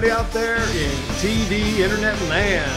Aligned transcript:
everybody 0.00 0.18
out 0.18 0.32
there 0.32 0.56
in 0.56 0.90
TV 1.20 1.80
Internet 1.80 2.18
land. 2.22 2.70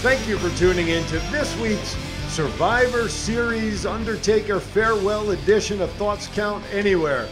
Thank 0.00 0.28
you 0.28 0.38
for 0.38 0.56
tuning 0.56 0.86
in 0.86 1.04
to 1.06 1.18
this 1.32 1.58
week's 1.58 1.96
Survivor 2.28 3.08
Series 3.08 3.84
Undertaker 3.84 4.60
Farewell 4.60 5.32
Edition 5.32 5.80
of 5.80 5.90
Thoughts 5.94 6.28
Count 6.28 6.62
Anywhere. 6.72 7.26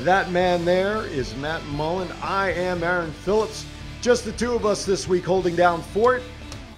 That 0.00 0.32
man 0.32 0.66
there 0.66 1.06
is 1.06 1.34
Matt 1.36 1.64
Mullen. 1.68 2.12
I 2.22 2.52
am 2.52 2.82
Aaron 2.82 3.10
Phillips. 3.10 3.64
Just 4.02 4.26
the 4.26 4.32
two 4.32 4.52
of 4.52 4.66
us 4.66 4.84
this 4.84 5.08
week 5.08 5.24
holding 5.24 5.56
down 5.56 5.80
fort. 5.80 6.22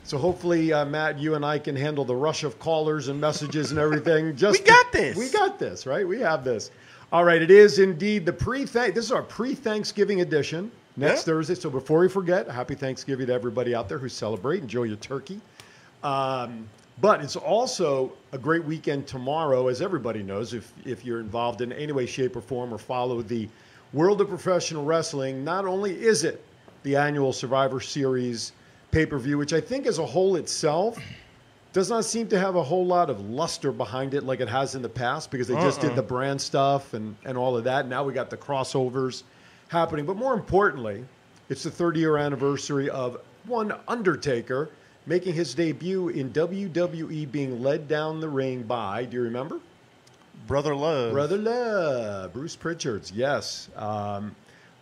So 0.05 0.17
hopefully, 0.17 0.73
uh, 0.73 0.85
Matt, 0.85 1.19
you 1.19 1.35
and 1.35 1.45
I 1.45 1.59
can 1.59 1.75
handle 1.75 2.05
the 2.05 2.15
rush 2.15 2.45
of 2.45 2.61
callers 2.61 3.09
and 3.09 3.21
messages 3.21 3.73
and 3.73 3.81
everything. 3.81 4.37
Just 4.37 4.61
We 4.61 4.65
got 4.65 4.93
this. 4.93 5.17
We 5.17 5.29
got 5.31 5.59
this, 5.59 5.87
right? 5.87 6.07
We 6.07 6.21
have 6.21 6.45
this. 6.45 6.71
All 7.11 7.25
right, 7.25 7.43
it 7.43 7.51
is 7.51 7.81
indeed 7.81 8.27
the 8.27 8.33
pre 8.33 8.63
This 8.63 8.97
is 8.97 9.11
our 9.11 9.23
pre 9.23 9.57
Thanksgiving 9.57 10.21
edition 10.21 10.71
next 10.99 11.21
Yeah. 11.21 11.33
Thursday. 11.33 11.55
So 11.55 11.71
before 11.71 12.01
we 12.01 12.09
forget, 12.09 12.49
happy 12.51 12.75
Thanksgiving 12.75 13.29
to 13.29 13.33
everybody 13.33 13.75
out 13.75 13.89
there 13.89 13.99
who 13.99 14.09
celebrate. 14.09 14.61
Enjoy 14.61 14.83
your 14.83 14.97
turkey. 14.97 15.41
Um, 16.03 16.69
but 17.01 17.23
it's 17.23 17.37
also 17.37 18.13
a 18.33 18.39
great 18.39 18.65
weekend 18.65 19.07
tomorrow, 19.07 19.69
as 19.69 19.81
everybody 19.81 20.23
knows, 20.23 20.53
if, 20.53 20.73
if 20.85 21.05
you're 21.05 21.21
involved 21.21 21.61
in 21.61 21.73
any 21.73 21.93
way, 21.93 22.07
shape, 22.07 22.35
or 22.35 22.41
form 22.41 22.75
or 22.75 22.79
follow 22.79 23.23
the 23.23 23.49
world 23.93 24.21
of 24.21 24.29
professional 24.29 24.85
wrestling. 24.85 25.45
Not 25.45 25.65
only 25.65 25.93
is 26.05 26.25
it 26.25 26.45
the 26.83 26.97
annual 26.97 27.33
Survivor 27.33 27.81
Series 27.81 28.53
pay 28.91 29.07
per 29.07 29.19
view, 29.19 29.39
which 29.39 29.53
I 29.53 29.61
think 29.61 29.87
as 29.87 29.99
a 29.99 30.07
whole 30.07 30.37
itself 30.37 30.99
does 31.73 31.91
not 31.91 32.05
seem 32.05 32.27
to 32.29 32.39
have 32.39 32.57
a 32.57 32.63
whole 32.63 32.87
lot 32.87 33.11
of 33.11 33.21
luster 33.31 33.71
behind 33.71 34.15
it 34.15 34.25
like 34.25 34.41
it 34.41 34.49
has 34.49 34.75
in 34.75 34.83
the 34.83 34.89
past 34.89 35.31
because 35.31 35.47
they 35.47 35.55
just 35.55 35.81
did 35.81 35.95
the 35.95 36.03
brand 36.03 36.41
stuff 36.41 36.95
and, 36.95 37.15
and 37.25 37.37
all 37.37 37.57
of 37.57 37.65
that. 37.65 37.87
Now 37.87 38.03
we 38.03 38.13
got 38.13 38.31
the 38.31 38.37
crossovers 38.37 39.23
happening. 39.69 40.05
But 40.05 40.17
more 40.17 40.35
importantly, 40.35 41.05
it's 41.49 41.63
the 41.63 41.71
30 41.71 42.01
year 42.01 42.17
anniversary 42.17 42.91
of 42.91 43.21
one 43.47 43.73
Undertaker 43.87 44.71
making 45.07 45.33
his 45.33 45.55
debut 45.55 46.09
in 46.11 46.31
WWE 46.31 47.31
being 47.33 47.63
led 47.63 47.89
down 47.89 48.21
the 48.21 48.29
ring 48.29 48.63
by, 48.63 49.07
do 49.07 49.17
you 49.17 49.23
remember? 49.23 49.59
Brother 50.47 50.75
Love. 50.75 51.13
Brother 51.13 51.39
Love, 51.39 52.33
Bruce 52.35 52.55
Prichards, 52.55 53.11
yes. 53.11 53.71
Um, 53.77 54.35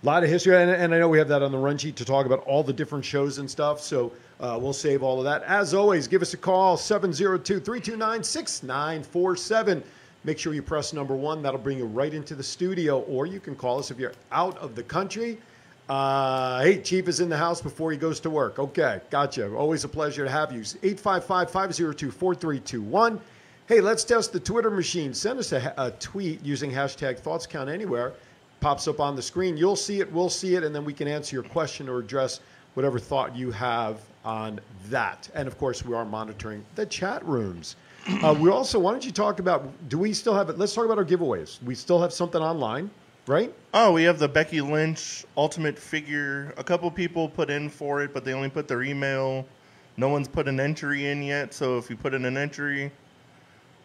a 0.03 0.07
lot 0.07 0.25
of 0.25 0.29
history, 0.29 0.61
and, 0.61 0.71
and 0.71 0.95
I 0.95 0.99
know 0.99 1.09
we 1.09 1.19
have 1.19 1.29
that 1.29 1.43
on 1.43 1.53
the 1.53 1.59
run 1.59 1.79
sheet 1.79 1.97
to 1.97 2.05
talk 2.05 2.27
about 2.27 2.41
all 2.41 2.63
the 2.63 2.73
different 2.73 3.05
shows 3.05 3.39
and 3.39 3.51
stuff. 3.51 3.81
So 3.81 4.13
uh, 4.41 4.59
we'll 4.61 4.73
save 4.73 5.03
all 5.03 5.19
of 5.19 5.25
that. 5.25 5.43
As 5.45 5.75
always, 5.75 6.07
give 6.07 6.23
us 6.23 6.35
a 6.35 6.37
call 6.37 6.77
702 6.77 7.61
329 7.61 8.23
6947. 8.23 9.83
Make 10.27 10.41
sure 10.41 10.53
you 10.53 10.63
press 10.63 10.93
number 10.93 11.15
one. 11.15 11.41
That'll 11.41 11.61
bring 11.61 11.79
you 11.79 11.85
right 11.85 12.13
into 12.13 12.35
the 12.35 12.43
studio, 12.43 13.03
or 13.03 13.27
you 13.27 13.39
can 13.39 13.55
call 13.55 13.79
us 13.79 13.93
if 13.93 13.99
you're 14.01 14.13
out 14.33 14.59
of 14.59 14.75
the 14.75 14.83
country. 14.83 15.39
Uh, 15.89 16.65
hey, 16.65 16.83
Chief 16.83 17.07
is 17.07 17.21
in 17.21 17.29
the 17.29 17.37
house 17.37 17.61
before 17.61 17.93
he 17.93 17.97
goes 17.97 18.19
to 18.19 18.29
work. 18.29 18.59
Okay, 18.59 19.01
gotcha. 19.09 19.55
Always 19.55 19.85
a 19.85 19.89
pleasure 19.89 20.25
to 20.25 20.31
have 20.31 20.51
you. 20.51 20.63
855 20.83 21.49
502 21.49 22.11
4321. 22.11 23.21
Hey, 23.69 23.81
let's 23.81 24.03
test 24.03 24.33
the 24.33 24.41
Twitter 24.41 24.69
machine. 24.69 25.15
Send 25.15 25.39
us 25.39 25.53
a, 25.53 25.73
a 25.79 25.93
tweet 25.93 26.45
using 26.45 26.73
hashtag 26.73 27.21
Thoughts 27.21 27.47
Count 27.47 27.71
Anywhere. 27.71 28.13
Pops 28.59 28.89
up 28.89 28.99
on 28.99 29.15
the 29.15 29.23
screen. 29.23 29.57
You'll 29.57 29.77
see 29.77 30.01
it, 30.01 30.13
we'll 30.13 30.29
see 30.29 30.57
it, 30.57 30.65
and 30.65 30.75
then 30.75 30.85
we 30.85 30.93
can 30.93 31.07
answer 31.07 31.37
your 31.37 31.45
question 31.45 31.89
or 31.89 31.99
address 31.99 32.41
whatever 32.75 32.99
thought 32.99 33.37
you 33.37 33.53
have 33.53 34.01
on 34.25 34.59
that. 34.91 35.31
And 35.35 35.47
of 35.47 35.57
course, 35.57 35.85
we 35.85 35.95
are 35.95 36.05
monitoring 36.05 36.65
the 36.75 36.85
chat 36.85 37.25
rooms. 37.25 37.77
Uh, 38.09 38.33
we 38.39 38.51
also, 38.51 38.79
why 38.79 38.93
don't 38.93 39.05
you 39.05 39.11
talk 39.11 39.41
about, 39.41 39.69
do 39.89 39.99
we 39.99 40.13
still 40.13 40.35
have 40.35 40.49
it? 40.49 40.59
Let's 40.59 40.73
talk 40.73 40.85
about 40.85 40.97
our 40.97 41.05
giveaways. 41.05 41.61
We 41.65 41.75
still 41.75 42.01
have 42.01 42.13
something 42.13 42.41
online, 42.41 42.89
right? 43.27 43.53
Oh, 43.75 43.93
we 43.93 44.05
have 44.05 44.21
the 44.21 44.29
Becky 44.29 44.61
Lynch 44.61 45.25
Ultimate 45.37 45.77
figure. 45.77 46.55
A 46.57 46.63
couple 46.63 46.89
people 46.91 47.29
put 47.29 47.51
in 47.51 47.69
for 47.69 48.03
it, 48.03 48.15
but 48.15 48.25
they 48.25 48.33
only 48.33 48.49
put 48.49 48.69
their 48.69 48.85
email. 48.85 49.45
No 49.97 50.09
one's 50.09 50.29
put 50.29 50.47
an 50.47 50.61
entry 50.61 51.07
in 51.07 51.21
yet, 51.21 51.53
so 51.53 51.79
if 51.79 51.91
you 51.91 51.97
put 51.97 52.15
in 52.15 52.25
an 52.25 52.37
entry, 52.37 52.93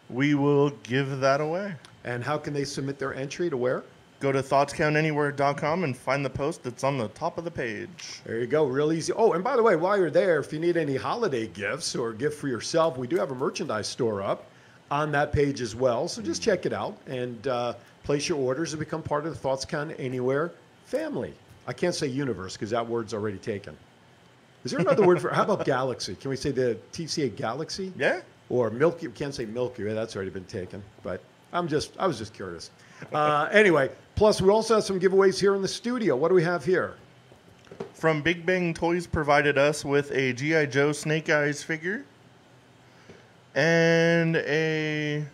we 0.08 0.34
will 0.34 0.70
give 0.84 1.18
that 1.18 1.40
away. 1.40 1.74
And 2.04 2.22
how 2.22 2.38
can 2.38 2.54
they 2.54 2.64
submit 2.64 3.00
their 3.00 3.14
entry 3.14 3.50
to 3.50 3.56
where? 3.56 3.82
Go 4.22 4.30
to 4.30 4.40
thoughtscountanywhere.com 4.40 5.82
and 5.82 5.96
find 5.96 6.24
the 6.24 6.30
post 6.30 6.62
that's 6.62 6.84
on 6.84 6.96
the 6.96 7.08
top 7.08 7.38
of 7.38 7.44
the 7.44 7.50
page. 7.50 8.20
There 8.24 8.38
you 8.38 8.46
go, 8.46 8.66
real 8.66 8.92
easy. 8.92 9.12
Oh, 9.14 9.32
and 9.32 9.42
by 9.42 9.56
the 9.56 9.64
way, 9.64 9.74
while 9.74 9.98
you're 9.98 10.12
there, 10.12 10.38
if 10.38 10.52
you 10.52 10.60
need 10.60 10.76
any 10.76 10.94
holiday 10.94 11.48
gifts 11.48 11.96
or 11.96 12.10
a 12.10 12.14
gift 12.14 12.38
for 12.38 12.46
yourself, 12.46 12.96
we 12.96 13.08
do 13.08 13.16
have 13.16 13.32
a 13.32 13.34
merchandise 13.34 13.88
store 13.88 14.22
up 14.22 14.44
on 14.92 15.10
that 15.10 15.32
page 15.32 15.60
as 15.60 15.74
well. 15.74 16.06
So 16.06 16.22
just 16.22 16.40
check 16.40 16.66
it 16.66 16.72
out 16.72 16.96
and 17.08 17.48
uh, 17.48 17.74
place 18.04 18.28
your 18.28 18.38
orders 18.38 18.72
and 18.72 18.78
become 18.78 19.02
part 19.02 19.26
of 19.26 19.32
the 19.32 19.38
Thoughts 19.40 19.64
Count 19.64 19.92
Anywhere 19.98 20.52
family. 20.84 21.34
I 21.66 21.72
can't 21.72 21.92
say 21.94 22.06
universe 22.06 22.52
because 22.52 22.70
that 22.70 22.86
word's 22.86 23.14
already 23.14 23.38
taken. 23.38 23.76
Is 24.64 24.70
there 24.70 24.78
another 24.78 25.04
word 25.04 25.20
for? 25.20 25.30
How 25.30 25.42
about 25.42 25.64
galaxy? 25.64 26.14
Can 26.14 26.30
we 26.30 26.36
say 26.36 26.52
the 26.52 26.78
TCA 26.92 27.34
galaxy? 27.34 27.92
Yeah? 27.98 28.20
Or 28.50 28.70
Milky? 28.70 29.08
We 29.08 29.14
can't 29.14 29.34
say 29.34 29.46
Milky 29.46 29.82
Way. 29.82 29.94
That's 29.94 30.14
already 30.14 30.30
been 30.30 30.44
taken. 30.44 30.80
But 31.02 31.20
I'm 31.52 31.66
just, 31.66 31.92
I 31.98 32.06
was 32.06 32.18
just 32.18 32.34
curious. 32.34 32.70
Uh, 33.12 33.48
anyway, 33.50 33.90
plus 34.14 34.40
we 34.40 34.50
also 34.50 34.76
have 34.76 34.84
some 34.84 35.00
giveaways 35.00 35.40
here 35.40 35.54
in 35.54 35.62
the 35.62 35.68
studio. 35.68 36.16
What 36.16 36.28
do 36.28 36.34
we 36.34 36.42
have 36.42 36.64
here? 36.64 36.94
From 37.94 38.22
Big 38.22 38.44
Bang 38.44 38.74
Toys 38.74 39.06
provided 39.06 39.58
us 39.58 39.84
with 39.84 40.10
a 40.12 40.32
G.I. 40.32 40.66
Joe 40.66 40.92
Snake 40.92 41.30
Eyes 41.30 41.62
figure 41.62 42.04
and 43.54 44.36
a 44.36 45.24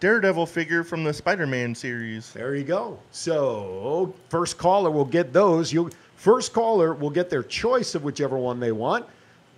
Daredevil 0.00 0.46
figure 0.46 0.82
from 0.82 1.04
the 1.04 1.12
Spider 1.12 1.46
Man 1.46 1.74
series. 1.74 2.32
There 2.32 2.56
you 2.56 2.64
go. 2.64 2.98
So 3.12 4.14
first 4.28 4.58
caller 4.58 4.90
will 4.90 5.04
get 5.04 5.32
those. 5.32 5.72
You 5.72 5.90
first 6.16 6.52
caller 6.52 6.94
will 6.94 7.10
get 7.10 7.30
their 7.30 7.44
choice 7.44 7.94
of 7.94 8.02
whichever 8.02 8.36
one 8.36 8.58
they 8.58 8.72
want. 8.72 9.06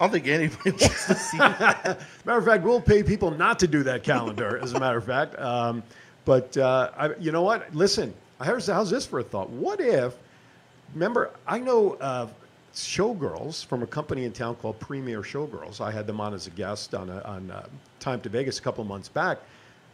I 0.00 0.04
don't 0.04 0.12
think 0.12 0.28
anybody 0.28 0.70
wants 0.70 1.06
to 1.06 1.14
see 1.14 1.36
that. 1.38 2.00
Matter 2.24 2.38
of 2.38 2.44
fact, 2.46 2.64
we'll 2.64 2.80
pay 2.80 3.02
people 3.02 3.30
not 3.30 3.58
to 3.58 3.68
do 3.68 3.82
that 3.82 4.02
calendar, 4.02 4.58
as 4.62 4.72
a 4.72 4.80
matter 4.80 4.96
of 4.96 5.04
fact. 5.04 5.38
Um, 5.38 5.82
but 6.24 6.56
uh, 6.56 6.90
I, 6.96 7.14
you 7.16 7.32
know 7.32 7.42
what? 7.42 7.72
Listen, 7.74 8.14
how's, 8.40 8.66
how's 8.66 8.88
this 8.88 9.04
for 9.04 9.18
a 9.18 9.22
thought? 9.22 9.50
What 9.50 9.78
if, 9.78 10.14
remember, 10.94 11.32
I 11.46 11.58
know 11.58 11.94
uh, 12.00 12.28
showgirls 12.74 13.66
from 13.66 13.82
a 13.82 13.86
company 13.86 14.24
in 14.24 14.32
town 14.32 14.54
called 14.56 14.80
Premier 14.80 15.20
Showgirls. 15.20 15.82
I 15.82 15.90
had 15.90 16.06
them 16.06 16.18
on 16.18 16.32
as 16.32 16.46
a 16.46 16.50
guest 16.50 16.94
on, 16.94 17.10
a, 17.10 17.20
on 17.20 17.50
uh, 17.50 17.66
Time 17.98 18.22
to 18.22 18.30
Vegas 18.30 18.58
a 18.58 18.62
couple 18.62 18.82
months 18.84 19.08
back. 19.08 19.38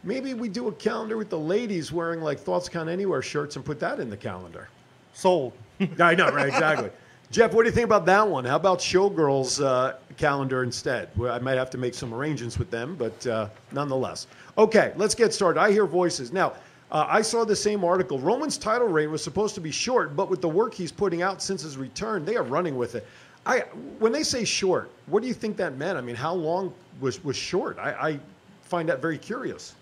Maybe 0.05 0.33
we 0.33 0.47
do 0.47 0.69
a 0.69 0.71
calendar 0.71 1.17
with 1.17 1.29
the 1.29 1.39
ladies 1.39 1.91
wearing 1.91 2.21
like 2.21 2.39
Thoughts 2.39 2.69
Count 2.69 2.87
Anywhere 2.87 3.21
shirts 3.21 3.57
and 3.57 3.65
put 3.65 3.77
that 3.81 3.99
in 3.99 4.09
the 4.09 4.15
calendar. 4.15 4.69
Sold. 5.13 5.51
I 5.99 6.15
know, 6.15 6.29
right? 6.29 6.47
Exactly. 6.47 6.91
Jeff, 7.29 7.53
what 7.53 7.63
do 7.63 7.69
you 7.69 7.75
think 7.75 7.85
about 7.85 8.05
that 8.05 8.27
one? 8.27 8.45
How 8.45 8.55
about 8.55 8.79
Showgirls 8.79 9.63
uh, 9.63 9.97
calendar 10.15 10.63
instead? 10.63 11.09
Well, 11.17 11.33
I 11.33 11.39
might 11.39 11.57
have 11.57 11.69
to 11.71 11.77
make 11.77 11.93
some 11.93 12.13
arrangements 12.13 12.57
with 12.57 12.71
them, 12.71 12.95
but 12.95 13.27
uh, 13.27 13.49
nonetheless. 13.73 14.27
Okay, 14.57 14.93
let's 14.95 15.13
get 15.13 15.33
started. 15.33 15.59
I 15.59 15.71
hear 15.71 15.85
voices. 15.85 16.31
Now, 16.31 16.53
uh, 16.89 17.05
I 17.07 17.21
saw 17.21 17.43
the 17.43 17.55
same 17.55 17.83
article. 17.83 18.17
Roman's 18.17 18.57
title 18.57 18.87
reign 18.87 19.11
was 19.11 19.21
supposed 19.21 19.55
to 19.55 19.61
be 19.61 19.71
short, 19.71 20.15
but 20.15 20.29
with 20.29 20.41
the 20.41 20.47
work 20.47 20.73
he's 20.73 20.91
putting 20.91 21.21
out 21.21 21.41
since 21.41 21.61
his 21.61 21.75
return, 21.75 22.23
they 22.23 22.37
are 22.37 22.43
running 22.43 22.77
with 22.77 22.95
it. 22.95 23.05
I, 23.45 23.59
when 23.99 24.13
they 24.13 24.23
say 24.23 24.45
short, 24.45 24.89
what 25.07 25.21
do 25.21 25.27
you 25.27 25.33
think 25.33 25.57
that 25.57 25.77
meant? 25.77 25.97
I 25.97 26.01
mean, 26.01 26.15
how 26.15 26.33
long 26.33 26.73
was, 27.01 27.21
was 27.25 27.35
short? 27.35 27.77
I, 27.77 27.91
I 27.91 28.19
find 28.61 28.87
that 28.87 29.01
very 29.01 29.17
curious. 29.17 29.75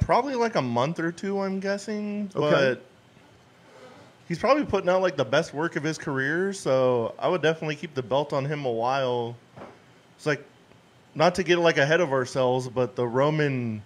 Probably 0.00 0.34
like 0.34 0.54
a 0.54 0.62
month 0.62 1.00
or 1.00 1.12
two, 1.12 1.40
I'm 1.40 1.60
guessing. 1.60 2.30
Okay. 2.34 2.50
But 2.50 2.84
he's 4.28 4.38
probably 4.38 4.64
putting 4.64 4.88
out 4.90 5.02
like 5.02 5.16
the 5.16 5.24
best 5.24 5.54
work 5.54 5.74
of 5.74 5.82
his 5.82 5.98
career. 5.98 6.52
So 6.52 7.14
I 7.18 7.28
would 7.28 7.42
definitely 7.42 7.76
keep 7.76 7.94
the 7.94 8.02
belt 8.02 8.32
on 8.32 8.44
him 8.44 8.66
a 8.66 8.70
while. 8.70 9.34
It's 10.16 10.26
like 10.26 10.44
not 11.14 11.34
to 11.36 11.42
get 11.42 11.58
like 11.58 11.78
ahead 11.78 12.00
of 12.00 12.12
ourselves, 12.12 12.68
but 12.68 12.94
the 12.94 13.06
Roman 13.06 13.82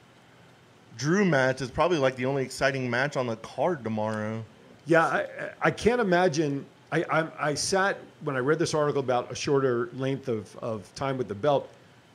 Drew 0.99 1.25
match 1.25 1.63
is 1.63 1.71
probably 1.71 1.99
like 1.99 2.17
the 2.17 2.27
only 2.27 2.43
exciting 2.43 2.91
match 2.91 3.17
on 3.17 3.27
the 3.27 3.37
card 3.37 3.83
tomorrow. 3.85 4.45
Yeah, 4.85 5.07
I, 5.07 5.27
I 5.63 5.71
can't 5.71 6.01
imagine. 6.01 6.67
I, 6.91 7.05
I, 7.11 7.51
I 7.51 7.55
sat 7.55 7.99
when 8.25 8.37
I 8.37 8.41
read 8.41 8.59
this 8.59 8.75
article 8.75 9.01
about 9.01 9.31
a 9.33 9.35
shorter 9.35 9.89
length 9.95 10.29
of, 10.29 10.55
of 10.59 10.93
time 10.95 11.17
with 11.17 11.29
the 11.29 11.35
belt. 11.35 11.71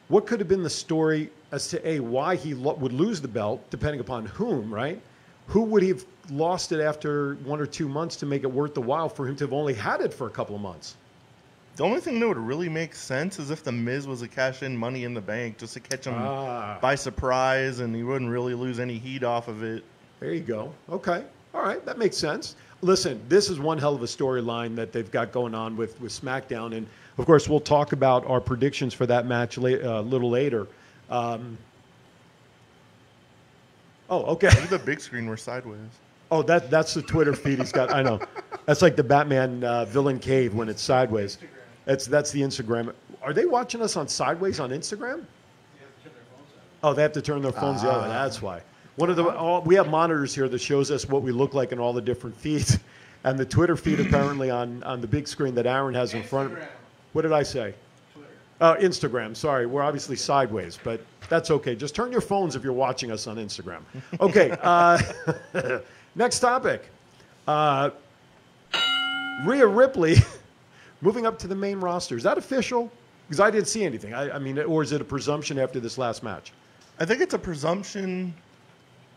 What 0.10 0.28
could 0.28 0.40
have 0.40 0.48
been 0.48 0.64
the 0.64 0.70
story 0.70 1.32
as 1.52 1.68
to 1.70 1.88
a 1.88 2.00
why 2.00 2.36
he 2.36 2.54
lo- 2.54 2.76
would 2.76 2.94
lose 2.94 3.20
the 3.20 3.28
belt, 3.28 3.68
depending 3.70 4.00
upon 4.00 4.26
whom, 4.26 4.72
right? 4.74 5.02
Who 5.48 5.62
would 5.64 5.84
have 5.84 6.06
lost 6.30 6.72
it 6.72 6.82
after 6.82 7.36
one 7.46 7.60
or 7.62 7.66
two 7.66 7.88
months 7.88 8.16
to 8.18 8.26
make 8.26 8.44
it 8.44 8.52
worth 8.52 8.74
the 8.74 8.82
while 8.82 9.08
for 9.10 9.28
him 9.28 9.36
to 9.38 9.44
have 9.46 9.54
only 9.54 9.74
had 9.74 10.02
it 10.02 10.14
for 10.14 10.28
a 10.28 10.30
couple 10.30 10.56
of 10.56 10.62
months? 10.62 10.96
The 11.78 11.84
only 11.84 12.02
thing 12.02 12.20
that 12.20 12.28
would 12.28 12.38
really 12.38 12.70
make 12.70 12.96
sense 12.96 13.38
is 13.40 13.52
if 13.52 13.64
the 13.64 13.72
Miz 13.72 14.08
was 14.08 14.22
to 14.22 14.28
cash 14.28 14.64
in 14.64 14.76
Money 14.76 15.04
in 15.04 15.14
the 15.14 15.22
Bank 15.22 15.58
just 15.60 15.74
to 15.74 15.80
catch 15.80 16.06
him 16.08 16.16
Ah. 16.18 16.78
by 16.82 16.96
surprise, 16.96 17.80
and 17.80 17.96
he 17.96 18.04
wouldn't 18.04 18.32
really 18.32 18.56
lose 18.56 18.80
any 18.80 18.98
heat 18.98 19.24
off 19.24 19.48
of 19.48 19.64
it. 19.64 19.84
There 20.20 20.34
you 20.34 20.42
go. 20.42 20.74
Okay. 20.90 21.24
All 21.54 21.62
right. 21.62 21.86
That 21.86 21.98
makes 22.00 22.18
sense. 22.18 22.56
Listen, 22.82 23.22
this 23.30 23.50
is 23.50 23.60
one 23.60 23.78
hell 23.78 23.94
of 23.96 24.02
a 24.02 24.08
storyline 24.08 24.76
that 24.76 24.92
they've 24.92 25.10
got 25.12 25.32
going 25.32 25.54
on 25.56 25.78
with, 25.78 26.00
with 26.02 26.12
SmackDown. 26.12 26.76
And 26.76 26.88
of 27.20 27.26
course, 27.26 27.48
we'll 27.48 27.60
talk 27.60 27.92
about 27.92 28.26
our 28.26 28.42
predictions 28.42 28.94
for 28.94 29.06
that 29.06 29.26
match 29.28 29.58
la- 29.58 29.70
uh, 29.70 30.02
a 30.02 30.02
little 30.02 30.30
later. 30.32 30.68
Um, 31.10 31.58
oh, 34.10 34.24
okay. 34.24 34.48
Look 34.50 34.64
at 34.64 34.70
the 34.70 34.80
big 34.80 35.00
screen. 35.00 35.28
We're 35.28 35.38
sideways. 35.38 35.80
Oh, 36.30 36.42
that, 36.44 36.70
that's 36.70 36.94
the 36.94 37.02
Twitter 37.02 37.34
feed 37.34 37.60
he's 37.60 37.72
got. 37.72 37.92
I 37.92 38.02
know. 38.02 38.20
That's 38.66 38.82
like 38.82 38.96
the 38.96 39.04
Batman 39.04 39.64
uh, 39.64 39.86
villain 39.86 40.20
cave 40.20 40.54
when 40.54 40.68
it's 40.68 40.82
sideways. 40.82 41.38
That's, 41.86 42.06
that's 42.06 42.32
the 42.32 42.42
Instagram. 42.42 42.94
Are 43.22 43.34
they 43.34 43.46
watching 43.46 43.82
us 43.82 43.96
on 43.96 44.08
sideways 44.08 44.60
on 44.60 44.72
Instagram? 44.72 45.26
Oh, 46.84 46.94
they 46.94 47.02
have 47.02 47.14
to 47.14 47.22
turn 47.22 47.42
their 47.42 47.52
phones 47.52 47.82
the 47.82 47.90
other 47.90 48.04
way. 48.04 48.10
That's 48.10 48.42
why. 48.42 48.62
One 48.98 49.10
of 49.10 49.16
the 49.16 49.36
all, 49.36 49.62
we 49.62 49.76
have 49.76 49.90
monitors 49.90 50.34
here 50.34 50.50
that 50.50 50.60
shows 50.60 50.92
us 50.92 51.08
what 51.08 51.22
we 51.22 51.32
look 51.32 51.54
like 51.54 51.72
in 51.72 51.80
all 51.80 51.94
the 51.94 52.02
different 52.02 52.36
feeds, 52.36 52.80
and 53.24 53.38
the 53.38 53.46
Twitter 53.46 53.76
feed 53.76 54.00
apparently 54.00 54.50
on 54.50 54.84
on 54.84 55.02
the 55.02 55.08
big 55.08 55.28
screen 55.28 55.54
that 55.56 55.66
Aaron 55.68 55.94
has 55.94 56.14
in 56.14 56.24
front. 56.24 56.54
of 56.54 56.68
What 57.14 57.22
did 57.24 57.32
I 57.32 57.44
say? 57.44 57.74
Uh, 58.60 58.76
Instagram. 58.78 59.36
Sorry, 59.36 59.68
we're 59.68 59.84
obviously 59.84 60.16
sideways, 60.16 60.80
but 60.84 61.02
that's 61.30 61.52
okay. 61.52 61.76
Just 61.76 61.94
turn 61.94 62.12
your 62.12 62.22
phones 62.22 62.56
if 62.56 62.64
you're 62.64 62.74
watching 62.74 63.12
us 63.12 63.28
on 63.28 63.38
Instagram. 63.38 63.82
Okay. 64.20 64.58
Uh, 64.62 65.00
next 66.16 66.40
topic. 66.40 66.90
Uh, 67.48 67.92
Rhea 69.46 69.68
Ripley 69.68 70.16
moving 71.02 71.26
up 71.26 71.38
to 71.40 71.48
the 71.48 71.56
main 71.56 71.80
roster. 71.80 72.18
Is 72.18 72.24
that 72.24 72.38
official? 72.38 72.92
Because 73.28 73.40
I 73.40 73.52
didn't 73.52 73.68
see 73.68 73.84
anything. 73.84 74.14
I, 74.14 74.32
I 74.36 74.40
mean, 74.40 74.58
or 74.58 74.82
is 74.82 74.92
it 74.92 75.02
a 75.02 75.06
presumption 75.06 75.60
after 75.60 75.80
this 75.80 75.98
last 75.98 76.24
match? 76.24 76.54
I 77.00 77.06
think 77.06 77.22
it's 77.22 77.34
a 77.34 77.40
presumption 77.40 78.34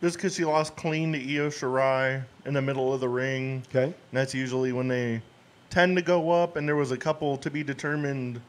just 0.02 0.16
because 0.16 0.34
she 0.34 0.44
lost 0.44 0.76
clean 0.76 1.12
to 1.12 1.18
Io 1.18 1.48
Shirai 1.48 2.22
in 2.44 2.54
the 2.54 2.62
middle 2.62 2.92
of 2.92 3.00
the 3.00 3.08
ring. 3.08 3.62
Okay. 3.68 3.84
And 3.84 3.94
that's 4.12 4.34
usually 4.34 4.72
when 4.72 4.88
they 4.88 5.22
tend 5.70 5.96
to 5.96 6.02
go 6.02 6.30
up, 6.30 6.56
and 6.56 6.68
there 6.68 6.76
was 6.76 6.90
a 6.90 6.96
couple 6.96 7.36
to 7.38 7.50
be 7.50 7.62
determined 7.62 8.40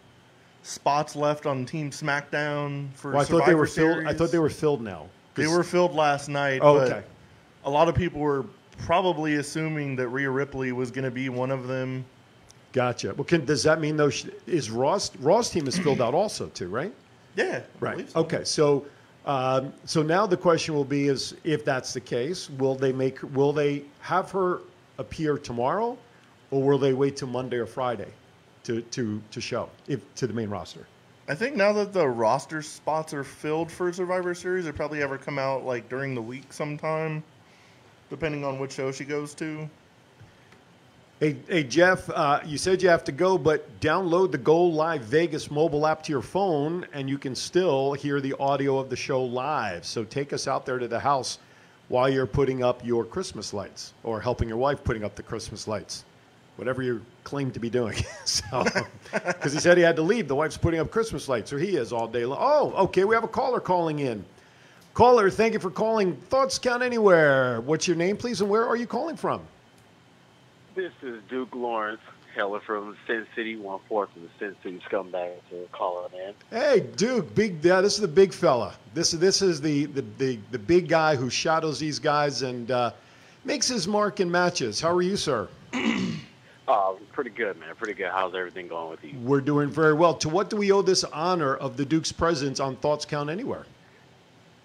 spots 0.64 1.16
left 1.16 1.46
on 1.46 1.66
Team 1.66 1.90
SmackDown 1.92 2.94
for 2.94 3.12
Well, 3.12 3.22
I 3.22 3.24
Survivor 3.24 3.40
thought 3.42 3.48
they 3.48 3.56
were 3.56 3.68
Series. 3.68 3.96
filled. 3.96 4.08
I 4.08 4.14
thought 4.14 4.32
they 4.32 4.40
were 4.40 4.50
filled 4.50 4.82
now. 4.82 5.08
They 5.36 5.48
were 5.48 5.64
filled 5.64 5.94
last 5.96 6.28
night. 6.30 6.60
Oh, 6.62 6.80
but 6.80 6.92
okay. 6.92 7.04
A 7.66 7.70
lot 7.70 7.88
of 7.88 7.96
people 7.96 8.20
were 8.20 8.46
probably 8.80 9.36
assuming 9.36 9.96
that 9.96 10.08
Rhea 10.10 10.30
Ripley 10.30 10.72
was 10.72 10.92
going 10.92 11.06
to 11.06 11.12
be 11.12 11.30
one 11.30 11.52
of 11.52 11.68
them. 11.68 12.04
Gotcha. 12.74 13.14
Well, 13.16 13.24
can, 13.26 13.46
does 13.46 13.64
that 13.64 13.80
mean 13.82 13.98
though? 13.98 14.12
Is 14.48 14.72
Ross 14.72 15.16
Raw's 15.18 15.50
team 15.50 15.68
is 15.68 15.78
filled 15.78 16.02
out 16.02 16.14
also 16.14 16.48
too, 16.48 16.68
right? 16.70 16.94
Yeah, 17.36 17.62
Right. 17.80 18.10
so. 18.10 18.20
Okay. 18.22 18.44
So, 18.44 18.86
um, 19.26 19.74
so 19.86 20.02
now 20.02 20.26
the 20.26 20.38
question 20.38 20.74
will 20.74 20.86
be: 20.86 21.08
is 21.08 21.36
if 21.44 21.66
that's 21.66 21.94
the 21.94 22.00
case, 22.00 22.50
will 22.52 22.76
they 22.76 22.92
make? 22.94 23.20
Will 23.36 23.52
they 23.54 23.84
have 24.00 24.32
her 24.32 24.60
appear 25.00 25.38
tomorrow, 25.38 25.98
or 26.50 26.64
will 26.64 26.78
they 26.78 26.94
wait 26.94 27.18
till 27.18 27.28
Monday 27.28 27.58
or 27.58 27.66
Friday 27.66 28.08
to 28.64 28.82
to 28.82 29.22
to 29.32 29.42
show 29.42 29.70
if 29.88 30.02
to 30.16 30.28
the 30.28 30.34
main 30.34 30.50
roster? 30.50 30.88
I 31.28 31.36
think 31.36 31.56
now 31.56 31.72
that 31.74 31.94
the 31.94 32.08
roster 32.08 32.62
spots 32.62 33.14
are 33.14 33.24
filled 33.24 33.72
for 33.72 33.94
Survivor 33.94 34.34
Series, 34.34 34.66
they 34.66 34.72
probably 34.72 35.02
ever 35.02 35.18
come 35.18 35.40
out 35.40 35.66
like 35.66 35.88
during 35.88 36.16
the 36.16 36.22
week 36.22 36.52
sometime, 36.52 37.24
depending 38.10 38.44
on 38.44 38.60
which 38.60 38.74
show 38.74 38.92
she 38.92 39.06
goes 39.06 39.34
to. 39.36 39.70
Hey, 41.22 41.38
hey 41.48 41.64
Jeff, 41.64 42.10
uh, 42.10 42.40
you 42.44 42.58
said 42.58 42.82
you 42.82 42.90
have 42.90 43.04
to 43.04 43.12
go, 43.12 43.38
but 43.38 43.80
download 43.80 44.32
the 44.32 44.40
Go 44.40 44.64
Live 44.64 45.04
Vegas 45.04 45.52
mobile 45.52 45.86
app 45.86 46.02
to 46.04 46.12
your 46.12 46.24
phone, 46.24 46.88
and 46.94 47.08
you 47.08 47.20
can 47.20 47.36
still 47.36 47.94
hear 47.94 48.20
the 48.20 48.34
audio 48.40 48.80
of 48.80 48.90
the 48.90 48.96
show 48.96 49.24
live. 49.24 49.86
So 49.86 50.04
take 50.04 50.34
us 50.34 50.48
out 50.48 50.66
there 50.66 50.80
to 50.80 50.88
the 50.88 51.00
house 51.00 51.38
while 51.90 52.10
you're 52.10 52.26
putting 52.26 52.64
up 52.64 52.84
your 52.84 53.06
Christmas 53.06 53.54
lights, 53.54 53.94
or 54.04 54.20
helping 54.20 54.50
your 54.50 54.58
wife 54.58 54.84
putting 54.84 55.04
up 55.04 55.14
the 55.14 55.22
Christmas 55.22 55.68
lights, 55.68 56.06
whatever 56.58 56.82
you 56.82 57.02
claim 57.24 57.52
to 57.52 57.60
be 57.60 57.70
doing. 57.70 57.98
so, 58.26 58.66
because 59.12 59.54
he 59.54 59.60
said 59.60 59.78
he 59.78 59.84
had 59.84 59.96
to 59.96 60.02
leave, 60.02 60.28
the 60.28 60.36
wife's 60.36 60.58
putting 60.58 60.80
up 60.80 60.92
Christmas 60.92 61.28
lights, 61.28 61.52
or 61.54 61.60
he 61.60 61.78
is 61.78 61.92
all 61.94 62.08
day 62.08 62.26
long. 62.26 62.38
Oh, 62.40 62.84
okay, 62.86 63.04
we 63.04 63.16
have 63.16 63.24
a 63.24 63.30
caller 63.30 63.60
calling 63.60 64.00
in. 64.00 64.24
Caller, 64.94 65.30
thank 65.30 65.54
you 65.54 65.60
for 65.60 65.72
calling. 65.72 66.16
Thoughts 66.16 66.60
count 66.60 66.84
anywhere. 66.84 67.62
What's 67.62 67.88
your 67.88 67.96
name, 67.96 68.18
please, 68.18 68.42
and 68.42 68.50
where 68.50 68.68
are 68.68 68.76
you 68.76 68.86
calling 68.86 69.16
from? 69.16 69.42
This 70.76 70.92
is 71.02 71.22
Duke 71.30 71.54
Lawrence, 71.56 72.02
Heller 72.36 72.62
from 72.62 72.96
Sin 73.08 73.26
City, 73.36 73.56
one 73.58 73.80
fourth 73.88 74.10
of 74.16 74.22
the 74.22 74.30
Sin 74.40 74.56
City 74.64 74.82
scumbags 74.90 75.40
are 75.54 75.68
calling 75.72 76.12
in. 76.14 76.34
Hey, 76.50 76.82
Duke, 76.96 77.34
big. 77.36 77.64
Yeah, 77.64 77.82
this 77.82 77.96
is 77.96 78.02
the 78.02 78.08
big 78.08 78.34
fella. 78.34 78.74
This 78.94 79.12
this 79.12 79.42
is 79.42 79.60
the 79.60 79.86
the 79.88 80.04
the, 80.18 80.40
the 80.52 80.60
big 80.60 80.88
guy 80.88 81.16
who 81.16 81.30
shadows 81.30 81.80
these 81.80 82.00
guys 82.00 82.42
and 82.42 82.72
uh, 82.72 82.92
makes 83.44 83.68
his 83.68 83.88
mark 83.88 84.20
in 84.20 84.32
matches. 84.32 84.80
How 84.80 84.92
are 84.96 85.02
you, 85.02 85.18
sir? 85.18 85.50
Uh, 86.72 86.94
pretty 87.12 87.30
good, 87.32 87.60
man. 87.60 87.76
Pretty 87.76 87.94
good. 87.94 88.10
How's 88.12 88.34
everything 88.34 88.70
going 88.70 88.90
with 88.90 89.04
you? 89.04 89.20
We're 89.20 89.42
doing 89.42 89.70
very 89.70 89.94
well. 89.94 90.14
To 90.16 90.30
what 90.30 90.50
do 90.50 90.56
we 90.56 90.72
owe 90.72 90.82
this 90.82 91.04
honor 91.04 91.56
of 91.56 91.76
the 91.76 91.84
Duke's 91.86 92.14
presence 92.14 92.62
on 92.62 92.78
Thoughts 92.78 93.04
Count 93.04 93.30
Anywhere? 93.30 93.66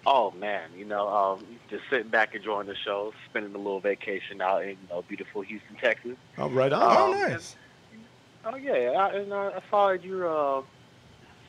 Oh 0.05 0.31
man, 0.31 0.69
you 0.77 0.85
know, 0.85 1.09
um, 1.09 1.45
just 1.69 1.83
sitting 1.89 2.07
back 2.07 2.33
enjoying 2.33 2.67
the 2.67 2.75
show, 2.77 3.13
spending 3.29 3.53
a 3.53 3.57
little 3.57 3.81
vacation 3.81 4.41
out 4.41 4.61
in 4.63 4.69
you 4.69 4.77
know, 4.89 5.01
beautiful 5.01 5.41
Houston, 5.41 5.75
Texas. 5.75 6.15
Oh, 6.37 6.49
right 6.49 6.71
on. 6.71 6.81
Oh, 6.81 7.13
Um, 7.13 7.19
nice. 7.29 7.57
Oh 8.45 8.55
yeah, 8.55 8.71
I, 8.97 9.09
and 9.17 9.33
uh, 9.33 9.51
I 9.57 9.61
saw 9.69 9.89
your 9.89 10.27
uh, 10.29 10.61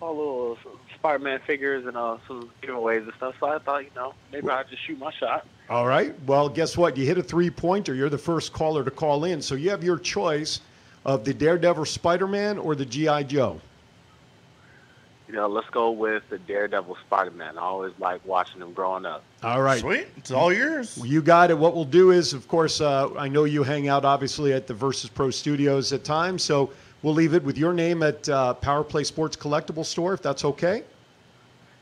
saw 0.00 0.10
little 0.10 0.58
Spider-Man 0.96 1.38
figures 1.46 1.86
and 1.86 1.96
uh, 1.96 2.16
some 2.26 2.50
giveaways 2.60 3.04
and 3.04 3.12
stuff. 3.16 3.36
So 3.38 3.46
I 3.46 3.60
thought, 3.60 3.84
you 3.84 3.90
know, 3.94 4.12
maybe 4.32 4.48
I'd 4.50 4.68
just 4.68 4.84
shoot 4.84 4.98
my 4.98 5.12
shot. 5.12 5.46
All 5.70 5.86
right. 5.86 6.14
Well, 6.26 6.48
guess 6.48 6.78
what? 6.78 6.96
You 6.96 7.04
hit 7.04 7.18
a 7.18 7.22
three 7.22 7.50
pointer. 7.50 7.94
You're 7.94 8.08
the 8.08 8.16
first 8.16 8.52
caller 8.52 8.84
to 8.84 8.90
call 8.90 9.24
in, 9.24 9.42
so 9.42 9.54
you 9.54 9.68
have 9.70 9.84
your 9.84 9.98
choice 9.98 10.60
of 11.04 11.24
the 11.24 11.34
Daredevil 11.34 11.84
Spider-Man 11.84 12.58
or 12.58 12.74
the 12.74 12.86
GI 12.86 13.24
Joe. 13.24 13.60
You 15.28 15.34
know, 15.34 15.46
let's 15.46 15.68
go 15.68 15.90
with 15.90 16.22
the 16.30 16.38
Daredevil 16.38 16.96
Spider-Man. 17.06 17.58
I 17.58 17.60
always 17.60 17.92
like 17.98 18.24
watching 18.24 18.60
them 18.60 18.72
growing 18.72 19.04
up. 19.04 19.22
All 19.42 19.60
right. 19.60 19.80
Sweet. 19.80 20.06
It's 20.16 20.30
all 20.30 20.50
yours. 20.50 20.98
You 21.04 21.20
got 21.20 21.50
it. 21.50 21.58
What 21.58 21.74
we'll 21.74 21.84
do 21.84 22.12
is, 22.12 22.32
of 22.32 22.48
course, 22.48 22.80
uh, 22.80 23.10
I 23.14 23.28
know 23.28 23.44
you 23.44 23.62
hang 23.62 23.88
out 23.88 24.06
obviously 24.06 24.54
at 24.54 24.66
the 24.66 24.72
Versus 24.72 25.10
Pro 25.10 25.30
Studios 25.30 25.92
at 25.92 26.02
times, 26.02 26.42
so 26.42 26.70
we'll 27.02 27.12
leave 27.12 27.34
it 27.34 27.44
with 27.44 27.58
your 27.58 27.74
name 27.74 28.02
at 28.02 28.26
uh, 28.30 28.54
Power 28.54 28.82
Play 28.82 29.04
Sports 29.04 29.36
Collectible 29.36 29.84
Store, 29.84 30.14
if 30.14 30.22
that's 30.22 30.46
okay. 30.46 30.82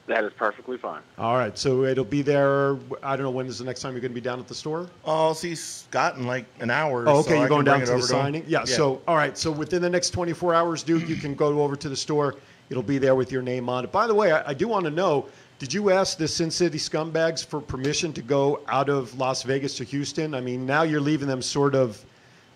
That 0.06 0.22
is 0.22 0.32
perfectly 0.34 0.78
fine. 0.78 1.02
All 1.18 1.36
right. 1.36 1.56
So 1.58 1.84
it'll 1.84 2.04
be 2.04 2.22
there. 2.22 2.76
I 3.02 3.16
don't 3.16 3.24
know 3.24 3.30
when 3.30 3.46
is 3.46 3.58
the 3.58 3.64
next 3.64 3.80
time 3.80 3.92
you're 3.92 4.00
going 4.00 4.12
to 4.12 4.14
be 4.14 4.20
down 4.20 4.38
at 4.38 4.46
the 4.46 4.54
store. 4.54 4.88
Oh, 5.04 5.26
I'll 5.26 5.34
see 5.34 5.54
Scott 5.56 6.16
in 6.16 6.26
like 6.26 6.46
an 6.60 6.70
hour. 6.70 7.08
Oh, 7.08 7.18
okay. 7.18 7.36
I 7.36 7.40
you're 7.40 7.48
going 7.48 7.64
down 7.64 7.78
bring 7.78 7.86
to 7.86 7.92
the 7.92 7.98
over 7.98 8.06
to 8.06 8.14
him. 8.14 8.20
signing. 8.22 8.44
Yeah, 8.46 8.64
So 8.64 9.02
all 9.08 9.16
right. 9.16 9.36
So 9.36 9.50
within 9.50 9.82
the 9.82 9.90
next 9.90 10.10
24 10.10 10.54
hours, 10.54 10.82
Duke, 10.84 11.08
you 11.08 11.16
can 11.16 11.34
go 11.34 11.60
over 11.62 11.74
to 11.74 11.88
the 11.88 11.96
store. 11.96 12.36
It'll 12.70 12.82
be 12.82 12.98
there 12.98 13.14
with 13.14 13.32
your 13.32 13.42
name 13.42 13.68
on 13.68 13.84
it. 13.84 13.90
By 13.92 14.06
the 14.06 14.14
way, 14.14 14.32
I, 14.32 14.50
I 14.50 14.54
do 14.54 14.68
want 14.68 14.84
to 14.84 14.90
know. 14.90 15.26
Did 15.58 15.72
you 15.72 15.90
ask 15.90 16.18
the 16.18 16.28
Sin 16.28 16.50
City 16.50 16.78
scumbags 16.78 17.44
for 17.44 17.60
permission 17.60 18.12
to 18.12 18.22
go 18.22 18.60
out 18.68 18.88
of 18.88 19.16
Las 19.18 19.42
Vegas 19.42 19.76
to 19.78 19.84
Houston? 19.84 20.34
I 20.34 20.40
mean, 20.40 20.66
now 20.66 20.82
you're 20.82 21.00
leaving 21.00 21.26
them 21.28 21.40
sort 21.40 21.74
of, 21.74 22.04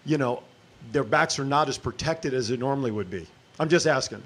you 0.05 0.19
know, 0.19 0.43
their 0.93 1.05
backs 1.05 1.39
are 1.39 1.45
not 1.45 1.69
as 1.69 1.79
protected 1.79 2.35
as 2.35 2.51
it 2.51 2.61
normally 2.61 2.91
would 2.91 3.11
be. 3.11 3.27
I'm 3.59 3.69
just 3.69 3.87
asking. 3.87 4.23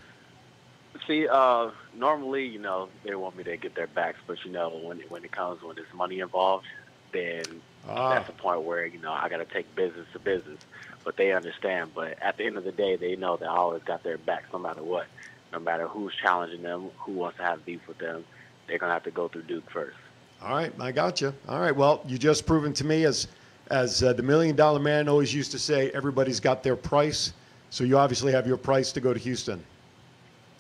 See, 1.06 1.28
uh, 1.28 1.70
normally, 1.94 2.46
you 2.46 2.58
know, 2.58 2.88
they 3.04 3.14
want 3.14 3.36
me 3.36 3.44
to 3.44 3.56
get 3.56 3.74
their 3.74 3.86
backs, 3.86 4.18
but 4.26 4.42
you 4.44 4.50
know, 4.50 4.70
when 4.82 5.00
it, 5.00 5.10
when 5.10 5.24
it 5.24 5.32
comes 5.32 5.62
when 5.62 5.76
there's 5.76 5.92
money 5.92 6.20
involved, 6.20 6.66
then 7.12 7.44
Ah. 7.86 8.14
that's 8.14 8.26
the 8.26 8.32
point 8.32 8.62
where 8.62 8.86
you 8.86 8.98
know 8.98 9.12
I 9.12 9.28
got 9.28 9.36
to 9.36 9.44
take 9.44 9.74
business 9.74 10.06
to 10.14 10.18
business. 10.18 10.58
But 11.04 11.16
they 11.18 11.32
understand. 11.32 11.90
But 11.94 12.16
at 12.22 12.38
the 12.38 12.46
end 12.46 12.56
of 12.56 12.64
the 12.64 12.72
day, 12.72 12.96
they 12.96 13.14
know 13.16 13.36
that 13.36 13.46
I 13.46 13.54
always 13.56 13.82
got 13.82 14.02
their 14.02 14.16
backs, 14.16 14.46
no 14.52 14.58
matter 14.58 14.82
what, 14.82 15.06
no 15.52 15.58
matter 15.58 15.86
who's 15.86 16.14
challenging 16.14 16.62
them, 16.62 16.88
who 17.00 17.12
wants 17.12 17.36
to 17.36 17.44
have 17.44 17.64
beef 17.66 17.86
with 17.86 17.98
them. 17.98 18.24
They're 18.66 18.78
gonna 18.78 18.94
have 18.94 19.02
to 19.04 19.10
go 19.10 19.28
through 19.28 19.42
Duke 19.42 19.68
first. 19.70 19.96
All 20.42 20.54
right, 20.54 20.72
I 20.80 20.92
got 20.92 21.20
you. 21.20 21.34
All 21.46 21.60
right, 21.60 21.76
well, 21.76 22.02
you 22.06 22.16
just 22.16 22.46
proven 22.46 22.72
to 22.74 22.84
me 22.84 23.04
as 23.04 23.28
as 23.70 24.02
uh, 24.02 24.12
the 24.14 24.22
Million 24.22 24.56
Dollar 24.56 24.78
Man 24.80 25.08
always 25.08 25.34
used 25.34 25.50
to 25.52 25.58
say, 25.58 25.90
everybody's 25.90 26.40
got 26.40 26.62
their 26.62 26.76
price. 26.76 27.32
So 27.70 27.82
you 27.84 27.98
obviously 27.98 28.32
have 28.32 28.46
your 28.46 28.56
price 28.56 28.92
to 28.92 29.00
go 29.00 29.12
to 29.12 29.18
Houston. 29.20 29.62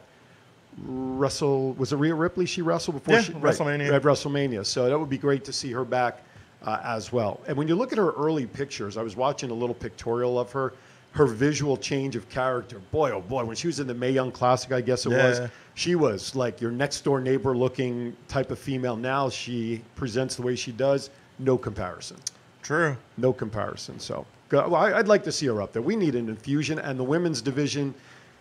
Russell. 0.86 1.74
Was 1.74 1.94
it 1.94 1.98
Rhea 1.98 2.16
Ripley 2.16 2.46
she 2.46 2.62
wrestled 2.62 2.98
before? 2.98 3.16
Yeah, 3.16 3.22
she, 3.22 3.34
WrestleMania. 3.34 3.94
At 3.94 4.04
WrestleMania. 4.04 4.66
So 4.66 4.90
that 4.90 4.98
would 4.98 5.10
be 5.10 5.18
great 5.18 5.44
to 5.46 5.54
see 5.54 5.72
her 5.72 5.86
back 5.86 6.24
uh, 6.64 6.80
as 6.84 7.12
well. 7.12 7.40
And 7.48 7.58
when 7.58 7.68
you 7.68 7.76
look 7.76 7.92
at 7.92 7.98
her 7.98 8.12
early 8.12 8.46
pictures, 8.46 8.98
I 8.98 9.02
was 9.02 9.16
watching 9.16 9.52
a 9.52 9.54
little 9.54 9.76
pictorial 9.76 10.40
of 10.40 10.52
her. 10.52 10.74
Her 11.12 11.26
visual 11.26 11.76
change 11.76 12.16
of 12.16 12.30
character, 12.30 12.78
boy, 12.92 13.10
oh 13.10 13.22
boy, 13.22 13.44
when 13.44 13.56
she 13.56 13.66
was 13.66 13.80
in 13.80 13.88
the 13.88 13.96
Mae 13.96 14.12
Young 14.12 14.32
Classic, 14.32 14.72
I 14.72 14.80
guess 14.80 15.08
it 15.08 15.10
was, 15.10 15.42
she 15.74 15.96
was 15.96 16.36
like 16.36 16.62
your 16.62 16.70
next 16.70 17.04
door 17.04 17.20
neighbor 17.20 17.58
looking 17.58 18.16
type 18.28 18.52
of 18.52 18.60
female. 18.60 18.96
Now 18.96 19.28
she 19.28 19.82
presents 19.96 20.36
the 20.36 20.44
way 20.44 20.56
she 20.56 20.72
does, 20.72 21.10
no 21.40 21.58
comparison. 21.58 22.18
True. 22.62 22.96
No 23.18 23.34
comparison. 23.34 24.00
So 24.00 24.24
well, 24.52 24.76
I'd 24.76 25.08
like 25.08 25.24
to 25.24 25.32
see 25.32 25.48
her 25.48 25.64
up 25.64 25.74
there. 25.74 25.82
We 25.82 25.96
need 25.96 26.14
an 26.14 26.30
infusion, 26.30 26.78
and 26.78 27.00
the 27.00 27.04
women's 27.04 27.42
division 27.42 27.96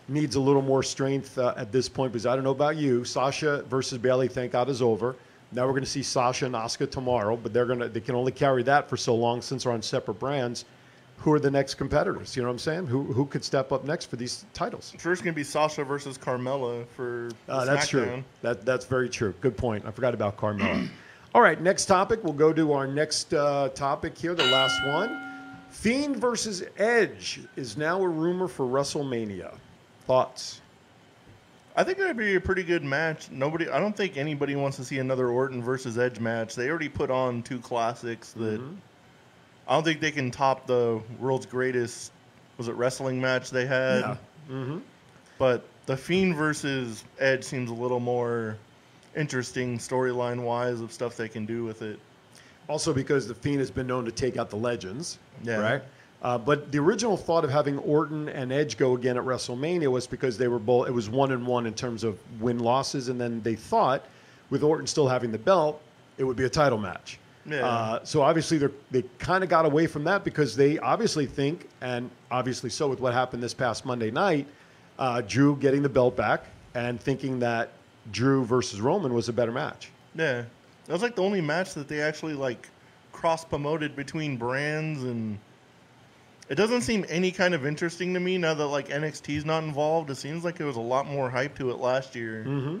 needs 0.09 0.35
a 0.35 0.39
little 0.39 0.61
more 0.61 0.83
strength 0.83 1.37
uh, 1.37 1.53
at 1.57 1.71
this 1.71 1.87
point 1.87 2.11
because 2.11 2.25
I 2.25 2.35
don't 2.35 2.43
know 2.43 2.51
about 2.51 2.75
you. 2.77 3.03
Sasha 3.05 3.63
versus 3.69 3.97
Bayley, 3.97 4.27
thank 4.27 4.51
God, 4.51 4.69
is 4.69 4.81
over. 4.81 5.15
Now 5.51 5.65
we're 5.65 5.71
going 5.71 5.83
to 5.83 5.89
see 5.89 6.03
Sasha 6.03 6.45
and 6.45 6.55
Asuka 6.55 6.89
tomorrow, 6.89 7.35
but 7.35 7.53
they're 7.53 7.65
going 7.65 7.79
to 7.79 7.89
they 7.89 8.01
can 8.01 8.15
only 8.15 8.31
carry 8.31 8.63
that 8.63 8.89
for 8.89 8.97
so 8.97 9.15
long 9.15 9.41
since 9.41 9.63
they're 9.63 9.73
on 9.73 9.81
separate 9.81 10.15
brands. 10.19 10.65
Who 11.17 11.33
are 11.33 11.39
the 11.39 11.51
next 11.51 11.73
competitors? 11.73 12.35
You 12.35 12.43
know 12.43 12.47
what 12.47 12.53
I'm 12.53 12.59
saying? 12.59 12.87
Who 12.87 13.03
who 13.03 13.25
could 13.25 13.43
step 13.43 13.71
up 13.71 13.83
next 13.83 14.05
for 14.05 14.15
these 14.15 14.45
titles? 14.53 14.93
First 14.99 15.23
gonna 15.23 15.33
be 15.33 15.43
Sasha 15.43 15.83
versus 15.83 16.17
Carmella 16.17 16.87
for 16.95 17.29
Uh, 17.47 17.65
that's 17.65 17.87
true. 17.87 18.23
That 18.41 18.65
that's 18.65 18.85
very 18.85 19.09
true. 19.09 19.33
Good 19.41 19.57
point. 19.57 19.85
I 19.85 19.91
forgot 19.91 20.13
about 20.13 20.37
Carmella. 20.37 20.87
All 21.35 21.41
right, 21.41 21.61
next 21.61 21.85
topic. 21.85 22.23
We'll 22.23 22.33
go 22.33 22.53
to 22.53 22.73
our 22.73 22.87
next 22.87 23.33
uh, 23.33 23.69
topic 23.69 24.17
here, 24.17 24.33
the 24.33 24.45
last 24.45 24.83
one. 24.87 25.21
Fiend 25.69 26.17
versus 26.17 26.63
Edge 26.77 27.41
is 27.55 27.77
now 27.77 28.01
a 28.01 28.07
rumor 28.07 28.47
for 28.47 28.65
WrestleMania. 28.65 29.55
Thoughts? 30.09 30.59
I 31.75 31.83
think 31.83 31.99
that'd 31.99 32.17
be 32.17 32.33
a 32.33 32.41
pretty 32.41 32.63
good 32.63 32.83
match. 32.83 33.29
Nobody, 33.29 33.69
I 33.69 33.79
don't 33.79 33.95
think 33.95 34.17
anybody 34.17 34.55
wants 34.55 34.75
to 34.77 34.83
see 34.83 34.97
another 34.97 35.29
Orton 35.29 35.61
versus 35.61 35.99
Edge 35.99 36.19
match. 36.19 36.55
They 36.55 36.67
already 36.67 36.89
put 36.89 37.11
on 37.11 37.43
two 37.43 37.59
classics 37.59 38.31
that 38.31 38.59
Mm-hmm. 38.59 38.73
I 39.67 39.73
don't 39.75 39.83
think 39.83 39.99
they 40.01 40.09
can 40.09 40.31
top 40.31 40.65
the 40.65 40.99
world's 41.19 41.45
greatest. 41.45 42.11
Was 42.57 42.67
it 42.69 42.73
wrestling 42.73 43.21
match 43.21 43.51
they 43.51 43.67
had? 43.67 43.99
Yeah. 43.99 44.17
Mm-hmm. 44.49 44.79
But 45.37 45.63
the 45.85 45.95
Fiend 45.95 46.35
versus 46.35 47.03
Edge 47.19 47.43
seems 47.43 47.69
a 47.69 47.73
little 47.75 47.99
more 47.99 48.57
interesting 49.15 49.77
storyline 49.77 50.41
wise 50.41 50.81
of 50.81 50.91
stuff 50.91 51.15
they 51.15 51.29
can 51.29 51.45
do 51.45 51.65
with 51.65 51.83
it. 51.83 51.99
Also, 52.67 52.93
because 52.93 53.27
the 53.27 53.35
Fiend 53.35 53.59
has 53.59 53.69
been 53.69 53.85
known 53.85 54.05
to 54.05 54.11
take 54.11 54.37
out 54.37 54.49
the 54.49 54.57
legends, 54.57 55.19
Yeah. 55.43 55.57
right? 55.57 55.83
Uh, 56.21 56.37
but 56.37 56.71
the 56.71 56.77
original 56.77 57.15
thought 57.15 57.45
of 57.45 57.49
having 57.49 57.77
Orton 57.79 58.27
and 58.27 58.51
Edge 58.51 58.77
go 58.77 58.93
again 58.95 59.17
at 59.17 59.23
WrestleMania 59.23 59.89
was 59.89 60.05
because 60.05 60.37
they 60.37 60.49
were 60.49 60.59
both. 60.59 60.87
It 60.87 60.91
was 60.91 61.09
one 61.09 61.31
and 61.31 61.47
one 61.47 61.65
in 61.65 61.73
terms 61.73 62.03
of 62.03 62.19
win 62.41 62.59
losses, 62.59 63.07
and 63.07 63.19
then 63.19 63.41
they 63.41 63.55
thought, 63.55 64.05
with 64.49 64.63
Orton 64.63 64.85
still 64.85 65.07
having 65.07 65.31
the 65.31 65.37
belt, 65.37 65.81
it 66.17 66.25
would 66.25 66.35
be 66.35 66.43
a 66.43 66.49
title 66.49 66.77
match. 66.77 67.19
Yeah. 67.45 67.65
Uh, 67.65 68.03
so 68.03 68.21
obviously 68.21 68.57
they 68.57 68.67
they 68.91 69.03
kind 69.17 69.43
of 69.43 69.49
got 69.49 69.65
away 69.65 69.87
from 69.87 70.03
that 70.03 70.23
because 70.23 70.55
they 70.55 70.77
obviously 70.79 71.25
think, 71.25 71.69
and 71.81 72.09
obviously 72.29 72.69
so 72.69 72.89
with 72.89 72.99
what 72.99 73.13
happened 73.13 73.41
this 73.41 73.53
past 73.53 73.85
Monday 73.85 74.11
night, 74.11 74.45
uh, 74.99 75.21
Drew 75.21 75.55
getting 75.55 75.81
the 75.81 75.89
belt 75.89 76.17
back 76.17 76.43
and 76.75 76.99
thinking 76.99 77.39
that 77.39 77.71
Drew 78.11 78.43
versus 78.43 78.81
Roman 78.81 79.13
was 79.13 79.29
a 79.29 79.33
better 79.33 79.51
match. 79.51 79.89
Yeah, 80.15 80.43
that 80.85 80.93
was 80.93 81.01
like 81.01 81.15
the 81.15 81.23
only 81.23 81.41
match 81.41 81.73
that 81.75 81.87
they 81.87 82.01
actually 82.01 82.33
like 82.33 82.67
cross 83.13 83.45
promoted 83.45 83.95
between 83.95 84.37
brands, 84.37 85.03
and 85.03 85.39
it 86.49 86.55
doesn't 86.55 86.81
seem 86.81 87.05
any 87.09 87.31
kind 87.31 87.53
of 87.53 87.65
interesting 87.65 88.13
to 88.15 88.19
me 88.19 88.37
now 88.37 88.53
that 88.55 88.65
like 88.67 88.89
NXT's 88.89 89.45
not 89.45 89.63
involved. 89.63 90.09
It 90.09 90.15
seems 90.15 90.43
like 90.43 90.57
there 90.57 90.67
was 90.67 90.77
a 90.77 90.81
lot 90.81 91.07
more 91.07 91.29
hype 91.29 91.55
to 91.59 91.69
it 91.69 91.77
last 91.77 92.15
year. 92.15 92.43
Mm-hmm. 92.47 92.77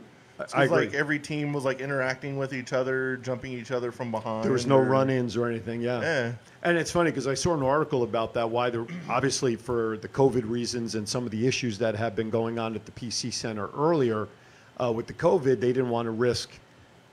I 0.53 0.63
agree. 0.63 0.85
like 0.85 0.93
every 0.93 1.19
team 1.19 1.51
was 1.51 1.65
like 1.65 1.81
interacting 1.81 2.37
with 2.37 2.53
each 2.53 2.71
other, 2.71 3.17
jumping 3.17 3.51
each 3.51 3.71
other 3.71 3.91
from 3.91 4.09
behind. 4.09 4.45
There 4.45 4.53
was 4.53 4.65
no 4.65 4.77
or- 4.77 4.85
run-ins 4.85 5.35
or 5.35 5.47
anything. 5.49 5.81
Yeah. 5.81 6.01
Yeah. 6.01 6.31
And 6.63 6.77
it's 6.77 6.91
funny 6.91 7.11
because 7.11 7.27
I 7.27 7.33
saw 7.33 7.53
an 7.55 7.63
article 7.63 8.03
about 8.03 8.33
that. 8.35 8.49
Why 8.49 8.69
there, 8.69 8.85
obviously 9.09 9.55
for 9.55 9.97
the 9.97 10.07
COVID 10.07 10.49
reasons 10.49 10.95
and 10.95 11.07
some 11.07 11.25
of 11.25 11.31
the 11.31 11.45
issues 11.45 11.77
that 11.79 11.95
have 11.95 12.15
been 12.15 12.29
going 12.29 12.57
on 12.57 12.75
at 12.75 12.85
the 12.85 12.91
PC 12.91 13.33
Center 13.33 13.69
earlier 13.77 14.27
uh, 14.81 14.91
with 14.91 15.07
the 15.07 15.13
COVID, 15.13 15.59
they 15.59 15.73
didn't 15.73 15.89
want 15.89 16.05
to 16.05 16.11
risk 16.11 16.49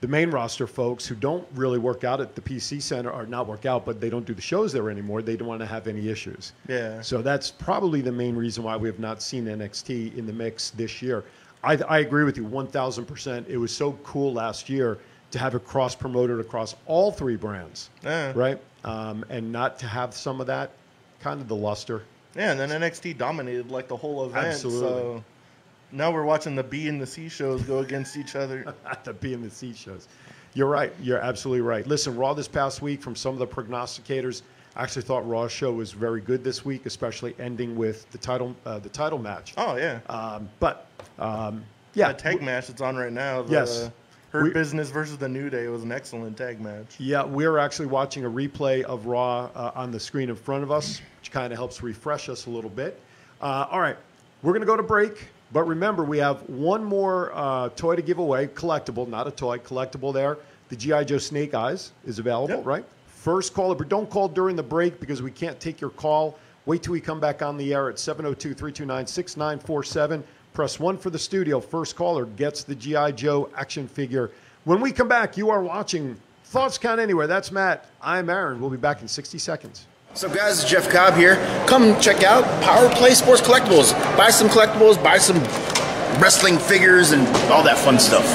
the 0.01 0.07
main 0.07 0.29
roster 0.29 0.67
folks 0.67 1.05
who 1.07 1.15
don't 1.15 1.47
really 1.55 1.79
work 1.79 2.03
out 2.03 2.21
at 2.21 2.35
the 2.35 2.41
PC 2.41 2.81
Center 2.81 3.09
or 3.11 3.25
not 3.25 3.47
work 3.47 3.65
out, 3.65 3.83
but 3.85 3.99
they 3.99 4.09
don't 4.09 4.25
do 4.25 4.33
the 4.33 4.41
shows 4.41 4.71
there 4.71 4.89
anymore. 4.89 5.21
They 5.21 5.35
don't 5.35 5.47
want 5.47 5.59
to 5.61 5.65
have 5.65 5.87
any 5.87 6.07
issues. 6.09 6.53
Yeah. 6.67 7.01
So 7.01 7.21
that's 7.21 7.49
probably 7.49 8.01
the 8.01 8.11
main 8.11 8.35
reason 8.35 8.63
why 8.63 8.77
we 8.77 8.87
have 8.87 8.99
not 8.99 9.21
seen 9.21 9.45
NXT 9.45 10.15
in 10.15 10.27
the 10.27 10.33
mix 10.33 10.69
this 10.71 11.01
year. 11.01 11.23
I, 11.63 11.77
I 11.89 11.99
agree 11.99 12.23
with 12.23 12.37
you 12.37 12.43
1,000%. 12.45 13.47
It 13.47 13.57
was 13.57 13.75
so 13.75 13.93
cool 14.03 14.33
last 14.33 14.69
year 14.69 14.99
to 15.31 15.39
have 15.39 15.55
it 15.55 15.65
cross 15.65 15.95
promoted 15.95 16.39
across 16.39 16.75
all 16.85 17.11
three 17.11 17.35
brands, 17.35 17.89
Yeah. 18.03 18.31
right? 18.35 18.59
Um, 18.85 19.25
and 19.29 19.51
not 19.51 19.79
to 19.79 19.87
have 19.87 20.13
some 20.13 20.39
of 20.39 20.47
that 20.47 20.71
kind 21.19 21.41
of 21.41 21.47
the 21.47 21.55
luster. 21.55 22.03
Yeah, 22.35 22.51
and 22.51 22.59
then 22.59 22.69
NXT 22.69 23.17
dominated 23.17 23.71
like 23.71 23.87
the 23.87 23.97
whole 23.97 24.25
event. 24.25 24.45
Absolutely. 24.47 24.87
So 24.87 25.23
now 25.91 26.11
we're 26.11 26.23
watching 26.25 26.55
the 26.55 26.63
B 26.63 26.87
and 26.87 27.01
the 27.01 27.05
C 27.07 27.29
shows 27.29 27.61
go 27.63 27.79
against 27.79 28.17
each 28.17 28.35
other. 28.35 28.73
the 29.03 29.13
B 29.13 29.33
and 29.33 29.43
the 29.43 29.49
C 29.49 29.73
shows. 29.73 30.07
You're 30.53 30.67
right. 30.67 30.93
You're 31.01 31.19
absolutely 31.19 31.61
right. 31.61 31.85
Listen, 31.85 32.15
Raw 32.15 32.33
this 32.33 32.47
past 32.47 32.81
week 32.81 33.01
from 33.01 33.15
some 33.15 33.33
of 33.33 33.39
the 33.39 33.47
prognosticators 33.47 34.41
I 34.75 34.83
actually 34.83 35.01
thought 35.03 35.27
Raw's 35.27 35.51
show 35.51 35.71
was 35.71 35.91
very 35.91 36.21
good 36.21 36.43
this 36.43 36.63
week, 36.63 36.85
especially 36.85 37.35
ending 37.39 37.75
with 37.75 38.09
the 38.11 38.17
title 38.19 38.55
uh, 38.65 38.77
the 38.77 38.89
title 38.89 39.17
match. 39.17 39.53
Oh 39.57 39.75
yeah, 39.75 39.99
Um, 40.07 40.47
but 40.59 40.85
um, 41.17 41.63
yeah, 41.95 42.07
that 42.09 42.19
tag 42.19 42.43
match 42.43 42.67
that's 42.67 42.81
on 42.81 42.95
right 42.95 43.11
now. 43.11 43.41
The, 43.41 43.51
Yes. 43.53 43.89
Hurt 44.29 44.43
We- 44.43 44.49
Business 44.51 44.89
versus 44.91 45.17
the 45.17 45.27
New 45.29 45.49
Day 45.49 45.67
was 45.69 45.81
an 45.83 45.91
excellent 45.91 46.37
tag 46.37 46.59
match. 46.61 46.95
Yeah, 46.99 47.23
we're 47.23 47.57
actually 47.57 47.87
watching 47.87 48.25
a 48.25 48.29
replay 48.29 48.83
of 48.83 49.05
Raw 49.07 49.49
uh, 49.55 49.71
on 49.73 49.89
the 49.89 49.99
screen 49.99 50.29
in 50.29 50.35
front 50.35 50.61
of 50.63 50.71
us, 50.71 51.01
which 51.21 51.31
kind 51.31 51.51
of 51.53 51.57
helps 51.57 51.81
refresh 51.81 52.27
us 52.29 52.45
a 52.45 52.49
little 52.51 52.69
bit. 52.69 52.99
Uh, 53.41 53.65
all 53.71 53.79
right, 53.79 53.95
we're 54.43 54.51
going 54.51 54.61
to 54.61 54.67
go 54.67 54.75
to 54.77 54.83
break, 54.83 55.27
but 55.51 55.63
remember, 55.67 56.03
we 56.03 56.17
have 56.17 56.41
one 56.49 56.83
more 56.83 57.31
uh, 57.33 57.69
toy 57.69 57.95
to 57.95 58.01
give 58.01 58.17
away, 58.19 58.47
collectible, 58.47 59.07
not 59.07 59.27
a 59.27 59.31
toy, 59.31 59.57
collectible 59.57 60.13
there. 60.13 60.37
The 60.69 60.75
G.I. 60.75 61.05
Joe 61.05 61.17
Snake 61.17 61.53
Eyes 61.53 61.91
is 62.05 62.19
available, 62.19 62.55
Yep. 62.55 62.65
right? 62.65 62.85
First 63.07 63.53
caller, 63.53 63.75
but 63.75 63.89
don't 63.89 64.09
call 64.09 64.27
during 64.27 64.55
the 64.55 64.63
break 64.63 64.99
because 64.99 65.21
we 65.21 65.31
can't 65.31 65.59
take 65.59 65.79
your 65.81 65.89
call. 65.89 66.37
Wait 66.65 66.83
till 66.83 66.91
we 66.93 66.99
come 66.99 67.19
back 67.19 67.41
on 67.41 67.55
the 67.57 67.73
air 67.73 67.89
at 67.89 67.97
702 67.97 68.53
329 68.53 69.07
6947. 69.07 70.23
Press 70.53 70.79
one 70.79 70.97
for 70.97 71.09
the 71.09 71.19
studio. 71.19 71.59
First 71.61 71.95
caller 71.95 72.25
gets 72.25 72.63
the 72.63 72.75
G.I. 72.75 73.11
Joe 73.11 73.49
action 73.55 73.87
figure. 73.87 74.31
When 74.65 74.81
we 74.81 74.91
come 74.91 75.07
back, 75.07 75.37
you 75.37 75.49
are 75.49 75.61
watching 75.63 76.17
Thoughts 76.45 76.77
Count 76.77 76.99
Anywhere. 76.99 77.27
That's 77.27 77.51
Matt. 77.51 77.85
I'm 78.01 78.29
Aaron. 78.29 78.59
We'll 78.59 78.69
be 78.69 78.77
back 78.77 79.01
in 79.01 79.07
60 79.07 79.37
seconds. 79.37 79.85
Up, 80.23 80.33
guys? 80.33 80.65
Jeff 80.65 80.89
Cobb 80.89 81.13
here. 81.13 81.35
Come 81.67 81.99
check 82.01 82.23
out 82.23 82.43
Power 82.63 82.89
Play 82.95 83.11
Sports 83.11 83.39
Collectibles. 83.41 83.93
Buy 84.17 84.31
some 84.31 84.49
collectibles, 84.49 85.01
buy 85.03 85.19
some 85.19 85.37
wrestling 86.19 86.57
figures, 86.57 87.11
and 87.11 87.27
all 87.51 87.61
that 87.61 87.77
fun 87.77 87.99
stuff. 87.99 88.25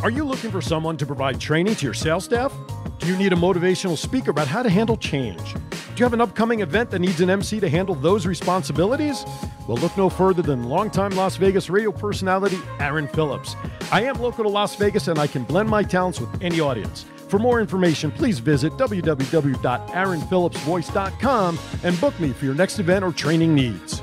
Are 0.00 0.10
you 0.10 0.22
looking 0.22 0.52
for 0.52 0.60
someone 0.60 0.96
to 0.98 1.06
provide 1.06 1.40
training 1.40 1.74
to 1.74 1.84
your 1.84 1.94
sales 1.94 2.24
staff? 2.24 2.54
Do 3.00 3.08
you 3.08 3.16
need 3.16 3.32
a 3.32 3.36
motivational 3.36 3.98
speaker 3.98 4.30
about 4.30 4.46
how 4.46 4.62
to 4.62 4.70
handle 4.70 4.96
change? 4.96 5.54
Do 5.54 5.94
you 5.96 6.04
have 6.04 6.12
an 6.12 6.20
upcoming 6.20 6.60
event 6.60 6.90
that 6.92 7.00
needs 7.00 7.20
an 7.20 7.28
MC 7.28 7.58
to 7.58 7.68
handle 7.68 7.96
those 7.96 8.26
responsibilities? 8.26 9.24
Well, 9.66 9.78
look 9.78 9.96
no 9.96 10.08
further 10.08 10.42
than 10.42 10.68
longtime 10.68 11.16
Las 11.16 11.36
Vegas 11.36 11.68
radio 11.68 11.90
personality 11.90 12.58
Aaron 12.78 13.08
Phillips. 13.08 13.56
I 13.90 14.04
am 14.04 14.20
local 14.20 14.44
to 14.44 14.50
Las 14.50 14.76
Vegas 14.76 15.08
and 15.08 15.18
I 15.18 15.26
can 15.26 15.42
blend 15.42 15.68
my 15.68 15.82
talents 15.82 16.20
with 16.20 16.42
any 16.42 16.60
audience. 16.60 17.06
For 17.28 17.38
more 17.38 17.60
information, 17.60 18.10
please 18.10 18.38
visit 18.38 18.72
www.aaronphillipsvoice.com 18.74 21.58
and 21.84 22.00
book 22.00 22.18
me 22.18 22.30
for 22.30 22.46
your 22.46 22.54
next 22.54 22.78
event 22.78 23.04
or 23.04 23.12
training 23.12 23.54
needs. 23.54 24.02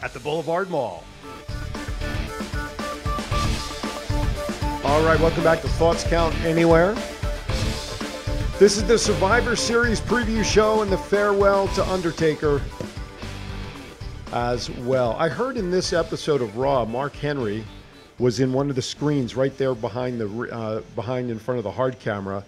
at 0.01 0.13
the 0.13 0.19
Boulevard 0.19 0.69
Mall. 0.69 1.03
All 4.83 5.03
right, 5.03 5.19
welcome 5.19 5.43
back 5.43 5.61
to 5.61 5.69
Thoughts 5.69 6.03
Count 6.03 6.35
Anywhere. 6.43 6.95
This 8.59 8.77
is 8.77 8.83
the 8.83 8.97
Survivor 8.97 9.55
Series 9.55 10.01
preview 10.01 10.43
show 10.43 10.81
and 10.81 10.91
the 10.91 10.97
farewell 10.97 11.67
to 11.69 11.85
Undertaker 11.85 12.61
as 14.33 14.69
well. 14.69 15.15
I 15.17 15.29
heard 15.29 15.57
in 15.57 15.71
this 15.71 15.93
episode 15.93 16.41
of 16.41 16.57
Raw, 16.57 16.85
Mark 16.85 17.15
Henry 17.15 17.63
was 18.19 18.39
in 18.39 18.53
one 18.53 18.69
of 18.69 18.75
the 18.75 18.81
screens 18.81 19.35
right 19.35 19.55
there 19.57 19.73
behind 19.73 20.19
the 20.19 20.27
uh, 20.51 20.81
behind 20.95 21.31
in 21.31 21.39
front 21.39 21.57
of 21.57 21.63
the 21.63 21.71
hard 21.71 21.99
camera. 21.99 22.43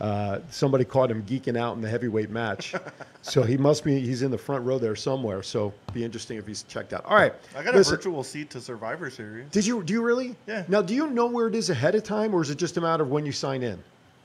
Uh, 0.00 0.40
somebody 0.50 0.84
caught 0.84 1.10
him 1.10 1.22
geeking 1.22 1.56
out 1.56 1.74
in 1.74 1.80
the 1.80 1.88
heavyweight 1.88 2.28
match, 2.28 2.74
so 3.22 3.42
he 3.42 3.56
must 3.56 3.82
be 3.82 3.98
he's 3.98 4.20
in 4.20 4.30
the 4.30 4.36
front 4.36 4.64
row 4.64 4.78
there 4.78 4.94
somewhere. 4.94 5.42
So 5.42 5.72
be 5.94 6.04
interesting 6.04 6.36
if 6.36 6.46
he's 6.46 6.64
checked 6.64 6.92
out. 6.92 7.04
All 7.06 7.16
right, 7.16 7.32
I 7.56 7.62
got 7.62 7.74
listen. 7.74 7.94
a 7.94 7.96
virtual 7.96 8.22
seat 8.22 8.50
to 8.50 8.60
Survivor 8.60 9.08
Series. 9.08 9.48
Did 9.50 9.64
you 9.66 9.82
do 9.82 9.94
you 9.94 10.02
really? 10.02 10.36
Yeah. 10.46 10.64
Now, 10.68 10.82
do 10.82 10.94
you 10.94 11.06
know 11.06 11.26
where 11.26 11.46
it 11.46 11.54
is 11.54 11.70
ahead 11.70 11.94
of 11.94 12.02
time, 12.02 12.34
or 12.34 12.42
is 12.42 12.50
it 12.50 12.58
just 12.58 12.76
a 12.76 12.80
matter 12.80 13.04
of 13.04 13.10
when 13.10 13.24
you 13.24 13.32
sign 13.32 13.62
in? 13.62 13.82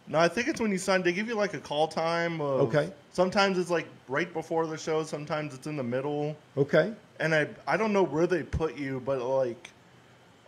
No, 0.07 0.19
I 0.19 0.27
think 0.27 0.49
it's 0.49 0.59
when 0.59 0.71
you 0.71 0.77
sign. 0.77 1.03
They 1.03 1.13
give 1.13 1.29
you 1.29 1.35
like 1.35 1.53
a 1.53 1.59
call 1.59 1.87
time. 1.87 2.41
Of, 2.41 2.61
Okay. 2.61 2.91
Sometimes 3.13 3.57
it's 3.57 3.69
like 3.69 3.87
right 4.09 4.31
before 4.33 4.67
the 4.67 4.77
show. 4.77 5.03
Sometimes 5.03 5.53
it's 5.53 5.67
in 5.67 5.77
the 5.77 5.83
middle. 5.83 6.35
Okay. 6.57 6.93
And 7.21 7.33
I 7.33 7.47
I 7.65 7.77
don't 7.77 7.93
know 7.93 8.03
where 8.03 8.27
they 8.27 8.43
put 8.43 8.77
you, 8.77 9.01
but 9.05 9.21
like 9.21 9.69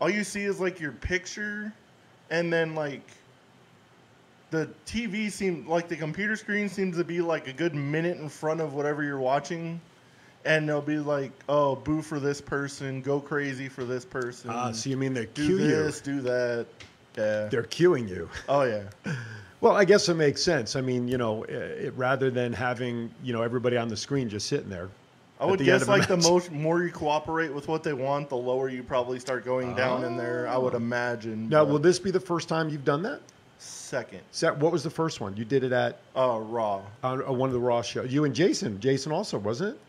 all 0.02 0.10
you 0.10 0.26
see 0.26 0.44
is 0.44 0.60
like 0.60 0.82
your 0.82 0.92
picture, 0.92 1.72
and 2.30 2.52
then 2.52 2.76
like 2.76 3.10
the 4.54 4.70
TV 4.86 5.32
seems 5.32 5.68
like 5.68 5.88
the 5.88 5.96
computer 5.96 6.36
screen 6.36 6.70
seems 6.70 6.96
to 6.98 7.04
be 7.04 7.22
like 7.22 7.48
a 7.48 7.54
good 7.54 7.74
minute 7.74 8.18
in 8.20 8.30
front 8.30 8.62
of 8.62 8.76
whatever 8.76 9.04
you're 9.04 9.20
watching. 9.20 9.82
And 10.46 10.68
they'll 10.70 10.82
be 10.82 10.98
like, 11.00 11.32
"Oh, 11.50 11.76
boo 11.76 12.02
for 12.02 12.20
this 12.20 12.40
person, 12.40 13.02
go 13.02 13.20
crazy 13.20 13.68
for 13.70 13.84
this 13.86 14.06
person, 14.06 14.52
Ah, 14.52 14.72
so 14.74 14.90
you 14.90 14.98
mean 14.98 15.14
they 15.14 15.26
do 15.28 15.48
cue 15.48 15.58
this, 15.58 16.04
you? 16.06 16.16
do 16.16 16.22
that." 16.22 16.68
Yeah. 17.18 17.48
They're 17.48 17.64
cueing 17.64 18.08
you. 18.08 18.30
Oh 18.48 18.64
yeah. 18.64 18.84
Well, 19.62 19.78
I 19.78 19.86
guess 19.86 20.10
it 20.10 20.16
makes 20.16 20.44
sense. 20.44 20.76
I 20.76 20.82
mean, 20.82 21.08
you 21.08 21.18
know, 21.18 21.44
it, 21.44 21.94
rather 21.96 22.30
than 22.30 22.52
having 22.52 23.10
you 23.24 23.32
know 23.32 23.42
everybody 23.44 23.78
on 23.78 23.88
the 23.88 23.96
screen 23.96 24.28
just 24.28 24.48
sitting 24.48 24.70
there. 24.70 24.90
I 25.40 25.46
would 25.46 25.62
guess 25.62 25.88
like 25.88 26.06
the 26.10 26.18
most 26.18 26.52
more 26.52 26.84
you 26.84 26.92
cooperate 26.92 27.54
with 27.54 27.70
what 27.70 27.82
they 27.82 27.94
want, 27.94 28.28
the 28.28 28.36
lower 28.36 28.68
you 28.68 28.84
probably 28.84 29.20
start 29.20 29.46
going 29.46 29.74
down 29.74 30.04
in 30.04 30.18
there. 30.18 30.50
I 30.50 30.58
would 30.58 30.74
imagine. 30.74 31.48
Now, 31.48 31.64
but 31.64 31.72
will 31.72 31.80
this 31.80 31.98
be 31.98 32.12
the 32.12 32.20
first 32.20 32.50
time 32.50 32.68
you've 32.68 32.84
done 32.84 33.04
that? 33.04 33.22
Second? 33.64 34.22
What 34.60 34.72
was 34.72 34.84
the 34.84 34.90
first 34.90 35.22
one? 35.22 35.36
You 35.38 35.46
did 35.46 35.64
it 35.64 35.72
at 35.72 36.00
Uh, 36.16 36.40
Raw. 36.40 36.82
on 37.04 37.24
on 37.24 37.38
one 37.38 37.50
of 37.50 37.54
the 37.54 37.60
Raw 37.60 37.82
shows. 37.82 38.12
You 38.12 38.26
and 38.26 38.34
Jason. 38.36 38.80
Jason 38.80 39.12
also 39.12 39.38
wasn't 39.38 39.76
it? 39.76 39.80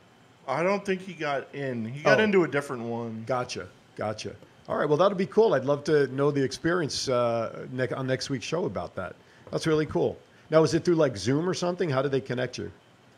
I 0.46 0.62
don't 0.62 0.84
think 0.84 1.00
he 1.00 1.14
got 1.14 1.46
in. 1.54 1.84
He 1.86 2.02
got 2.02 2.20
Oh. 2.20 2.22
into 2.24 2.44
a 2.44 2.48
different 2.48 2.82
one. 2.84 3.24
Gotcha, 3.26 3.66
gotcha. 3.96 4.32
All 4.68 4.76
right, 4.76 4.88
well 4.88 4.98
that'll 4.98 5.16
be 5.18 5.26
cool. 5.26 5.54
I'd 5.54 5.64
love 5.64 5.84
to 5.84 6.06
know 6.08 6.30
the 6.30 6.42
experience 6.42 7.08
uh, 7.08 7.66
ne- 7.72 7.88
on 7.90 8.06
next 8.06 8.30
week's 8.30 8.46
show 8.46 8.64
about 8.66 8.94
that. 8.96 9.14
That's 9.50 9.66
really 9.66 9.86
cool. 9.86 10.16
Now, 10.50 10.62
is 10.62 10.74
it 10.74 10.84
through 10.84 10.96
like 10.96 11.16
Zoom 11.16 11.48
or 11.48 11.54
something? 11.54 11.88
How 11.90 12.02
do 12.02 12.08
they 12.08 12.20
connect 12.20 12.58
you? 12.58 12.70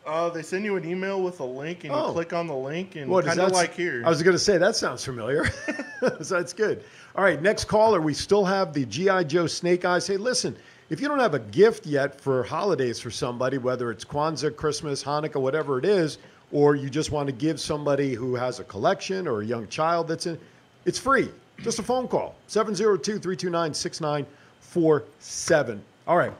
Uh, 0.07 0.29
they 0.29 0.41
send 0.41 0.63
you 0.63 0.77
an 0.77 0.89
email 0.89 1.21
with 1.21 1.41
a 1.41 1.45
link, 1.45 1.83
and 1.83 1.93
Oh. 1.93 2.07
you 2.07 2.13
click 2.13 2.31
on 2.31 2.47
the 2.47 2.55
link, 2.55 2.95
and 2.95 3.11
kind 3.25 3.39
of 3.39 3.51
like 3.51 3.75
here. 3.75 4.01
I 4.05 4.09
was 4.09 4.23
going 4.23 4.35
to 4.35 4.39
say 4.39 4.57
that 4.57 4.77
sounds 4.77 5.03
familiar. 5.03 5.45
so 6.21 6.35
that's 6.35 6.53
good. 6.53 6.85
All 7.15 7.25
right, 7.25 7.41
next 7.41 7.65
caller. 7.65 7.99
We 7.99 8.13
still 8.13 8.45
have 8.45 8.71
the 8.73 8.85
GI 8.85 9.25
Joe 9.25 9.47
Snake 9.47 9.83
Eyes. 9.83 10.07
Hey, 10.07 10.15
listen, 10.15 10.55
if 10.89 11.01
you 11.01 11.09
don't 11.09 11.19
have 11.19 11.33
a 11.33 11.39
gift 11.39 11.85
yet 11.85 12.21
for 12.21 12.43
holidays 12.43 12.99
for 12.99 13.11
somebody, 13.11 13.57
whether 13.57 13.91
it's 13.91 14.05
Kwanzaa, 14.05 14.55
Christmas, 14.55 15.03
Hanukkah, 15.03 15.41
whatever 15.41 15.77
it 15.77 15.83
is, 15.83 16.19
or 16.53 16.75
you 16.75 16.89
just 16.89 17.11
want 17.11 17.27
to 17.27 17.33
give 17.33 17.59
somebody 17.59 18.13
who 18.13 18.33
has 18.35 18.61
a 18.61 18.63
collection 18.63 19.27
or 19.27 19.41
a 19.41 19.45
young 19.45 19.67
child 19.67 20.07
that's 20.07 20.25
in, 20.25 20.39
it's 20.85 20.97
free. 20.97 21.27
Just 21.61 21.79
a 21.79 21.83
phone 21.83 22.07
call 22.07 22.35
702 22.47 23.19
329 23.19 23.73
6947. 23.73 25.81
All 26.07 26.15
right. 26.15 26.31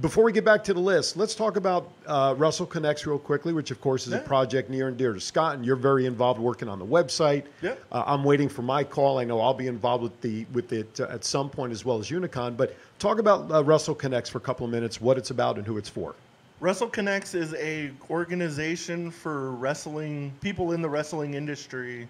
Before 0.00 0.24
we 0.24 0.32
get 0.32 0.44
back 0.44 0.64
to 0.64 0.72
the 0.72 0.80
list, 0.80 1.18
let's 1.18 1.34
talk 1.34 1.56
about 1.56 1.92
uh, 2.06 2.34
Wrestle 2.38 2.64
Connects 2.64 3.06
real 3.06 3.18
quickly, 3.18 3.52
which 3.52 3.70
of 3.70 3.78
course 3.82 4.06
is 4.06 4.14
a 4.14 4.20
project 4.20 4.70
near 4.70 4.88
and 4.88 4.96
dear 4.96 5.12
to 5.12 5.20
Scott, 5.20 5.56
and 5.56 5.66
you're 5.66 5.76
very 5.76 6.06
involved 6.06 6.40
working 6.40 6.66
on 6.66 6.78
the 6.78 6.86
website. 6.86 7.44
Yeah. 7.60 7.74
Uh, 7.90 8.02
I'm 8.06 8.24
waiting 8.24 8.48
for 8.48 8.62
my 8.62 8.84
call. 8.84 9.18
I 9.18 9.24
know 9.24 9.38
I'll 9.38 9.52
be 9.52 9.66
involved 9.66 10.02
with 10.02 10.18
the 10.22 10.46
with 10.54 10.72
it 10.72 10.98
uh, 10.98 11.08
at 11.10 11.26
some 11.26 11.50
point 11.50 11.72
as 11.72 11.84
well 11.84 11.98
as 11.98 12.08
Unicon. 12.08 12.56
But 12.56 12.74
talk 12.98 13.18
about 13.18 13.52
uh, 13.52 13.62
Wrestle 13.62 13.94
Connects 13.94 14.30
for 14.30 14.38
a 14.38 14.40
couple 14.40 14.64
of 14.64 14.72
minutes, 14.72 14.98
what 14.98 15.18
it's 15.18 15.30
about 15.30 15.58
and 15.58 15.66
who 15.66 15.76
it's 15.76 15.90
for. 15.90 16.14
Wrestle 16.60 16.88
Connects 16.88 17.34
is 17.34 17.52
a 17.54 17.90
organization 18.08 19.10
for 19.10 19.50
wrestling 19.52 20.32
people 20.40 20.72
in 20.72 20.80
the 20.80 20.88
wrestling 20.88 21.34
industry. 21.34 22.08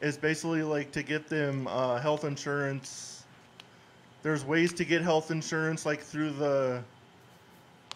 It's 0.00 0.16
basically 0.16 0.62
like 0.62 0.92
to 0.92 1.02
get 1.02 1.28
them 1.28 1.66
uh, 1.66 1.98
health 1.98 2.24
insurance. 2.24 3.24
There's 4.22 4.44
ways 4.44 4.72
to 4.74 4.84
get 4.84 5.02
health 5.02 5.32
insurance, 5.32 5.84
like 5.84 6.00
through 6.00 6.30
the 6.30 6.80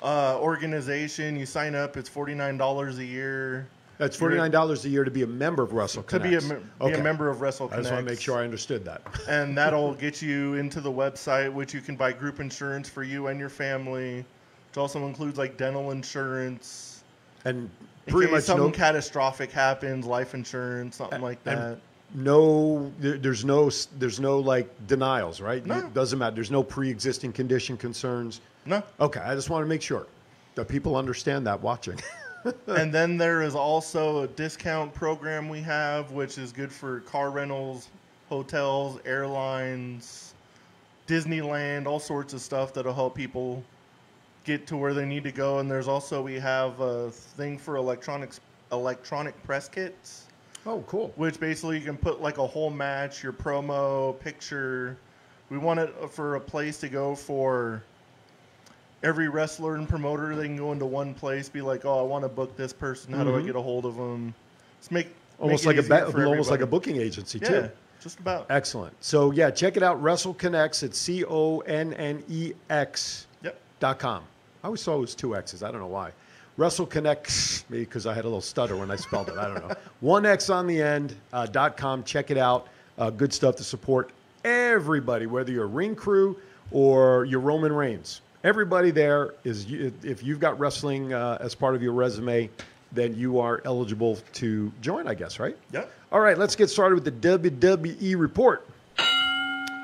uh, 0.03 0.38
organization. 0.41 1.37
You 1.37 1.47
sign 1.47 1.75
up; 1.75 1.97
it's 1.97 2.09
forty 2.09 2.35
nine 2.35 2.57
dollars 2.57 2.99
a 2.99 3.05
year. 3.05 3.67
That's 3.99 4.17
forty 4.17 4.37
nine 4.37 4.51
dollars 4.51 4.85
a 4.85 4.88
year 4.88 5.05
to 5.05 5.11
be 5.11 5.23
a 5.23 5.27
member 5.27 5.62
of 5.62 5.73
Wrestle 5.73 6.03
to 6.05 6.19
be 6.19 6.35
a, 6.35 6.41
be 6.41 6.93
a 6.93 7.03
member 7.03 7.29
of 7.29 7.41
Wrestle 7.41 7.71
I 7.73 7.77
just 7.77 7.93
want 7.93 8.05
to 8.05 8.11
make 8.11 8.21
sure 8.21 8.38
I 8.38 8.45
understood 8.45 8.85
that. 8.85 9.03
and 9.29 9.57
that'll 9.57 9.95
get 9.95 10.21
you 10.21 10.55
into 10.55 10.81
the 10.81 10.91
website, 10.91 11.53
which 11.53 11.73
you 11.73 11.81
can 11.81 11.95
buy 11.95 12.12
group 12.12 12.41
insurance 12.41 12.88
for 12.88 13.05
you 13.05 13.29
and 13.29 13.38
your 13.38 13.49
family. 13.49 14.25
It 14.73 14.79
also 14.79 15.07
includes 15.07 15.38
like 15.38 15.57
dental 15.57 15.91
insurance. 15.91 17.05
And 17.45 17.71
pretty 18.07 18.33
much 18.33 18.45
something 18.45 18.67
no, 18.67 18.73
catastrophic 18.73 19.53
happens, 19.53 20.07
life 20.07 20.35
insurance, 20.35 20.97
something 20.97 21.21
like 21.21 21.38
and 21.45 21.59
that. 21.59 21.79
No, 22.14 22.92
there- 22.98 23.18
there's 23.18 23.44
no, 23.44 23.70
there's 23.98 24.20
no 24.20 24.38
like 24.38 24.68
denials, 24.87 25.40
right? 25.40 25.64
No. 25.64 25.79
It 25.79 25.94
doesn't 25.94 26.18
matter. 26.18 26.35
There's 26.35 26.51
no 26.51 26.62
pre-existing 26.62 27.33
condition 27.33 27.77
concerns. 27.77 28.40
No. 28.66 28.83
Okay, 29.01 29.20
I 29.20 29.35
just 29.35 29.51
want 29.51 29.64
to 29.64 29.68
make 29.68 29.83
sure 29.83 30.07
that 30.55 30.68
people 30.68 30.96
understand 30.96 31.46
that 31.46 31.61
watching. 31.61 31.98
and 32.66 32.92
then 32.92 33.16
there 33.16 33.42
is 33.42 33.55
also 33.55 34.22
a 34.22 34.29
discount 34.29 34.92
program 34.94 35.48
we 35.48 35.61
have, 35.61 36.11
which 36.12 36.38
is 36.38 36.53
good 36.53 36.70
for 36.70 37.01
car 37.01 37.31
rentals, 37.31 37.88
hotels, 38.29 39.01
airlines, 39.05 40.35
Disneyland, 41.07 41.87
all 41.87 41.98
sorts 42.01 42.33
of 42.33 42.40
stuff 42.40 42.72
that'll 42.72 42.94
help 42.94 43.14
people 43.14 43.62
get 44.44 44.66
to 44.66 44.77
where 44.77 44.94
they 44.94 45.05
need 45.05 45.25
to 45.25 45.33
go. 45.33 45.59
And 45.59 45.70
there's 45.70 45.88
also 45.88 46.22
we 46.22 46.35
have 46.38 46.79
a 46.81 47.11
thing 47.11 47.59
for 47.59 47.77
electronics, 47.77 48.40
electronic 48.70 49.40
press 49.44 49.68
kits. 49.68 50.27
Oh, 50.66 50.83
cool. 50.87 51.12
which 51.16 51.38
basically 51.40 51.79
you 51.79 51.85
can 51.85 51.96
put 51.96 52.20
like 52.20 52.38
a 52.38 52.46
whole 52.46 52.70
match, 52.70 53.22
your 53.22 53.33
promo, 53.33 54.18
picture. 54.20 54.96
We 55.51 55.59
want 55.59 55.81
it 55.81 55.92
for 56.11 56.37
a 56.37 56.40
place 56.40 56.79
to 56.81 56.88
go 56.88 57.14
for 57.14 57.83
every 59.03 59.29
wrestler 59.29 59.75
and 59.77 59.88
promoter. 59.88 60.35
They 60.35 60.44
can 60.46 60.57
go 60.57 60.72
into 60.72 60.87
one 60.87 61.14
place, 61.14 61.48
be 61.48 61.61
like, 61.61 61.85
"Oh, 61.85 61.98
I 61.98 62.03
want 62.03 62.25
to 62.25 62.29
book 62.29 62.57
this 62.57 62.72
person. 62.72 63.12
How 63.12 63.25
do 63.25 63.37
I 63.37 63.42
get 63.42 63.57
a 63.57 63.61
hold 63.61 63.85
of 63.85 63.96
them?" 63.96 64.35
Let's 64.79 64.90
make 64.90 65.07
Mm-hmm. 65.09 65.42
Almost 65.44 65.66
make 65.66 65.77
like 65.77 65.87
a 65.87 65.88
ba- 66.12 66.27
almost 66.27 66.51
like 66.51 66.61
a 66.61 66.66
booking 66.66 66.96
agency 66.98 67.40
Yeah, 67.40 67.48
too. 67.48 67.70
just 68.01 68.20
about. 68.20 68.46
Excellent. 68.48 68.94
So 69.03 69.33
yeah, 69.33 69.51
check 69.51 69.77
it 69.77 69.83
out. 69.83 70.01
Wrestle 70.01 70.35
Connects 70.35 70.85
at 70.85 70.94
C 70.94 71.25
O 71.25 71.61
N 71.61 71.94
N 71.94 72.22
E 72.29 72.53
X 72.70 73.27
Yep. 73.42 73.59
dot 73.81 73.98
com. 73.98 74.22
I 74.62 74.66
always 74.68 74.85
thought 74.85 74.96
it 74.98 75.01
was 75.01 75.14
two 75.16 75.35
X's. 75.35 75.64
I 75.64 75.72
don't 75.72 75.81
know 75.81 75.88
why. 75.88 76.12
Wrestle 76.57 76.87
Connects, 76.87 77.65
maybe 77.71 77.85
because 77.85 78.07
I 78.07 78.15
had 78.15 78.25
a 78.25 78.29
little 78.29 78.41
stutter 78.41 78.77
when 78.77 78.91
I 78.91 78.97
spelled 78.97 79.29
it. 79.29 79.37
I 79.38 79.47
don't 79.47 79.69
know. 79.69 79.75
One 80.01 80.27
X 80.27 80.51
on 80.51 80.67
the 80.67 80.81
end. 80.81 81.15
Uh, 81.33 81.47
dot 81.47 81.77
com. 81.77 82.05
Check 82.05 82.31
it 82.31 82.37
out. 82.37 82.69
Uh, 82.99 83.11
good 83.11 83.33
stuff 83.33 83.57
to 83.57 83.65
support 83.65 84.11
everybody, 84.45 85.27
whether 85.27 85.51
you're 85.51 85.65
a 85.65 85.69
ring 85.69 85.95
crew, 85.95 86.37
or 86.71 87.25
your 87.25 87.41
Roman 87.41 87.73
Reigns. 87.73 88.21
Everybody 88.45 88.91
there 88.91 89.35
is, 89.45 89.67
if 89.71 90.23
you've 90.23 90.41
got 90.41 90.59
wrestling 90.59 91.15
uh, 91.15 91.38
as 91.41 91.55
part 91.55 91.75
of 91.75 91.83
your 91.83 91.93
resume, 91.93 92.51
then 92.91 93.17
you 93.17 93.38
are 93.38 93.62
eligible 93.65 94.19
to 94.35 94.73
join, 94.81 95.07
I 95.07 95.15
guess, 95.15 95.38
right? 95.38 95.57
Yep. 95.73 95.91
All 96.11 96.21
right, 96.21 96.37
let's 96.37 96.57
get 96.57 96.69
started 96.69 96.97
with 96.97 97.05
the 97.05 97.38
WWE 97.38 98.19
report. 98.19 98.69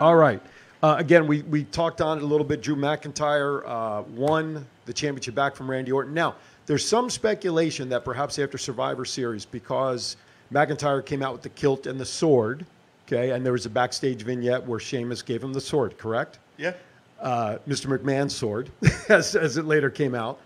All 0.01 0.17
right. 0.17 0.43
Uh, 0.83 0.97
again, 0.99 1.27
we, 1.27 1.43
we 1.43 1.65
talked 1.65 2.01
on 2.01 2.19
it 2.19 2.23
a 2.23 2.27
little 2.27 2.47
bit. 2.47 2.61
Drew 2.61 2.77
McIntyre 2.77 3.63
uh, 3.67 4.03
won 4.11 4.67
the 4.87 4.93
championship 4.93 5.35
back 5.35 5.57
from 5.57 5.71
Randy 5.71 5.91
Orton. 5.91 6.15
Now, 6.15 6.37
there's 6.69 6.87
some 6.87 7.09
speculation 7.09 7.89
that 7.89 8.05
perhaps 8.05 8.39
after 8.39 8.59
Survivor 8.59 9.07
Series, 9.07 9.47
because 9.47 10.17
McIntyre 10.53 11.05
came 11.05 11.23
out 11.23 11.33
with 11.33 11.43
the 11.43 11.49
kilt 11.49 11.87
and 11.87 11.99
the 11.99 12.05
sword, 12.05 12.67
okay, 13.07 13.31
and 13.31 13.45
there 13.45 13.55
was 13.55 13.65
a 13.65 13.71
backstage 13.71 14.23
vignette 14.23 14.65
where 14.67 14.79
Sheamus 14.79 15.23
gave 15.23 15.43
him 15.43 15.55
the 15.55 15.63
sword, 15.63 15.97
correct? 15.97 16.39
Yeah. 16.59 16.75
Uh, 17.19 17.57
Mr. 17.67 17.87
McMahon's 17.87 18.37
sword, 18.37 18.71
as, 19.09 19.35
as 19.35 19.57
it 19.57 19.65
later 19.65 19.89
came 19.89 20.15
out. 20.15 20.39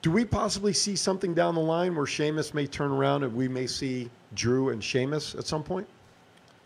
Do 0.00 0.10
we 0.10 0.24
possibly 0.24 0.72
see 0.72 0.96
something 0.96 1.34
down 1.34 1.54
the 1.54 1.60
line 1.60 1.94
where 1.94 2.06
Sheamus 2.06 2.54
may 2.54 2.66
turn 2.66 2.90
around 2.90 3.22
and 3.22 3.34
we 3.34 3.46
may 3.46 3.66
see 3.66 4.08
Drew 4.34 4.70
and 4.70 4.82
Sheamus 4.82 5.34
at 5.34 5.46
some 5.46 5.62
point? 5.62 5.86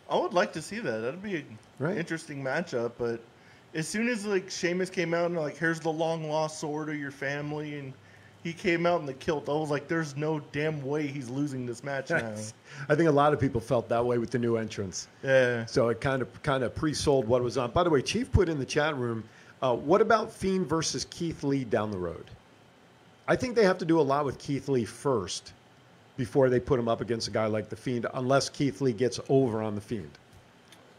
I 0.09 0.17
would 0.17 0.35
like 0.35 0.53
to 0.53 0.63
see 0.63 0.79
that. 0.79 0.99
That'd 1.01 1.21
be 1.23 1.37
an 1.39 1.59
Right. 1.81 1.97
interesting 1.97 2.45
matchup. 2.45 2.93
But 2.97 3.21
as 3.75 3.89
soon 3.89 4.09
as 4.09 4.25
like 4.25 4.51
Sheamus 4.51 4.89
came 4.89 5.15
out 5.15 5.27
and 5.27 5.37
like, 5.37 5.57
here's 5.57 5.81
the 5.81 5.91
long 5.91 6.31
lost 6.31 6.61
sword 6.61 6.89
of 6.91 6.95
your 6.97 7.11
family, 7.11 7.77
and 7.81 7.93
he 8.45 8.53
came 8.53 8.85
out 8.85 9.01
in 9.01 9.07
the 9.07 9.15
kilt, 9.15 9.49
I 9.49 9.53
was 9.53 9.71
like, 9.71 9.89
there's 9.89 10.17
no 10.17 10.39
damn 10.53 10.83
way 10.83 11.07
he's 11.07 11.31
losing 11.31 11.65
this 11.65 11.83
match 11.83 12.11
now. 12.11 12.35
I 12.91 12.95
think 12.95 13.09
a 13.09 13.13
lot 13.13 13.33
of 13.33 13.41
people 13.41 13.61
felt 13.61 13.89
that 13.89 14.05
way 14.05 14.19
with 14.19 14.31
the 14.31 14.39
new 14.39 14.57
entrance. 14.57 15.09
yeah. 15.23 15.65
So 15.65 15.89
it 15.89 16.01
kind 16.01 16.21
of 16.21 16.43
kind 16.43 16.63
of 16.63 16.75
pre-sold 16.75 17.27
what 17.27 17.43
was 17.43 17.57
on. 17.57 17.71
By 17.71 17.83
the 17.83 17.91
way, 17.91 18.03
Chief 18.03 18.31
put 18.31 18.51
in 18.51 18.59
the 18.59 18.65
chat 18.67 18.95
room, 18.97 19.25
uh, 19.63 19.75
what 19.75 20.03
about 20.03 20.31
Fiend 20.31 20.69
versus 20.69 21.07
Keith 21.07 21.43
Lee 21.43 21.65
down 21.65 21.91
the 21.91 21.99
road? 21.99 22.27
I 23.27 23.35
think 23.35 23.57
they 23.57 23.65
have 23.65 23.79
to 23.79 23.87
do 23.87 23.99
a 23.99 24.03
lot 24.03 24.27
with 24.27 24.39
Keith 24.39 24.69
Lee 24.69 24.85
first 24.85 25.55
before 26.19 26.51
they 26.51 26.61
put 26.61 26.79
him 26.79 26.87
up 26.87 27.01
against 27.01 27.27
a 27.27 27.31
guy 27.31 27.47
like 27.47 27.71
the 27.71 27.77
Fiend, 27.77 28.07
unless 28.13 28.51
Keith 28.51 28.83
Lee 28.83 28.93
gets 28.93 29.19
over 29.31 29.63
on 29.63 29.75
the 29.75 29.81
Fiend. 29.81 30.11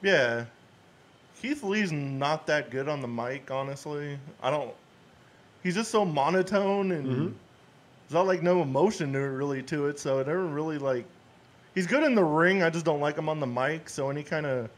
Yeah. 0.01 0.45
Keith 1.39 1.63
Lee's 1.63 1.91
not 1.91 2.47
that 2.47 2.71
good 2.71 2.89
on 2.89 3.01
the 3.01 3.07
mic, 3.07 3.51
honestly. 3.51 4.17
I 4.41 4.49
don't. 4.49 4.73
He's 5.65 5.73
just 5.75 5.89
so 5.89 6.05
monotone 6.05 6.91
and 6.91 7.05
Mm-hmm. 7.07 7.23
there's 7.23 8.13
not 8.13 8.27
like 8.27 8.43
no 8.43 8.61
emotion 8.61 9.11
to 9.13 9.19
it 9.19 9.23
really 9.23 9.63
to 9.63 9.87
it. 9.87 9.99
So 9.99 10.19
it 10.19 10.27
never 10.27 10.45
really 10.45 10.77
like. 10.77 11.05
He's 11.73 11.87
good 11.87 12.03
in 12.03 12.13
the 12.13 12.23
ring. 12.23 12.61
I 12.61 12.69
just 12.69 12.85
don't 12.85 12.99
like 13.01 13.17
him 13.17 13.27
on 13.27 13.39
the 13.39 13.47
mic. 13.47 13.89
So 13.89 14.09
any 14.11 14.21
kind 14.21 14.45
of 14.45 14.69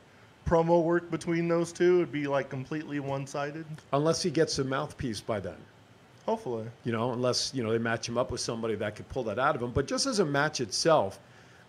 promo 0.48 0.82
work 0.82 1.12
between 1.12 1.50
those 1.50 1.74
two 1.74 1.98
would 1.98 2.12
be 2.12 2.26
like 2.26 2.50
completely 2.50 3.02
one 3.02 3.28
sided. 3.28 3.66
Unless 3.92 4.24
he 4.24 4.32
gets 4.32 4.58
a 4.60 4.64
mouthpiece 4.64 5.20
by 5.20 5.42
then. 5.42 5.58
Hopefully. 6.26 6.66
you 6.86 6.92
know, 6.94 7.12
unless 7.12 7.52
you 7.54 7.64
know 7.64 7.72
they 7.72 7.78
match 7.78 8.08
him 8.08 8.18
up 8.18 8.32
with 8.32 8.40
somebody 8.42 8.76
that 8.76 8.96
could 8.96 9.08
pull 9.10 9.24
that 9.24 9.40
out 9.40 9.56
of 9.56 9.62
him. 9.62 9.72
But 9.72 9.88
just 9.88 10.06
as 10.06 10.20
a 10.20 10.26
match 10.26 10.62
itself, 10.62 11.20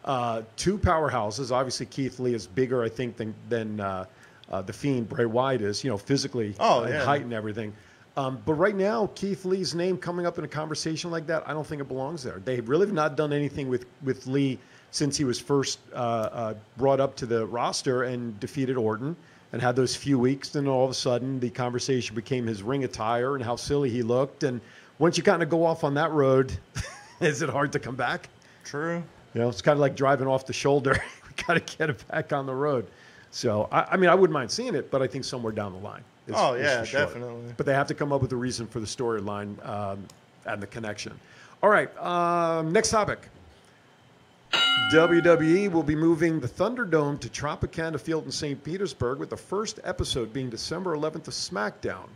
uh, 0.05 0.43
two 0.57 0.79
powerhouses. 0.79 1.51
Obviously, 1.51 1.87
Keith 1.87 2.19
Lee 2.21 2.35
is 2.35 2.47
bigger, 2.47 2.83
I 2.85 2.89
think, 2.89 3.17
than 3.17 3.35
than 3.49 3.81
uh, 3.81 4.05
uh, 4.51 4.63
the 4.63 4.73
Fiend 4.73 5.09
Bray 5.09 5.27
Wyatt 5.27 5.61
is. 5.61 5.83
You 5.85 5.91
know, 5.91 5.99
physically 5.99 6.55
Oh, 6.61 6.83
and 6.85 6.95
yeah. 6.95 7.05
height 7.05 7.23
and 7.23 7.33
everything. 7.33 7.73
Um, 8.19 8.43
but 8.45 8.55
right 8.55 8.75
now, 8.75 9.09
Keith 9.15 9.45
Lee's 9.45 9.77
name 9.77 9.97
coming 9.97 10.27
up 10.27 10.39
in 10.39 10.45
a 10.45 10.49
conversation 10.49 11.09
like 11.09 11.25
that, 11.29 11.49
I 11.49 11.53
don't 11.53 11.65
think 11.65 11.81
it 11.81 11.87
belongs 11.87 12.25
there. 12.25 12.43
They 12.45 12.61
really 12.61 12.85
have 12.85 12.93
not 12.93 13.17
done 13.17 13.33
anything 13.33 13.69
with 13.69 13.87
with 14.03 14.27
Lee 14.27 14.59
since 14.91 15.17
he 15.17 15.23
was 15.23 15.39
first 15.39 15.79
uh, 15.93 15.97
uh, 15.97 16.55
brought 16.77 16.99
up 16.99 17.15
to 17.15 17.27
the 17.27 17.47
roster 17.47 18.03
and 18.03 18.39
defeated 18.41 18.77
Orton 18.77 19.15
and 19.53 19.63
had 19.63 19.77
those 19.77 19.95
few 19.95 20.19
weeks. 20.19 20.49
Then 20.49 20.67
all 20.67 20.85
of 20.85 20.91
a 20.91 20.95
sudden, 20.95 21.39
the 21.39 21.49
conversation 21.49 22.17
became 22.17 22.45
his 22.45 22.61
ring 22.61 22.83
attire 22.83 23.37
and 23.37 23.45
how 23.45 23.55
silly 23.55 23.89
he 23.89 24.03
looked. 24.03 24.43
And 24.43 24.61
once 24.99 25.17
you 25.17 25.23
kind 25.23 25.41
of 25.41 25.49
go 25.49 25.65
off 25.65 25.85
on 25.85 25.95
that 25.95 26.11
road, 26.11 26.59
is 27.21 27.41
it 27.41 27.49
hard 27.49 27.71
to 27.71 27.79
come 27.79 27.95
back? 27.95 28.29
True. 28.65 29.01
You 29.33 29.43
know, 29.43 29.49
it's 29.49 29.63
kind 29.63 29.77
of 29.77 29.81
like 29.81 29.95
driving 29.95 30.27
off 30.27 30.45
the 30.45 30.53
shoulder. 30.53 31.01
we 31.25 31.45
got 31.45 31.55
to 31.55 31.77
get 31.77 31.89
it 31.89 32.09
back 32.09 32.33
on 32.33 32.47
the 32.47 32.55
road. 32.55 32.89
So, 33.31 33.69
I, 33.71 33.83
I 33.93 33.97
mean, 33.97 34.11
I 34.11 34.15
wouldn't 34.17 34.35
mind 34.35 34.51
seeing 34.51 34.75
it, 34.75 34.91
but 34.91 35.03
I 35.03 35.07
think 35.07 35.25
somewhere 35.25 35.53
down 35.53 35.73
the 35.73 35.79
line. 35.79 36.03
Is- 36.29 36.35
Oh, 36.37 36.55
yeah, 36.55 36.85
definitely. 36.85 37.55
But 37.57 37.67
they 37.67 37.75
have 37.75 37.87
to 37.88 37.95
come 37.95 38.12
up 38.12 38.21
with 38.23 38.33
a 38.33 38.37
reason 38.37 38.67
for 38.67 38.81
the 38.81 38.87
storyline 38.87 39.64
um, 39.69 40.07
and 40.47 40.62
the 40.62 40.67
connection. 40.67 41.19
All 41.62 41.71
right, 41.71 41.91
um, 41.99 42.73
next 42.73 42.91
topic. 42.91 43.29
WWE 44.93 45.71
will 45.71 45.83
be 45.83 45.95
moving 45.97 46.41
the 46.41 46.49
Thunderdome 46.49 47.21
to 47.21 47.29
Tropicana 47.29 48.01
Field 48.01 48.25
in 48.25 48.31
St. 48.33 48.62
Petersburg, 48.64 49.19
with 49.19 49.29
the 49.31 49.37
first 49.37 49.81
episode 49.85 50.33
being 50.33 50.49
December 50.49 50.97
11th 50.97 51.29
of 51.29 51.35
SmackDown. 51.35 52.07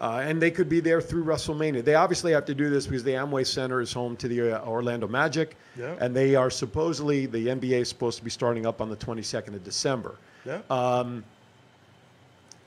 Uh, 0.00 0.20
and 0.24 0.42
they 0.42 0.50
could 0.50 0.68
be 0.68 0.80
there 0.80 1.00
through 1.00 1.24
WrestleMania. 1.24 1.82
They 1.84 1.94
obviously 1.94 2.32
have 2.32 2.44
to 2.46 2.54
do 2.54 2.68
this 2.68 2.86
because 2.86 3.04
the 3.04 3.12
Amway 3.12 3.46
Center 3.46 3.80
is 3.80 3.92
home 3.92 4.16
to 4.16 4.26
the 4.28 4.60
uh, 4.60 4.64
Orlando 4.66 5.06
Magic, 5.06 5.56
Yeah. 5.78 5.94
and 6.00 6.14
they 6.14 6.34
are 6.34 6.50
supposedly 6.50 7.26
the 7.26 7.46
NBA 7.46 7.80
is 7.82 7.88
supposed 7.88 8.18
to 8.18 8.24
be 8.24 8.30
starting 8.30 8.66
up 8.66 8.80
on 8.80 8.90
the 8.90 8.96
22nd 8.96 9.54
of 9.54 9.62
December. 9.64 10.16
Yeah. 10.44 10.58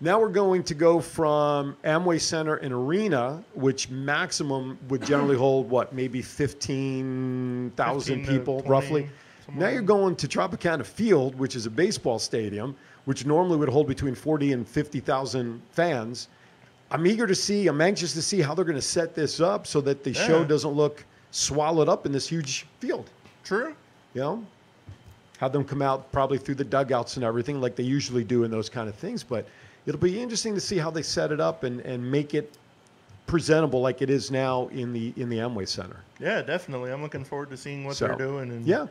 Now 0.01 0.19
we're 0.19 0.29
going 0.29 0.63
to 0.63 0.73
go 0.73 0.99
from 0.99 1.77
Amway 1.85 2.19
Center 2.19 2.55
and 2.57 2.73
Arena, 2.73 3.41
which 3.53 3.89
maximum 3.89 4.77
would 4.89 5.05
generally 5.05 5.37
hold 5.37 5.69
what, 5.69 5.93
maybe 5.93 6.21
15,000 6.21 8.17
15 8.17 8.37
people 8.37 8.61
20, 8.61 8.69
roughly. 8.69 9.09
Now 9.53 9.69
you're 9.69 9.81
going 9.81 10.17
to 10.17 10.27
Tropicana 10.27 10.85
Field, 10.85 11.35
which 11.35 11.55
is 11.55 11.65
a 11.65 11.69
baseball 11.69 12.19
stadium, 12.19 12.75
which 13.05 13.25
normally 13.25 13.57
would 13.57 13.69
hold 13.69 13.87
between 13.87 14.15
40 14.15 14.51
and 14.51 14.67
50,000 14.67 15.61
fans. 15.71 16.27
I'm 16.91 17.07
eager 17.07 17.25
to 17.25 17.35
see, 17.35 17.67
I'm 17.67 17.79
anxious 17.79 18.13
to 18.13 18.21
see 18.21 18.41
how 18.41 18.53
they're 18.53 18.65
going 18.65 18.75
to 18.75 18.81
set 18.81 19.15
this 19.15 19.39
up 19.39 19.65
so 19.65 19.79
that 19.81 20.03
the 20.03 20.13
show 20.13 20.43
doesn't 20.43 20.71
look 20.71 21.05
swallowed 21.31 21.87
up 21.87 22.05
in 22.05 22.11
this 22.11 22.27
huge 22.27 22.65
field. 22.79 23.09
True. 23.43 23.75
You 24.13 24.21
know, 24.21 24.45
have 25.37 25.51
them 25.51 25.63
come 25.63 25.81
out 25.81 26.11
probably 26.11 26.37
through 26.37 26.55
the 26.55 26.63
dugouts 26.63 27.15
and 27.15 27.25
everything 27.25 27.61
like 27.61 27.75
they 27.75 27.83
usually 27.83 28.23
do 28.23 28.43
in 28.43 28.51
those 28.51 28.69
kind 28.69 28.89
of 28.89 28.95
things. 28.95 29.23
But 29.23 29.47
it'll 29.85 29.99
be 29.99 30.21
interesting 30.21 30.53
to 30.55 30.61
see 30.61 30.77
how 30.77 30.91
they 30.91 31.01
set 31.01 31.31
it 31.31 31.39
up 31.39 31.63
and, 31.63 31.79
and 31.81 32.09
make 32.09 32.33
it 32.33 32.57
presentable 33.27 33.81
like 33.81 34.01
it 34.01 34.09
is 34.09 34.29
now 34.31 34.67
in 34.67 34.93
the 34.93 35.13
in 35.17 35.29
the 35.29 35.37
Amway 35.37 35.67
Center. 35.67 35.97
Yeah, 36.19 36.41
definitely. 36.41 36.91
I'm 36.91 37.01
looking 37.01 37.23
forward 37.23 37.49
to 37.49 37.57
seeing 37.57 37.83
what 37.85 37.95
So, 37.95 38.07
they're 38.07 38.15
doing. 38.15 38.51
And 38.51 38.65
Yeah. 38.65 38.87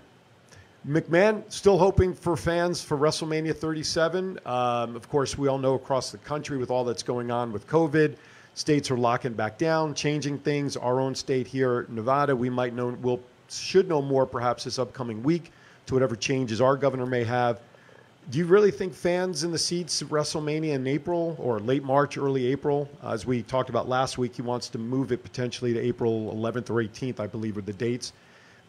McMahon 0.86 1.50
still 1.50 1.78
hoping 1.78 2.12
for 2.12 2.36
fans 2.36 2.82
for 2.82 2.98
WrestleMania 2.98 3.56
37. 3.56 4.38
Um, 4.44 4.94
of 4.94 5.08
course, 5.08 5.38
we 5.38 5.48
all 5.48 5.56
know 5.56 5.74
across 5.74 6.10
the 6.10 6.18
country 6.18 6.58
with 6.58 6.70
all 6.70 6.84
that's 6.84 7.02
going 7.02 7.30
on 7.30 7.52
with 7.52 7.66
COVID, 7.66 8.16
states 8.52 8.90
are 8.90 8.98
locking 8.98 9.32
back 9.32 9.56
down, 9.56 9.94
changing 9.94 10.38
things. 10.40 10.76
Our 10.76 11.00
own 11.00 11.14
state 11.14 11.46
here, 11.46 11.86
Nevada, 11.88 12.36
we 12.36 12.50
might 12.50 12.74
know, 12.74 12.88
will 13.00 13.20
should 13.48 13.88
know 13.88 14.02
more 14.02 14.26
perhaps 14.26 14.64
this 14.64 14.78
upcoming 14.78 15.22
week 15.22 15.52
to 15.86 15.94
whatever 15.94 16.16
changes 16.16 16.60
our 16.60 16.76
governor 16.76 17.06
may 17.06 17.24
have. 17.24 17.60
Do 18.30 18.38
you 18.38 18.46
really 18.46 18.70
think 18.70 18.94
fans 18.94 19.44
in 19.44 19.52
the 19.52 19.58
seats 19.58 20.00
at 20.00 20.08
WrestleMania 20.08 20.72
in 20.72 20.86
April 20.86 21.36
or 21.38 21.60
late 21.60 21.84
March, 21.84 22.16
early 22.16 22.46
April? 22.46 22.88
Uh, 23.02 23.12
as 23.12 23.26
we 23.26 23.42
talked 23.42 23.68
about 23.68 23.86
last 23.86 24.16
week, 24.16 24.34
he 24.34 24.40
wants 24.40 24.70
to 24.70 24.78
move 24.78 25.12
it 25.12 25.22
potentially 25.22 25.74
to 25.74 25.80
April 25.80 26.32
11th 26.34 26.70
or 26.70 26.82
18th, 26.82 27.20
I 27.20 27.26
believe, 27.26 27.58
are 27.58 27.62
the 27.62 27.74
dates. 27.74 28.14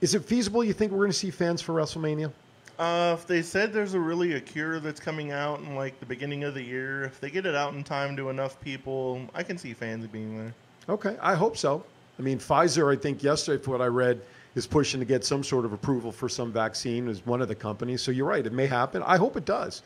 Is 0.01 0.13
it 0.13 0.25
feasible? 0.25 0.61
You 0.61 0.73
think 0.73 0.91
we're 0.91 0.97
going 0.97 1.11
to 1.11 1.17
see 1.17 1.31
fans 1.31 1.61
for 1.61 1.73
WrestleMania? 1.73 2.33
Uh, 2.77 3.15
if 3.17 3.25
they 3.25 3.41
said 3.41 3.71
there's 3.71 3.93
a 3.93 3.99
really 3.99 4.33
a 4.33 4.41
cure 4.41 4.81
that's 4.81 4.99
coming 4.99 5.31
out 5.31 5.61
in 5.61 5.75
like 5.75 5.97
the 6.01 6.05
beginning 6.05 6.43
of 6.43 6.53
the 6.53 6.61
year, 6.61 7.05
if 7.05 7.21
they 7.21 7.29
get 7.29 7.45
it 7.45 7.55
out 7.55 7.73
in 7.73 7.81
time 7.81 8.17
to 8.17 8.29
enough 8.29 8.59
people, 8.59 9.21
I 9.33 9.43
can 9.43 9.57
see 9.57 9.73
fans 9.73 10.05
being 10.07 10.37
there. 10.37 10.53
Okay, 10.89 11.15
I 11.21 11.33
hope 11.33 11.55
so. 11.55 11.81
I 12.19 12.21
mean, 12.21 12.39
Pfizer, 12.39 12.93
I 12.93 12.99
think 12.99 13.23
yesterday, 13.23 13.63
for 13.63 13.71
what 13.71 13.81
I 13.81 13.87
read, 13.87 14.21
is 14.55 14.65
pushing 14.65 14.99
to 14.99 15.05
get 15.05 15.23
some 15.25 15.43
sort 15.43 15.65
of 15.65 15.73
approval 15.73 16.11
for 16.11 16.29
some 16.29 16.51
vaccine 16.51 17.07
as 17.07 17.25
one 17.25 17.41
of 17.41 17.47
the 17.47 17.55
companies. 17.55 18.01
So 18.01 18.11
you're 18.11 18.27
right, 18.27 18.45
it 18.45 18.53
may 18.53 18.65
happen. 18.65 19.03
I 19.05 19.17
hope 19.17 19.35
it 19.37 19.45
does. 19.45 19.83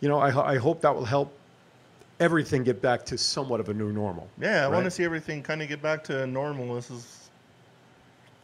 You 0.00 0.08
know, 0.08 0.18
I, 0.18 0.54
I 0.54 0.58
hope 0.58 0.80
that 0.82 0.94
will 0.94 1.04
help 1.04 1.32
everything 2.20 2.62
get 2.62 2.82
back 2.82 3.04
to 3.06 3.16
somewhat 3.18 3.58
of 3.60 3.68
a 3.68 3.74
new 3.74 3.92
normal. 3.92 4.28
Yeah, 4.40 4.64
I 4.64 4.68
want 4.68 4.84
to 4.84 4.90
see 4.90 5.04
everything 5.04 5.42
kind 5.42 5.62
of 5.62 5.68
get 5.68 5.80
back 5.82 6.04
to 6.04 6.26
normal. 6.26 6.74
This 6.74 6.90
is 6.90 7.30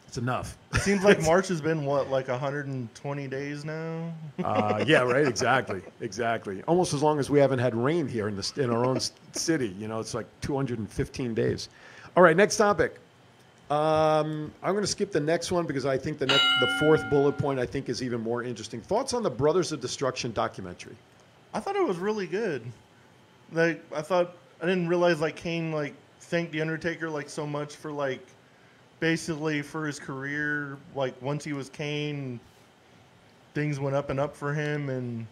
It's 0.07 0.17
enough. 0.17 0.57
it 0.73 0.81
seems 0.81 1.03
like 1.03 1.21
March 1.31 1.47
has 1.49 1.61
been 1.61 1.85
what 1.85 2.09
like 2.09 2.27
120 2.29 3.27
days 3.27 3.63
now. 3.63 4.11
Uh, 4.43 4.83
yeah, 4.87 5.01
right. 5.03 5.27
Exactly. 5.27 5.81
Exactly. 6.01 6.63
Almost 6.63 6.93
as 6.93 7.03
long 7.03 7.19
as 7.19 7.29
we 7.29 7.39
haven't 7.39 7.59
had 7.59 7.75
rain 7.75 8.07
here 8.07 8.27
in 8.27 8.35
the 8.35 8.53
in 8.57 8.69
our 8.71 8.85
own 8.85 8.99
city. 9.33 9.75
You 9.77 9.87
know, 9.87 9.99
it's 9.99 10.13
like 10.15 10.25
215 10.41 11.33
days. 11.35 11.69
All 12.17 12.23
right. 12.23 12.35
Next 12.35 12.57
topic. 12.57 12.99
Um, 13.69 14.51
I'm 14.63 14.73
going 14.73 14.83
to 14.83 14.87
skip 14.87 15.11
the 15.11 15.19
next 15.19 15.51
one 15.51 15.67
because 15.67 15.85
I 15.85 15.95
think 15.95 16.17
the 16.17 16.25
next, 16.25 16.43
the 16.59 16.67
fourth 16.79 17.07
bullet 17.09 17.37
point 17.37 17.59
I 17.59 17.67
think 17.67 17.87
is 17.87 18.01
even 18.01 18.19
more 18.19 18.43
interesting. 18.43 18.81
Thoughts 18.81 19.13
on 19.13 19.21
the 19.21 19.29
Brothers 19.29 19.71
of 19.71 19.79
Destruction 19.79 20.31
documentary? 20.31 20.95
I 21.53 21.59
thought 21.59 21.75
it 21.75 21.85
was 21.85 21.97
really 21.97 22.25
good. 22.25 22.63
Like 23.51 23.83
I 23.95 24.01
thought 24.01 24.35
I 24.61 24.65
didn't 24.65 24.87
realize 24.87 25.21
like 25.21 25.35
Kane 25.35 25.71
like 25.71 25.93
thanked 26.19 26.51
the 26.51 26.61
Undertaker 26.61 27.09
like 27.09 27.29
so 27.29 27.45
much 27.45 27.75
for 27.75 27.91
like 27.91 28.25
basically 28.99 29.61
for 29.61 29.85
his 29.85 29.99
career. 29.99 30.77
Like 30.95 31.19
once 31.21 31.43
he 31.43 31.53
was 31.53 31.69
Kane, 31.69 32.39
things 33.53 33.79
went 33.79 33.95
up 33.95 34.09
and 34.09 34.19
up 34.19 34.35
for 34.35 34.53
him, 34.53 34.89
and 34.89 35.27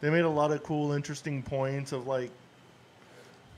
they 0.00 0.10
made 0.10 0.24
a 0.24 0.28
lot 0.28 0.52
of 0.52 0.62
cool, 0.62 0.92
interesting 0.92 1.42
points 1.42 1.92
of 1.92 2.06
like 2.06 2.30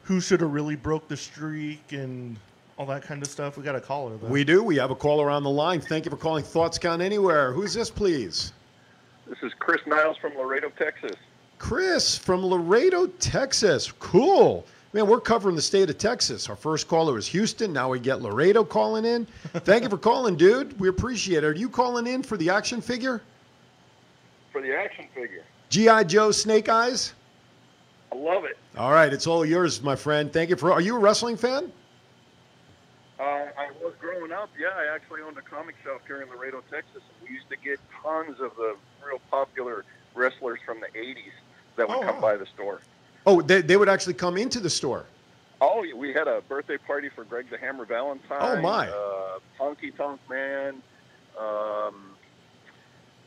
who 0.04 0.20
should 0.20 0.40
have 0.40 0.52
really 0.52 0.76
broke 0.76 1.08
the 1.08 1.16
streak 1.16 1.92
and 1.92 2.36
all 2.80 2.86
that 2.86 3.02
kind 3.02 3.22
of 3.22 3.28
stuff. 3.28 3.58
We 3.58 3.62
got 3.62 3.76
a 3.76 3.80
caller 3.80 4.16
though. 4.16 4.26
We 4.28 4.42
do. 4.42 4.64
We 4.64 4.76
have 4.76 4.90
a 4.90 4.94
caller 4.94 5.28
on 5.28 5.42
the 5.42 5.50
line. 5.50 5.82
Thank 5.82 6.06
you 6.06 6.10
for 6.10 6.16
calling 6.16 6.42
Thoughts 6.42 6.78
Count 6.78 7.02
Anywhere. 7.02 7.52
Who's 7.52 7.74
this, 7.74 7.90
please? 7.90 8.54
This 9.26 9.36
is 9.42 9.52
Chris 9.58 9.82
Niles 9.86 10.16
from 10.16 10.34
Laredo, 10.34 10.70
Texas. 10.78 11.14
Chris 11.58 12.16
from 12.16 12.44
Laredo, 12.44 13.06
Texas. 13.18 13.92
Cool. 13.98 14.64
Man, 14.94 15.06
we're 15.06 15.20
covering 15.20 15.54
the 15.54 15.62
state 15.62 15.90
of 15.90 15.98
Texas. 15.98 16.48
Our 16.48 16.56
first 16.56 16.88
caller 16.88 17.12
was 17.12 17.26
Houston. 17.26 17.70
Now 17.70 17.90
we 17.90 18.00
get 18.00 18.22
Laredo 18.22 18.64
calling 18.64 19.04
in. 19.04 19.26
Thank 19.52 19.82
you 19.82 19.90
for 19.90 19.98
calling, 19.98 20.36
dude. 20.36 20.80
We 20.80 20.88
appreciate 20.88 21.44
it. 21.44 21.46
Are 21.46 21.52
you 21.52 21.68
calling 21.68 22.06
in 22.06 22.22
for 22.22 22.38
the 22.38 22.48
action 22.48 22.80
figure? 22.80 23.20
For 24.52 24.62
the 24.62 24.74
action 24.74 25.04
figure. 25.14 25.44
G.I. 25.68 26.04
Joe 26.04 26.30
Snake 26.30 26.70
Eyes? 26.70 27.12
I 28.10 28.16
love 28.16 28.44
it. 28.46 28.56
All 28.78 28.90
right, 28.90 29.12
it's 29.12 29.26
all 29.26 29.44
yours, 29.44 29.82
my 29.82 29.94
friend. 29.94 30.32
Thank 30.32 30.48
you 30.48 30.56
for. 30.56 30.72
Are 30.72 30.80
you 30.80 30.96
a 30.96 30.98
wrestling 30.98 31.36
fan? 31.36 31.70
Uh, 33.20 33.48
I 33.58 33.70
was 33.82 33.92
growing 34.00 34.32
up, 34.32 34.48
yeah, 34.58 34.68
I 34.74 34.94
actually 34.94 35.20
owned 35.20 35.36
a 35.36 35.42
comic 35.42 35.74
shop 35.84 36.00
here 36.06 36.22
in 36.22 36.28
Laredo, 36.30 36.62
Texas. 36.70 37.02
And 37.20 37.28
we 37.28 37.34
used 37.34 37.50
to 37.50 37.56
get 37.62 37.78
tons 38.02 38.40
of 38.40 38.56
the 38.56 38.76
real 39.06 39.20
popular 39.30 39.84
wrestlers 40.14 40.58
from 40.64 40.80
the 40.80 40.86
80s 40.98 41.16
that 41.76 41.86
would 41.86 41.98
Oh, 41.98 42.00
come 42.00 42.14
wow. 42.16 42.20
by 42.22 42.36
the 42.38 42.46
store. 42.46 42.80
Oh, 43.26 43.42
they, 43.42 43.60
they 43.60 43.76
would 43.76 43.90
actually 43.90 44.14
come 44.14 44.38
into 44.38 44.58
the 44.58 44.70
store. 44.70 45.04
Oh, 45.60 45.84
we 45.94 46.14
had 46.14 46.28
a 46.28 46.40
birthday 46.48 46.78
party 46.78 47.10
for 47.10 47.24
Greg 47.24 47.50
the 47.50 47.58
Hammer 47.58 47.84
Valentine. 47.84 48.38
Oh, 48.40 48.58
my. 48.62 48.88
Uh, 48.88 49.38
Honky 49.60 49.94
Tonk 49.94 50.18
Man. 50.30 50.76
Um, 51.38 52.16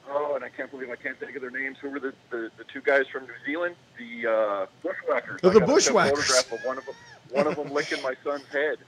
oh, 0.10 0.34
and 0.36 0.44
I 0.44 0.50
can't 0.50 0.72
believe 0.72 0.90
I 0.90 0.96
can't 0.96 1.20
think 1.20 1.36
of 1.36 1.42
their 1.44 1.52
names. 1.52 1.78
Who 1.80 1.92
were 1.92 2.00
the, 2.00 2.14
the, 2.32 2.50
the 2.58 2.64
two 2.64 2.82
guys 2.82 3.06
from 3.08 3.26
New 3.28 3.34
Zealand? 3.46 3.76
The 4.00 4.28
uh, 4.28 4.66
Bushwhackers. 4.82 5.42
Oh, 5.44 5.52
I 5.52 5.54
the 5.54 5.60
Bushwhackers. 5.62 6.26
photograph 6.26 6.52
of 6.60 6.66
one 6.66 6.78
of 6.80 6.86
them. 6.88 6.96
One 7.30 7.46
of 7.46 7.56
them 7.56 7.72
licking 7.72 8.02
my 8.02 8.16
son's 8.24 8.46
head. 8.52 8.80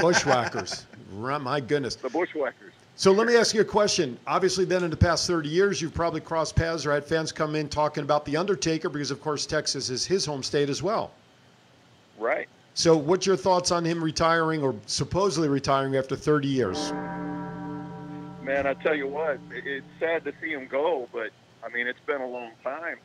Bushwhackers. 0.00 0.86
My 1.12 1.60
goodness. 1.60 1.96
The 1.96 2.10
Bushwhackers. 2.10 2.72
So 2.98 3.12
let 3.12 3.26
me 3.26 3.36
ask 3.36 3.54
you 3.54 3.60
a 3.60 3.64
question. 3.64 4.18
Obviously, 4.26 4.64
then 4.64 4.82
in 4.82 4.90
the 4.90 4.96
past 4.96 5.26
30 5.26 5.50
years, 5.50 5.82
you've 5.82 5.92
probably 5.92 6.20
crossed 6.20 6.56
paths 6.56 6.86
or 6.86 6.92
had 6.92 7.04
fans 7.04 7.30
come 7.30 7.54
in 7.54 7.68
talking 7.68 8.02
about 8.02 8.24
The 8.24 8.38
Undertaker 8.38 8.88
because, 8.88 9.10
of 9.10 9.20
course, 9.20 9.44
Texas 9.44 9.90
is 9.90 10.06
his 10.06 10.24
home 10.24 10.42
state 10.42 10.70
as 10.70 10.82
well. 10.82 11.10
Right. 12.18 12.48
So, 12.72 12.96
what's 12.96 13.26
your 13.26 13.36
thoughts 13.36 13.70
on 13.70 13.84
him 13.84 14.02
retiring 14.02 14.62
or 14.62 14.74
supposedly 14.86 15.48
retiring 15.48 15.96
after 15.96 16.16
30 16.16 16.48
years? 16.48 16.92
Man, 18.42 18.66
I 18.66 18.74
tell 18.74 18.94
you 18.94 19.08
what, 19.08 19.40
it's 19.50 19.84
sad 20.00 20.24
to 20.24 20.32
see 20.40 20.52
him 20.52 20.66
go, 20.66 21.08
but 21.12 21.30
I 21.64 21.68
mean, 21.68 21.86
it's 21.86 22.00
been 22.06 22.20
a 22.20 22.26
long 22.26 22.52
time. 22.62 22.96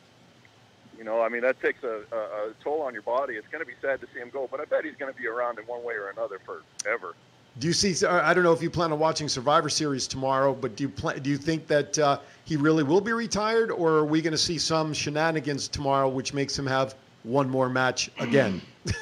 You 1.02 1.08
know, 1.08 1.20
I 1.20 1.28
mean, 1.28 1.40
that 1.40 1.60
takes 1.60 1.82
a, 1.82 2.02
a, 2.12 2.16
a 2.16 2.52
toll 2.62 2.82
on 2.82 2.92
your 2.92 3.02
body. 3.02 3.34
It's 3.34 3.48
going 3.48 3.58
to 3.58 3.66
be 3.66 3.72
sad 3.82 4.00
to 4.02 4.06
see 4.14 4.20
him 4.20 4.30
go, 4.30 4.46
but 4.48 4.60
I 4.60 4.66
bet 4.66 4.84
he's 4.84 4.94
going 4.94 5.12
to 5.12 5.18
be 5.18 5.26
around 5.26 5.58
in 5.58 5.64
one 5.64 5.82
way 5.82 5.94
or 5.94 6.10
another 6.10 6.38
forever. 6.46 7.14
Do 7.58 7.66
you 7.66 7.72
see? 7.72 8.06
I 8.06 8.32
don't 8.32 8.44
know 8.44 8.52
if 8.52 8.62
you 8.62 8.70
plan 8.70 8.92
on 8.92 9.00
watching 9.00 9.28
Survivor 9.28 9.68
Series 9.68 10.06
tomorrow, 10.06 10.54
but 10.54 10.76
do 10.76 10.84
you 10.84 10.88
plan, 10.88 11.20
do 11.20 11.28
you 11.28 11.38
think 11.38 11.66
that 11.66 11.98
uh, 11.98 12.20
he 12.44 12.54
really 12.54 12.84
will 12.84 13.00
be 13.00 13.12
retired, 13.12 13.72
or 13.72 13.90
are 13.94 14.04
we 14.04 14.22
going 14.22 14.30
to 14.30 14.38
see 14.38 14.58
some 14.58 14.94
shenanigans 14.94 15.66
tomorrow, 15.66 16.08
which 16.08 16.32
makes 16.32 16.56
him 16.56 16.68
have 16.68 16.94
one 17.24 17.50
more 17.50 17.68
match 17.68 18.08
again? 18.20 18.62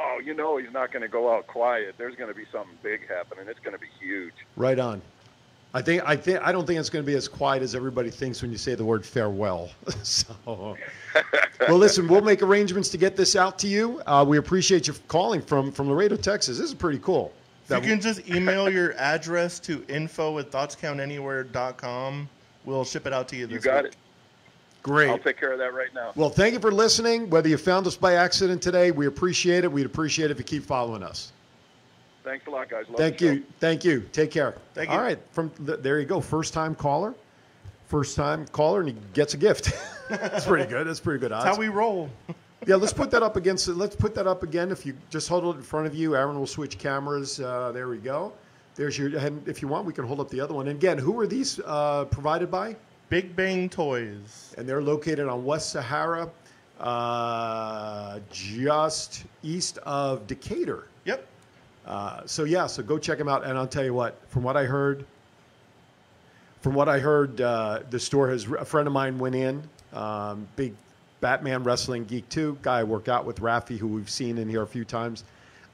Oh, 0.00 0.20
you 0.24 0.32
know, 0.32 0.56
he's 0.58 0.72
not 0.72 0.92
going 0.92 1.02
to 1.02 1.08
go 1.08 1.32
out 1.32 1.48
quiet. 1.48 1.96
There's 1.98 2.14
going 2.14 2.28
to 2.28 2.34
be 2.34 2.44
something 2.52 2.76
big 2.84 3.08
happening. 3.08 3.46
It's 3.48 3.58
going 3.58 3.72
to 3.72 3.80
be 3.80 3.88
huge. 4.00 4.32
right 4.56 4.78
on. 4.78 5.02
I 5.74 5.82
think 5.82 6.02
I 6.06 6.16
think 6.16 6.40
I 6.42 6.50
don't 6.50 6.66
think 6.66 6.80
it's 6.80 6.88
going 6.88 7.04
to 7.04 7.06
be 7.06 7.14
as 7.16 7.28
quiet 7.28 7.62
as 7.62 7.74
everybody 7.74 8.10
thinks 8.10 8.40
when 8.40 8.50
you 8.50 8.56
say 8.56 8.74
the 8.74 8.84
word 8.84 9.04
farewell. 9.04 9.70
so, 10.02 10.34
well, 10.46 11.76
listen, 11.76 12.08
we'll 12.08 12.22
make 12.22 12.42
arrangements 12.42 12.88
to 12.90 12.96
get 12.96 13.16
this 13.16 13.36
out 13.36 13.58
to 13.60 13.66
you. 13.68 14.00
Uh, 14.06 14.24
we 14.26 14.38
appreciate 14.38 14.86
you 14.88 14.94
calling 15.08 15.42
from 15.42 15.70
from 15.70 15.88
Laredo, 15.90 16.16
Texas. 16.16 16.56
This 16.58 16.68
is 16.68 16.74
pretty 16.74 16.98
cool. 17.00 17.32
If 17.64 17.70
you 17.70 17.80
That- 17.80 17.86
can 17.86 18.00
just 18.00 18.26
email 18.30 18.70
your 18.70 18.94
address 18.96 19.58
to 19.60 19.84
info 19.88 20.38
at 20.38 20.50
thoughtscountanywhere.com. 20.50 22.28
We'll 22.64 22.84
ship 22.84 23.06
it 23.06 23.12
out 23.12 23.28
to 23.28 23.36
you 23.36 23.46
this 23.46 23.54
You 23.56 23.60
got 23.60 23.84
week. 23.84 23.92
it. 23.92 23.98
great. 24.82 25.10
I'll 25.10 25.18
take 25.18 25.38
care 25.38 25.52
of 25.52 25.58
that 25.58 25.74
right 25.74 25.92
now. 25.94 26.12
Well, 26.16 26.30
thank 26.30 26.54
you 26.54 26.60
for 26.60 26.72
listening. 26.72 27.28
Whether 27.28 27.48
you 27.50 27.58
found 27.58 27.86
us 27.86 27.96
by 27.96 28.14
accident 28.14 28.62
today, 28.62 28.90
we 28.90 29.06
appreciate 29.06 29.64
it. 29.64 29.72
We'd 29.72 29.86
appreciate 29.86 30.26
it 30.26 30.30
if 30.32 30.38
you 30.38 30.44
keep 30.44 30.64
following 30.64 31.02
us. 31.02 31.32
Thanks 32.28 32.46
a 32.46 32.50
lot, 32.50 32.68
guys. 32.68 32.86
Love 32.88 32.98
Thank 32.98 33.16
the 33.18 33.26
show. 33.26 33.32
you. 33.32 33.44
Thank 33.58 33.84
you. 33.86 34.00
Take 34.12 34.30
care. 34.30 34.54
Thank 34.74 34.90
you. 34.90 34.98
right. 34.98 35.18
From 35.32 35.48
th- 35.64 35.80
there 35.80 35.98
you 35.98 36.04
go. 36.04 36.20
First 36.20 36.52
time 36.52 36.74
caller. 36.74 37.14
First 37.86 38.16
time 38.16 38.46
caller, 38.48 38.80
and 38.80 38.90
he 38.90 38.96
gets 39.14 39.32
a 39.32 39.38
gift. 39.38 39.72
That's 40.10 40.44
pretty 40.44 40.68
good. 40.68 40.86
That's 40.86 41.00
pretty 41.00 41.20
good 41.20 41.32
odds. 41.32 41.46
That's 41.46 41.56
how 41.56 41.60
we 41.60 41.68
roll. 41.68 42.10
yeah, 42.66 42.76
let's 42.76 42.92
put 42.92 43.10
that 43.12 43.22
up 43.22 43.36
against. 43.36 43.66
Let's 43.68 43.96
put 43.96 44.14
that 44.14 44.26
up 44.26 44.42
again. 44.42 44.70
If 44.70 44.84
you 44.84 44.94
just 45.08 45.26
hold 45.26 45.54
it 45.54 45.58
in 45.58 45.62
front 45.62 45.86
of 45.86 45.94
you, 45.94 46.16
Aaron 46.16 46.38
will 46.38 46.46
switch 46.46 46.76
cameras. 46.76 47.40
Uh, 47.40 47.72
there 47.72 47.88
we 47.88 47.96
go. 47.96 48.34
There's 48.74 48.98
your. 48.98 49.16
And 49.18 49.48
if 49.48 49.62
you 49.62 49.68
want, 49.68 49.86
we 49.86 49.94
can 49.94 50.04
hold 50.04 50.20
up 50.20 50.28
the 50.28 50.40
other 50.40 50.52
one. 50.52 50.68
And 50.68 50.76
again, 50.76 50.98
who 50.98 51.18
are 51.18 51.26
these 51.26 51.60
uh, 51.64 52.04
provided 52.10 52.50
by? 52.50 52.76
Big 53.08 53.34
Bang 53.34 53.70
Toys. 53.70 54.54
and 54.58 54.68
they're 54.68 54.82
located 54.82 55.28
on 55.28 55.42
West 55.46 55.70
Sahara, 55.70 56.28
uh, 56.78 58.20
just 58.30 59.24
east 59.42 59.78
of 59.78 60.26
Decatur. 60.26 60.88
Uh, 61.88 62.20
so 62.26 62.44
yeah, 62.44 62.66
so 62.66 62.82
go 62.82 62.98
check 62.98 63.18
them 63.18 63.28
out. 63.28 63.44
And 63.44 63.56
I'll 63.56 63.66
tell 63.66 63.84
you 63.84 63.94
what, 63.94 64.20
from 64.28 64.42
what 64.42 64.56
I 64.56 64.64
heard, 64.64 65.04
from 66.60 66.74
what 66.74 66.88
I 66.88 66.98
heard, 66.98 67.40
uh, 67.40 67.80
the 67.88 67.98
store 67.98 68.28
has 68.28 68.44
a 68.44 68.64
friend 68.64 68.86
of 68.86 68.92
mine 68.92 69.18
went 69.18 69.34
in, 69.34 69.62
um, 69.94 70.46
big 70.54 70.74
Batman 71.20 71.64
wrestling 71.64 72.04
geek 72.04 72.28
too, 72.28 72.58
guy 72.62 72.80
I 72.80 72.84
work 72.84 73.08
out 73.08 73.24
with, 73.24 73.40
Rafi, 73.40 73.78
who 73.78 73.88
we've 73.88 74.10
seen 74.10 74.38
in 74.38 74.48
here 74.48 74.62
a 74.62 74.66
few 74.66 74.84
times. 74.84 75.24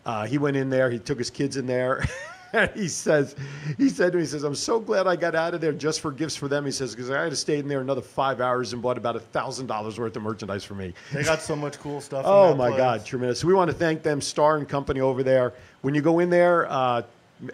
Uh, 0.06 0.24
he 0.26 0.38
went 0.38 0.56
in 0.56 0.70
there. 0.70 0.88
He 0.88 0.98
took 0.98 1.18
his 1.18 1.30
kids 1.30 1.56
in 1.56 1.66
there. 1.66 2.04
and 2.54 2.70
he 2.74 2.88
says, 2.88 3.34
he 3.76 3.88
said 3.88 4.12
to 4.12 4.18
me, 4.18 4.24
he 4.24 4.28
says, 4.28 4.44
I'm 4.44 4.54
so 4.54 4.80
glad 4.80 5.06
I 5.06 5.16
got 5.16 5.34
out 5.34 5.54
of 5.54 5.60
there 5.60 5.72
just 5.72 6.00
for 6.00 6.12
gifts 6.12 6.36
for 6.36 6.48
them. 6.48 6.64
He 6.64 6.70
says, 6.70 6.94
because 6.94 7.10
I 7.10 7.22
had 7.22 7.30
to 7.30 7.36
stay 7.36 7.58
in 7.58 7.68
there 7.68 7.80
another 7.80 8.00
five 8.00 8.40
hours 8.40 8.72
and 8.72 8.80
bought 8.80 8.96
about 8.96 9.16
a 9.16 9.20
thousand 9.20 9.66
dollars 9.66 9.98
worth 9.98 10.16
of 10.16 10.22
merchandise 10.22 10.64
for 10.64 10.74
me. 10.74 10.94
They 11.12 11.24
got 11.24 11.42
so 11.42 11.56
much 11.56 11.78
cool 11.78 12.00
stuff. 12.00 12.24
Oh 12.26 12.54
my 12.54 12.68
place. 12.68 12.78
God, 12.78 13.04
tremendous! 13.04 13.40
So 13.40 13.48
we 13.48 13.54
want 13.54 13.70
to 13.70 13.76
thank 13.76 14.02
them, 14.02 14.20
Star 14.20 14.56
and 14.56 14.68
Company 14.68 15.00
over 15.00 15.22
there. 15.22 15.52
When 15.82 15.94
you 15.94 16.02
go 16.02 16.20
in 16.20 16.30
there, 16.30 16.70
uh, 16.70 17.02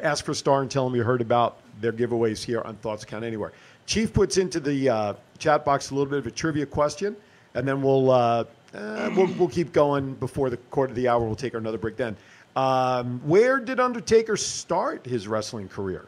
ask 0.02 0.24
for 0.24 0.34
Star 0.34 0.62
and 0.62 0.70
tell 0.70 0.84
them 0.84 0.94
you 0.94 1.02
heard 1.02 1.20
about 1.20 1.58
their 1.80 1.92
giveaways 1.92 2.44
here 2.44 2.60
on 2.62 2.76
Thoughts 2.76 3.04
Count 3.04 3.24
Anywhere. 3.24 3.52
Chief 3.86 4.12
puts 4.12 4.36
into 4.36 4.60
the 4.60 4.88
uh, 4.88 5.14
chat 5.38 5.64
box 5.64 5.90
a 5.90 5.94
little 5.94 6.08
bit 6.08 6.18
of 6.18 6.26
a 6.26 6.30
trivia 6.30 6.66
question, 6.66 7.16
and 7.54 7.66
then 7.66 7.82
we'll 7.82 8.10
uh, 8.10 8.44
uh, 8.74 9.10
we'll, 9.16 9.26
we'll 9.34 9.48
keep 9.48 9.72
going 9.72 10.14
before 10.14 10.50
the 10.50 10.56
quarter 10.56 10.90
of 10.90 10.96
the 10.96 11.08
hour. 11.08 11.24
We'll 11.24 11.34
take 11.34 11.54
another 11.54 11.78
break 11.78 11.96
then. 11.96 12.16
Um, 12.56 13.20
where 13.24 13.58
did 13.60 13.78
Undertaker 13.78 14.36
start 14.36 15.06
his 15.06 15.28
wrestling 15.28 15.68
career? 15.68 16.06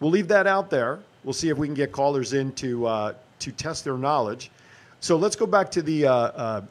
We'll 0.00 0.10
leave 0.10 0.28
that 0.28 0.46
out 0.46 0.68
there. 0.70 0.98
We'll 1.24 1.32
see 1.32 1.48
if 1.48 1.56
we 1.56 1.66
can 1.66 1.74
get 1.74 1.90
callers 1.90 2.32
in 2.34 2.52
to 2.52 2.86
uh, 2.86 3.14
to 3.40 3.52
test 3.52 3.84
their 3.84 3.96
knowledge. 3.96 4.50
So 5.00 5.16
let's 5.16 5.36
go 5.36 5.46
back 5.46 5.70
to 5.72 5.82
the 5.82 6.06
uh, 6.06 6.12
uh, 6.12 6.62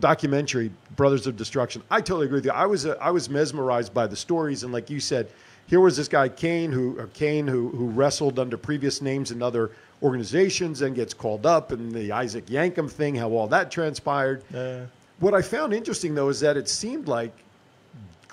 documentary 0.00 0.70
Brothers 0.96 1.26
of 1.26 1.36
Destruction. 1.36 1.82
I 1.90 2.00
totally 2.00 2.26
agree 2.26 2.38
with 2.38 2.44
you. 2.46 2.52
I 2.52 2.66
was 2.66 2.84
uh, 2.86 2.96
I 3.00 3.10
was 3.10 3.30
mesmerized 3.30 3.94
by 3.94 4.06
the 4.06 4.16
stories, 4.16 4.64
and 4.64 4.72
like 4.72 4.90
you 4.90 5.00
said, 5.00 5.28
here 5.66 5.80
was 5.80 5.96
this 5.96 6.08
guy 6.08 6.28
Kane 6.28 6.72
who 6.72 6.98
or 6.98 7.06
Kane 7.08 7.46
who 7.46 7.68
who 7.68 7.86
wrestled 7.86 8.38
under 8.38 8.56
previous 8.56 9.00
names 9.00 9.30
in 9.30 9.40
other 9.40 9.70
organizations 10.02 10.82
and 10.82 10.96
gets 10.96 11.14
called 11.14 11.46
up, 11.46 11.70
and 11.70 11.92
the 11.92 12.10
Isaac 12.10 12.46
Yankem 12.46 12.90
thing, 12.90 13.14
how 13.14 13.30
all 13.30 13.46
that 13.46 13.70
transpired. 13.70 14.42
Uh, 14.52 14.80
What 15.20 15.32
I 15.32 15.42
found 15.42 15.72
interesting 15.72 16.14
though 16.14 16.28
is 16.28 16.40
that 16.40 16.56
it 16.56 16.68
seemed 16.68 17.06
like 17.06 17.32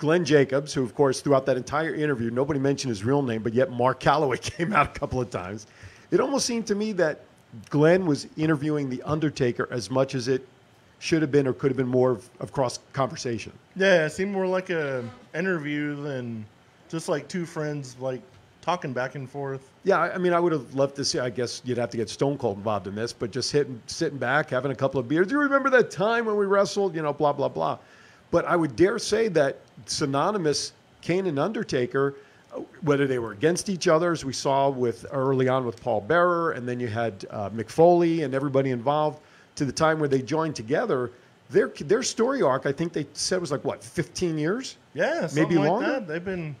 Glenn 0.02 0.24
Jacobs, 0.24 0.74
who 0.74 0.82
of 0.82 0.96
course 0.96 1.20
throughout 1.20 1.46
that 1.46 1.56
entire 1.56 1.94
interview 1.94 2.28
nobody 2.28 2.58
mentioned 2.58 2.88
his 2.88 3.04
real 3.04 3.22
name, 3.22 3.40
but 3.40 3.54
yet 3.54 3.70
Mark 3.70 4.00
Calaway 4.00 4.40
came 4.56 4.72
out 4.72 4.96
a 4.96 4.98
couple 4.98 5.20
of 5.20 5.30
times. 5.30 5.68
It 6.10 6.18
almost 6.18 6.44
seemed 6.44 6.66
to 6.66 6.74
me 6.74 6.90
that 6.94 7.20
Glenn 7.70 8.04
was 8.04 8.26
interviewing 8.36 8.90
the 8.90 9.00
Undertaker 9.04 9.68
as 9.70 9.92
much 9.92 10.16
as 10.16 10.26
it 10.26 10.44
should 10.98 11.22
have 11.22 11.30
been 11.30 11.46
or 11.46 11.52
could 11.52 11.70
have 11.70 11.76
been 11.76 11.86
more 11.86 12.10
of, 12.10 12.28
of 12.40 12.52
cross 12.52 12.80
conversation. 12.92 13.52
yeah, 13.76 14.04
it 14.04 14.10
seemed 14.10 14.32
more 14.32 14.48
like 14.48 14.70
a 14.70 15.08
interview 15.36 15.94
than 16.02 16.44
just 16.88 17.08
like 17.08 17.28
two 17.28 17.46
friends 17.46 17.94
like 18.00 18.22
talking 18.60 18.92
back 18.92 19.14
and 19.14 19.30
forth. 19.30 19.70
Yeah, 19.84 20.00
I 20.00 20.14
I 20.14 20.18
mean, 20.18 20.32
I 20.32 20.40
would 20.40 20.50
have 20.50 20.74
loved 20.74 20.96
to 20.96 21.04
see. 21.04 21.20
I 21.20 21.30
guess 21.30 21.62
you'd 21.64 21.78
have 21.78 21.90
to 21.90 21.96
get 21.96 22.10
Stone 22.10 22.38
Cold 22.38 22.56
involved 22.56 22.88
in 22.88 22.96
this, 22.96 23.12
but 23.12 23.30
just 23.30 23.52
hitting, 23.52 23.80
sitting 23.86 24.18
back, 24.18 24.50
having 24.50 24.72
a 24.72 24.74
couple 24.74 24.98
of 24.98 25.06
beers. 25.06 25.28
Do 25.28 25.34
you 25.34 25.40
remember 25.42 25.70
that 25.70 25.92
time 25.92 26.24
when 26.26 26.36
we 26.36 26.46
wrestled? 26.46 26.96
You 26.96 27.02
know, 27.02 27.12
blah 27.12 27.32
blah 27.32 27.48
blah. 27.48 27.78
But 28.32 28.46
I 28.46 28.56
would 28.56 28.74
dare 28.74 28.98
say 28.98 29.28
that 29.28 29.58
synonymous 29.86 30.72
Kane 31.02 31.26
and 31.26 31.38
Undertaker, 31.38 32.16
uh, 32.52 32.60
whether 32.80 33.06
they 33.06 33.20
were 33.20 33.32
against 33.32 33.68
each 33.68 33.86
other, 33.86 34.10
as 34.10 34.24
we 34.24 34.32
saw 34.32 34.70
with 34.70 35.06
early 35.12 35.48
on 35.48 35.64
with 35.66 35.80
Paul 35.80 36.00
Bearer, 36.00 36.52
and 36.52 36.66
then 36.66 36.80
you 36.80 36.88
had 36.88 37.24
uh, 37.30 37.50
Mick 37.50 37.68
Foley 37.68 38.22
and 38.22 38.34
everybody 38.34 38.70
involved, 38.70 39.20
to 39.54 39.66
the 39.66 39.72
time 39.72 40.00
where 40.00 40.08
they 40.08 40.22
joined 40.22 40.56
together. 40.56 41.12
Their 41.50 41.68
their 41.68 42.02
story 42.02 42.40
arc, 42.40 42.64
I 42.64 42.72
think 42.72 42.94
they 42.94 43.06
said 43.12 43.38
was 43.38 43.52
like 43.52 43.64
what, 43.64 43.84
15 43.84 44.38
years? 44.38 44.78
Yeah, 44.94 45.28
Maybe 45.34 45.56
like 45.56 45.68
longer? 45.68 45.86
that. 45.88 46.08
They've 46.08 46.24
been 46.24 46.56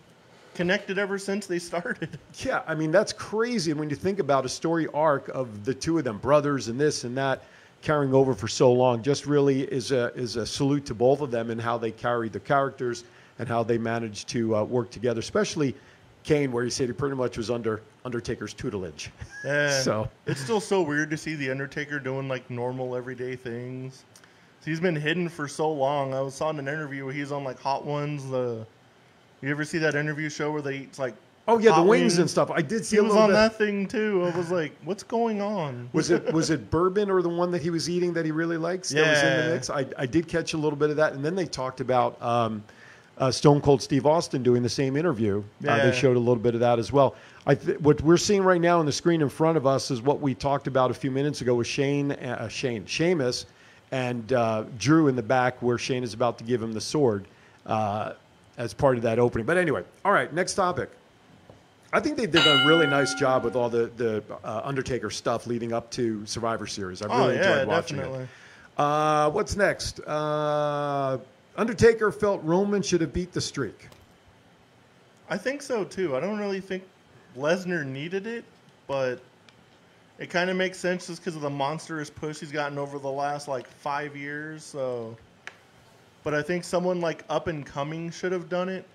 connected 0.54 0.98
ever 0.98 1.18
since 1.18 1.46
they 1.46 1.58
started. 1.58 2.18
Yeah, 2.44 2.62
I 2.66 2.74
mean 2.74 2.90
that's 2.90 3.14
crazy. 3.14 3.70
And 3.70 3.80
when 3.80 3.88
you 3.88 3.96
think 3.96 4.18
about 4.18 4.44
a 4.44 4.48
story 4.50 4.88
arc 4.92 5.28
of 5.30 5.64
the 5.64 5.72
two 5.72 5.96
of 5.96 6.04
them, 6.04 6.18
brothers, 6.18 6.68
and 6.68 6.78
this 6.78 7.04
and 7.04 7.16
that, 7.16 7.44
carrying 7.82 8.14
over 8.14 8.32
for 8.32 8.48
so 8.48 8.72
long 8.72 9.02
just 9.02 9.26
really 9.26 9.62
is 9.62 9.92
a 9.92 10.14
is 10.14 10.36
a 10.36 10.46
salute 10.46 10.86
to 10.86 10.94
both 10.94 11.20
of 11.20 11.30
them 11.30 11.50
and 11.50 11.60
how 11.60 11.76
they 11.76 11.90
carried 11.90 12.32
the 12.32 12.40
characters 12.40 13.04
and 13.38 13.48
how 13.48 13.62
they 13.62 13.76
managed 13.76 14.28
to 14.28 14.56
uh, 14.56 14.62
work 14.62 14.90
together, 14.90 15.20
especially 15.20 15.74
Kane, 16.22 16.52
where 16.52 16.62
he 16.62 16.70
said 16.70 16.86
he 16.86 16.92
pretty 16.92 17.16
much 17.16 17.36
was 17.36 17.50
under 17.50 17.82
Undertaker's 18.04 18.54
tutelage. 18.54 19.10
Yeah. 19.44 19.80
So- 19.82 20.08
it's 20.26 20.40
still 20.40 20.60
so 20.60 20.82
weird 20.82 21.10
to 21.10 21.16
see 21.16 21.34
the 21.34 21.50
Undertaker 21.50 21.98
doing 21.98 22.28
like 22.28 22.48
normal 22.48 22.94
everyday 22.94 23.34
things. 23.34 24.04
He's 24.64 24.78
been 24.78 24.94
hidden 24.94 25.28
for 25.28 25.48
so 25.48 25.72
long. 25.72 26.14
I 26.14 26.20
was 26.20 26.34
saw 26.36 26.50
in 26.50 26.60
an 26.60 26.68
interview 26.68 27.04
where 27.04 27.12
he's 27.12 27.32
on 27.32 27.42
like 27.42 27.58
Hot 27.58 27.84
Ones. 27.84 28.30
The 28.30 28.64
you 29.40 29.50
ever 29.50 29.64
see 29.64 29.78
that 29.78 29.96
interview 29.96 30.30
show 30.30 30.52
where 30.52 30.62
they 30.62 30.76
eat 30.76 30.96
like 31.00 31.14
Oh 31.48 31.58
yeah, 31.58 31.74
the 31.74 31.82
wings 31.82 32.18
and 32.18 32.30
stuff. 32.30 32.50
I 32.52 32.62
did 32.62 32.84
see 32.86 32.96
He 32.96 33.00
a 33.00 33.02
was 33.02 33.10
little 33.12 33.24
on 33.24 33.30
bit. 33.30 33.34
that 33.34 33.56
thing 33.58 33.86
too. 33.88 34.22
I 34.32 34.36
was 34.36 34.50
like, 34.52 34.72
what's 34.84 35.02
going 35.02 35.40
on? 35.40 35.88
Was 35.92 36.10
it 36.10 36.32
was 36.32 36.50
it 36.50 36.70
bourbon 36.70 37.10
or 37.10 37.20
the 37.20 37.28
one 37.28 37.50
that 37.50 37.60
he 37.62 37.70
was 37.70 37.90
eating 37.90 38.12
that 38.12 38.24
he 38.24 38.30
really 38.30 38.56
likes 38.56 38.90
that 38.90 39.08
was 39.08 39.22
in 39.22 39.36
the 39.48 39.52
mix? 39.54 39.68
I, 39.68 39.86
I 39.98 40.06
did 40.06 40.28
catch 40.28 40.52
a 40.52 40.56
little 40.56 40.78
bit 40.78 40.90
of 40.90 40.96
that, 40.96 41.14
and 41.14 41.24
then 41.24 41.34
they 41.34 41.46
talked 41.46 41.80
about 41.80 42.20
um, 42.22 42.62
uh, 43.18 43.30
Stone 43.32 43.60
Cold 43.60 43.82
Steve 43.82 44.06
Austin 44.06 44.42
doing 44.44 44.62
the 44.62 44.68
same 44.68 44.96
interview. 44.96 45.38
Uh, 45.40 45.42
Yeah. 45.66 45.90
they 45.90 45.96
showed 45.96 46.16
a 46.16 46.20
little 46.20 46.36
bit 46.36 46.54
of 46.54 46.60
that 46.60 46.78
as 46.78 46.92
well. 46.92 47.16
I 47.44 47.56
th- 47.56 47.80
what 47.80 48.00
we're 48.02 48.16
seeing 48.18 48.44
right 48.44 48.60
now 48.60 48.78
on 48.78 48.86
the 48.86 48.92
screen 48.92 49.20
in 49.20 49.28
front 49.28 49.56
of 49.56 49.66
us 49.66 49.90
is 49.90 50.00
what 50.00 50.20
we 50.20 50.34
talked 50.34 50.68
about 50.68 50.92
a 50.92 50.94
few 50.94 51.10
minutes 51.10 51.40
ago 51.40 51.56
with 51.56 51.66
Shane, 51.66 52.12
uh, 52.12 52.46
Shane, 52.48 52.86
Sheamus, 52.86 53.46
and 53.90 54.32
uh, 54.32 54.64
Drew 54.78 55.08
in 55.08 55.16
the 55.16 55.22
back, 55.24 55.60
where 55.60 55.76
Shane 55.76 56.04
is 56.04 56.14
about 56.14 56.38
to 56.38 56.44
give 56.44 56.62
him 56.62 56.72
the 56.72 56.80
sword 56.80 57.26
uh, 57.66 58.12
as 58.58 58.72
part 58.72 58.96
of 58.96 59.02
that 59.02 59.18
opening. 59.18 59.44
But 59.44 59.56
anyway, 59.56 59.82
all 60.04 60.12
right, 60.12 60.32
next 60.32 60.54
topic. 60.54 60.88
I 61.92 62.00
think 62.00 62.16
they 62.16 62.26
did 62.26 62.46
a 62.46 62.64
really 62.66 62.86
nice 62.86 63.12
job 63.14 63.44
with 63.44 63.54
all 63.54 63.68
the 63.68 63.90
the 63.96 64.24
uh, 64.44 64.62
Undertaker 64.64 65.10
stuff 65.10 65.46
leading 65.46 65.72
up 65.72 65.90
to 65.92 66.24
Survivor 66.26 66.66
Series. 66.66 67.02
I 67.02 67.06
Oh 67.08 67.18
really 67.26 67.34
yeah, 67.36 67.52
enjoyed 67.52 67.68
watching 67.68 67.96
definitely. 67.98 68.22
it. 68.24 68.28
Uh, 68.80 69.30
what's 69.30 69.56
next? 69.56 70.00
Uh, 70.00 71.18
Undertaker 71.56 72.10
felt 72.10 72.42
Roman 72.44 72.80
should 72.80 73.02
have 73.02 73.12
beat 73.12 73.32
the 73.32 73.40
streak. 73.40 73.88
I 75.28 75.36
think 75.36 75.60
so 75.60 75.84
too. 75.84 76.16
I 76.16 76.20
don't 76.20 76.38
really 76.38 76.60
think 76.60 76.82
Lesnar 77.36 77.84
needed 77.84 78.26
it, 78.26 78.44
but 78.86 79.20
it 80.18 80.30
kind 80.30 80.48
of 80.48 80.56
makes 80.56 80.78
sense 80.78 81.06
just 81.08 81.20
because 81.20 81.36
of 81.36 81.42
the 81.42 81.50
monstrous 81.50 82.08
push 82.08 82.40
he's 82.40 82.52
gotten 82.52 82.78
over 82.78 82.98
the 82.98 83.10
last 83.10 83.48
like 83.48 83.66
five 83.66 84.16
years. 84.16 84.64
So, 84.64 85.14
but 86.24 86.32
I 86.32 86.40
think 86.40 86.64
someone 86.64 87.02
like 87.02 87.22
up 87.28 87.48
and 87.48 87.66
coming 87.66 88.10
should 88.10 88.32
have 88.32 88.48
done 88.48 88.70
it. 88.70 88.86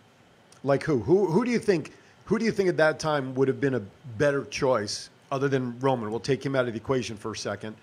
Like 0.64 0.82
who? 0.82 0.98
Who? 1.00 1.28
Who 1.28 1.46
do 1.46 1.52
you 1.52 1.60
think? 1.60 1.92
Who 2.28 2.38
do 2.38 2.46
you 2.46 2.52
think 2.52 2.70
at 2.70 2.78
that 2.78 3.00
time 3.00 3.34
would 3.36 3.48
have 3.48 3.60
been 3.60 3.76
a 3.76 3.82
better 4.18 4.46
choice 4.46 5.10
other 5.32 5.48
than 5.48 5.80
Roman? 5.80 6.12
We'll 6.12 6.20
take 6.20 6.46
him 6.46 6.56
out 6.56 6.68
of 6.68 6.74
the 6.74 6.80
equation 6.80 7.16
for 7.18 7.32
a 7.32 7.38
second. 7.38 7.76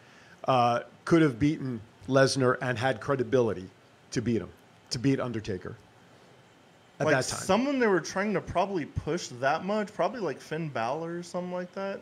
Uh, 0.46 0.80
could 1.04 1.22
have 1.22 1.38
beaten 1.38 1.80
Lesnar 2.08 2.58
and 2.60 2.78
had 2.78 3.00
credibility 3.00 3.68
to 4.10 4.20
beat 4.20 4.40
him, 4.42 4.50
to 4.90 4.98
beat 4.98 5.18
Undertaker 5.18 5.76
at 7.00 7.06
like 7.06 7.16
that 7.16 7.28
time. 7.28 7.40
someone 7.40 7.78
they 7.78 7.86
were 7.86 8.00
trying 8.00 8.32
to 8.34 8.40
probably 8.40 8.84
push 8.84 9.28
that 9.28 9.64
much, 9.64 9.92
probably 9.92 10.20
like 10.20 10.40
Finn 10.40 10.68
Balor 10.68 11.18
or 11.18 11.22
something 11.22 11.52
like 11.52 11.72
that. 11.74 12.00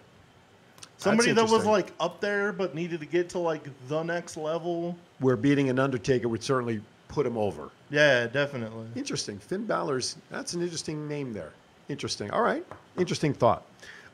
Somebody 0.98 1.32
that 1.32 1.48
was 1.48 1.64
like 1.64 1.92
up 1.98 2.20
there 2.20 2.52
but 2.52 2.74
needed 2.74 3.00
to 3.00 3.06
get 3.06 3.28
to 3.30 3.38
like 3.38 3.62
the 3.88 4.02
next 4.02 4.36
level. 4.36 4.96
Where 5.18 5.36
beating 5.36 5.68
an 5.68 5.78
Undertaker 5.78 6.28
would 6.28 6.42
certainly 6.42 6.80
put 7.08 7.26
him 7.26 7.36
over. 7.36 7.70
Yeah, 7.90 8.26
definitely. 8.26 8.86
Interesting. 8.94 9.38
Finn 9.38 9.66
Balor's, 9.66 10.16
that's 10.30 10.54
an 10.54 10.62
interesting 10.62 11.08
name 11.08 11.32
there. 11.32 11.52
Interesting. 11.92 12.30
All 12.30 12.40
right. 12.40 12.64
Interesting 12.96 13.34
thought. 13.34 13.66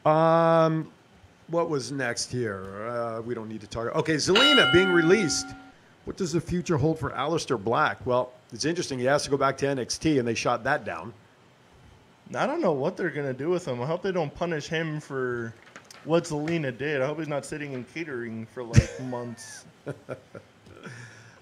Um, 0.04 0.90
what 1.46 1.70
was 1.70 1.92
next 1.92 2.32
here? 2.32 2.88
Uh, 2.88 3.22
we 3.22 3.34
don't 3.34 3.48
need 3.48 3.60
to 3.60 3.68
talk. 3.68 3.94
Okay, 3.94 4.16
Zelina 4.16 4.72
being 4.72 4.88
released. 4.88 5.46
What 6.04 6.16
does 6.16 6.32
the 6.32 6.40
future 6.40 6.76
hold 6.76 6.98
for 6.98 7.10
Aleister 7.10 7.62
Black? 7.62 8.04
Well, 8.04 8.32
it's 8.52 8.64
interesting. 8.64 8.98
He 8.98 9.04
has 9.04 9.22
to 9.22 9.30
go 9.30 9.36
back 9.36 9.56
to 9.58 9.66
NXT, 9.66 10.18
and 10.18 10.26
they 10.26 10.34
shot 10.34 10.64
that 10.64 10.84
down. 10.84 11.14
I 12.34 12.48
don't 12.48 12.60
know 12.60 12.72
what 12.72 12.96
they're 12.96 13.10
gonna 13.10 13.32
do 13.32 13.48
with 13.48 13.66
him. 13.66 13.80
I 13.80 13.86
hope 13.86 14.02
they 14.02 14.12
don't 14.12 14.34
punish 14.34 14.66
him 14.66 14.98
for 14.98 15.54
what 16.04 16.24
Zelina 16.24 16.76
did. 16.76 17.00
I 17.00 17.06
hope 17.06 17.18
he's 17.20 17.28
not 17.28 17.46
sitting 17.46 17.74
in 17.74 17.84
catering 17.84 18.44
for 18.46 18.64
like 18.64 19.00
months. 19.04 19.66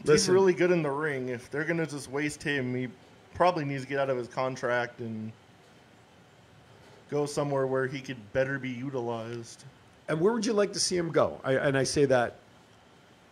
he's 0.05 0.29
really 0.29 0.53
good 0.53 0.71
in 0.71 0.83
the 0.83 0.91
ring. 0.91 1.31
If 1.31 1.51
they're 1.51 1.65
gonna 1.65 1.87
just 1.87 2.11
waste 2.11 2.43
him, 2.43 2.75
he 2.75 2.89
probably 3.33 3.65
needs 3.65 3.85
to 3.85 3.89
get 3.89 3.99
out 3.99 4.11
of 4.11 4.19
his 4.19 4.29
contract 4.29 5.01
and 5.01 5.33
go 7.11 7.27
somewhere 7.27 7.67
where 7.67 7.87
he 7.87 8.01
could 8.01 8.17
better 8.33 8.59
be 8.59 8.71
utilized. 8.71 9.65
And 10.09 10.21
where 10.21 10.33
would 10.33 10.47
you 10.47 10.53
like 10.53 10.73
to 10.73 10.81
see 10.81 10.97
him 10.97 11.11
go? 11.11 11.41
I, 11.45 11.55
and 11.55 11.77
I 11.77 11.85
say 11.85 12.05
that 12.07 12.37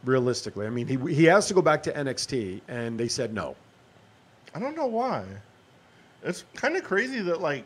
realistically. 0.05 0.67
I 0.67 0.71
mean, 0.71 0.87
he, 0.87 1.15
he 1.15 1.25
has 1.25 1.47
to 1.49 1.55
go 1.55 1.63
back 1.63 1.83
to 1.85 1.93
NXT, 1.93 2.61
and 2.69 2.99
they 2.99 3.09
said 3.09 3.33
no. 3.33 3.57
I 4.55 4.61
don't 4.61 4.77
know 4.77 4.87
why. 4.87 5.25
It's 6.23 6.45
kind 6.55 6.77
of 6.77 6.85
crazy 6.85 7.21
that 7.23 7.41
like 7.41 7.65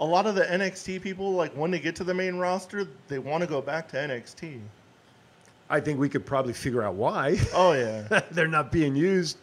a 0.00 0.04
lot 0.04 0.26
of 0.26 0.34
the 0.34 0.42
NXT 0.42 1.02
people 1.02 1.32
like 1.32 1.52
when 1.52 1.70
they 1.70 1.78
get 1.78 1.96
to 1.96 2.04
the 2.04 2.14
main 2.14 2.36
roster, 2.36 2.86
they 3.08 3.18
want 3.18 3.42
to 3.42 3.46
go 3.46 3.60
back 3.60 3.88
to 3.88 3.96
NXT. 3.96 4.60
I 5.68 5.80
think 5.80 5.98
we 5.98 6.08
could 6.08 6.24
probably 6.24 6.52
figure 6.52 6.82
out 6.82 6.94
why. 6.94 7.38
Oh 7.52 7.72
yeah. 7.72 8.22
they're 8.30 8.46
not 8.46 8.70
being 8.70 8.94
used 8.94 9.38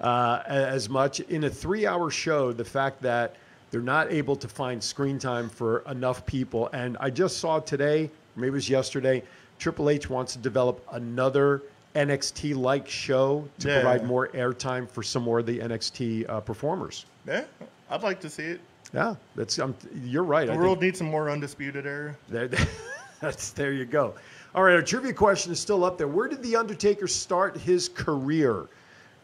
uh, 0.00 0.42
as 0.46 0.88
much 0.88 1.20
in 1.20 1.44
a 1.44 1.50
three-hour 1.50 2.10
show. 2.10 2.52
The 2.52 2.64
fact 2.64 3.02
that 3.02 3.36
they're 3.70 3.80
not 3.80 4.10
able 4.12 4.36
to 4.36 4.48
find 4.48 4.82
screen 4.82 5.18
time 5.18 5.48
for 5.48 5.80
enough 5.90 6.24
people, 6.26 6.68
and 6.72 6.96
I 7.00 7.10
just 7.10 7.38
saw 7.38 7.60
today, 7.60 8.10
maybe 8.36 8.48
it 8.48 8.52
was 8.52 8.68
yesterday, 8.70 9.22
Triple 9.58 9.90
H 9.90 10.08
wants 10.08 10.32
to 10.34 10.38
develop 10.38 10.86
another 10.92 11.62
NXT-like 11.94 12.88
show 12.88 13.46
to 13.58 13.68
Yeah. 13.68 13.80
provide 13.80 14.04
more 14.06 14.28
airtime 14.28 14.88
for 14.88 15.02
some 15.02 15.22
more 15.22 15.40
of 15.40 15.46
the 15.46 15.58
NXT 15.60 16.28
uh, 16.28 16.40
performers. 16.40 17.06
yeah, 17.26 17.44
I'd 17.90 18.02
like 18.02 18.20
to 18.20 18.30
see 18.30 18.44
it. 18.44 18.60
Yeah, 18.94 19.16
that's 19.36 19.58
um, 19.58 19.74
you're 20.04 20.22
right. 20.24 20.46
The 20.46 20.54
I 20.54 20.56
world 20.56 20.80
needs 20.80 20.98
some 20.98 21.10
more 21.10 21.28
undisputed 21.30 21.86
era. 21.86 22.16
there, 22.30 22.48
that's 23.20 23.50
there 23.50 23.72
you 23.72 23.84
go. 23.84 24.14
All 24.54 24.62
right, 24.62 24.74
our 24.74 24.82
trivia 24.82 25.12
question 25.12 25.52
is 25.52 25.60
still 25.60 25.84
up 25.84 25.98
there. 25.98 26.08
Where 26.08 26.26
did 26.26 26.42
the 26.42 26.56
Undertaker 26.56 27.06
start 27.06 27.58
his 27.58 27.88
career? 27.90 28.66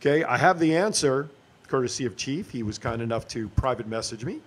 Okay, 0.00 0.22
I 0.24 0.36
have 0.36 0.58
the 0.58 0.76
answer, 0.76 1.28
courtesy 1.68 2.04
of 2.06 2.16
Chief. 2.16 2.50
He 2.50 2.62
was 2.62 2.78
kind 2.78 3.02
enough 3.02 3.26
to 3.28 3.48
private 3.50 3.86
message 3.86 4.24
me. 4.24 4.40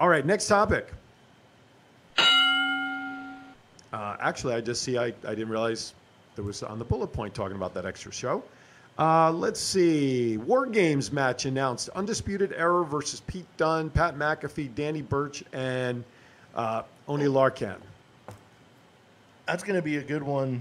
All 0.00 0.08
right, 0.08 0.24
next 0.24 0.46
topic. 0.46 0.92
Uh, 3.92 4.16
actually, 4.20 4.54
I 4.54 4.60
just 4.60 4.82
see 4.82 4.98
I, 4.98 5.06
I 5.06 5.10
didn't 5.34 5.48
realize 5.48 5.94
there 6.36 6.44
was 6.44 6.62
on 6.62 6.78
the 6.78 6.84
bullet 6.84 7.08
point 7.08 7.34
talking 7.34 7.56
about 7.56 7.74
that 7.74 7.86
extra 7.86 8.12
show. 8.12 8.42
Uh, 8.98 9.32
let's 9.32 9.60
see. 9.60 10.36
War 10.38 10.66
Games 10.66 11.12
match 11.12 11.46
announced. 11.46 11.88
Undisputed 11.90 12.52
Era 12.52 12.84
versus 12.84 13.20
Pete 13.20 13.46
Dunne, 13.56 13.90
Pat 13.90 14.16
McAfee, 14.16 14.74
Danny 14.74 15.02
Burch, 15.02 15.42
and 15.52 16.04
uh, 16.54 16.82
Oney 17.06 17.26
Lorcan. 17.26 17.76
That's 19.46 19.62
gonna 19.62 19.82
be 19.82 19.96
a 19.96 20.02
good 20.02 20.22
one. 20.22 20.60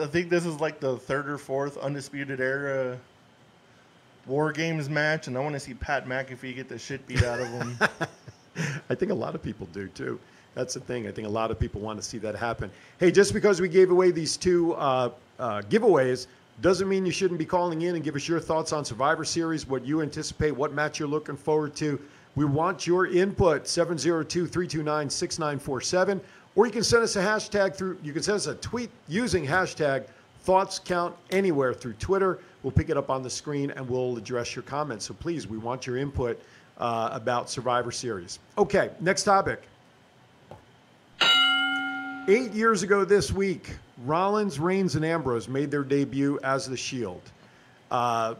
I 0.00 0.06
think 0.06 0.30
this 0.30 0.46
is 0.46 0.60
like 0.60 0.78
the 0.78 0.96
third 0.96 1.28
or 1.28 1.38
fourth 1.38 1.76
undisputed 1.78 2.40
era 2.40 2.98
war 4.26 4.52
games 4.52 4.88
match, 4.88 5.26
and 5.26 5.36
I 5.36 5.40
want 5.40 5.54
to 5.54 5.60
see 5.60 5.74
Pat 5.74 6.06
McAfee 6.06 6.54
get 6.54 6.68
the 6.68 6.78
shit 6.78 7.06
beat 7.06 7.22
out 7.22 7.40
of 7.40 7.48
him. 7.48 7.78
I 8.90 8.94
think 8.94 9.10
a 9.10 9.14
lot 9.14 9.34
of 9.34 9.42
people 9.42 9.66
do 9.72 9.88
too. 9.88 10.18
That's 10.54 10.74
the 10.74 10.80
thing. 10.80 11.08
I 11.08 11.10
think 11.10 11.26
a 11.26 11.30
lot 11.30 11.50
of 11.50 11.58
people 11.58 11.80
want 11.80 12.00
to 12.00 12.06
see 12.06 12.18
that 12.18 12.34
happen. 12.34 12.70
Hey, 12.98 13.10
just 13.10 13.32
because 13.32 13.60
we 13.60 13.68
gave 13.68 13.90
away 13.90 14.10
these 14.10 14.36
two 14.36 14.74
uh, 14.74 15.10
uh, 15.38 15.62
giveaways 15.62 16.26
doesn't 16.60 16.88
mean 16.88 17.06
you 17.06 17.12
shouldn't 17.12 17.38
be 17.38 17.46
calling 17.46 17.82
in 17.82 17.94
and 17.94 18.04
give 18.04 18.14
us 18.14 18.28
your 18.28 18.38
thoughts 18.38 18.72
on 18.72 18.84
Survivor 18.84 19.24
Series, 19.24 19.66
what 19.66 19.84
you 19.84 20.02
anticipate, 20.02 20.50
what 20.50 20.74
match 20.74 20.98
you're 20.98 21.08
looking 21.08 21.36
forward 21.36 21.74
to. 21.76 21.98
We 22.36 22.44
want 22.44 22.86
your 22.86 23.06
input 23.06 23.66
702 23.66 24.46
329 24.46 25.10
6947. 25.10 26.20
Or 26.54 26.66
you 26.66 26.72
can 26.72 26.84
send 26.84 27.02
us 27.02 27.16
a 27.16 27.20
hashtag 27.20 27.74
through, 27.74 27.98
you 28.02 28.12
can 28.12 28.22
send 28.22 28.36
us 28.36 28.46
a 28.46 28.54
tweet 28.56 28.90
using 29.08 29.46
hashtag 29.46 30.04
thoughts 30.40 30.78
count 30.78 31.14
anywhere 31.30 31.72
through 31.72 31.94
Twitter. 31.94 32.40
We'll 32.62 32.72
pick 32.72 32.90
it 32.90 32.96
up 32.96 33.10
on 33.10 33.22
the 33.22 33.30
screen 33.30 33.70
and 33.70 33.88
we'll 33.88 34.16
address 34.16 34.54
your 34.54 34.62
comments. 34.62 35.06
So 35.06 35.14
please, 35.14 35.46
we 35.46 35.58
want 35.58 35.86
your 35.86 35.96
input 35.96 36.40
uh, 36.78 37.10
about 37.12 37.50
Survivor 37.50 37.90
Series. 37.90 38.38
Okay, 38.56 38.90
next 39.00 39.24
topic. 39.24 39.62
Eight 42.28 42.52
years 42.52 42.84
ago 42.84 43.04
this 43.04 43.32
week, 43.32 43.74
Rollins, 44.04 44.60
Reigns, 44.60 44.94
and 44.94 45.04
Ambrose 45.04 45.48
made 45.48 45.72
their 45.72 45.82
debut 45.82 46.38
as 46.44 46.68
the 46.68 46.76
Shield. 46.76 47.22
Uh, 47.90 48.36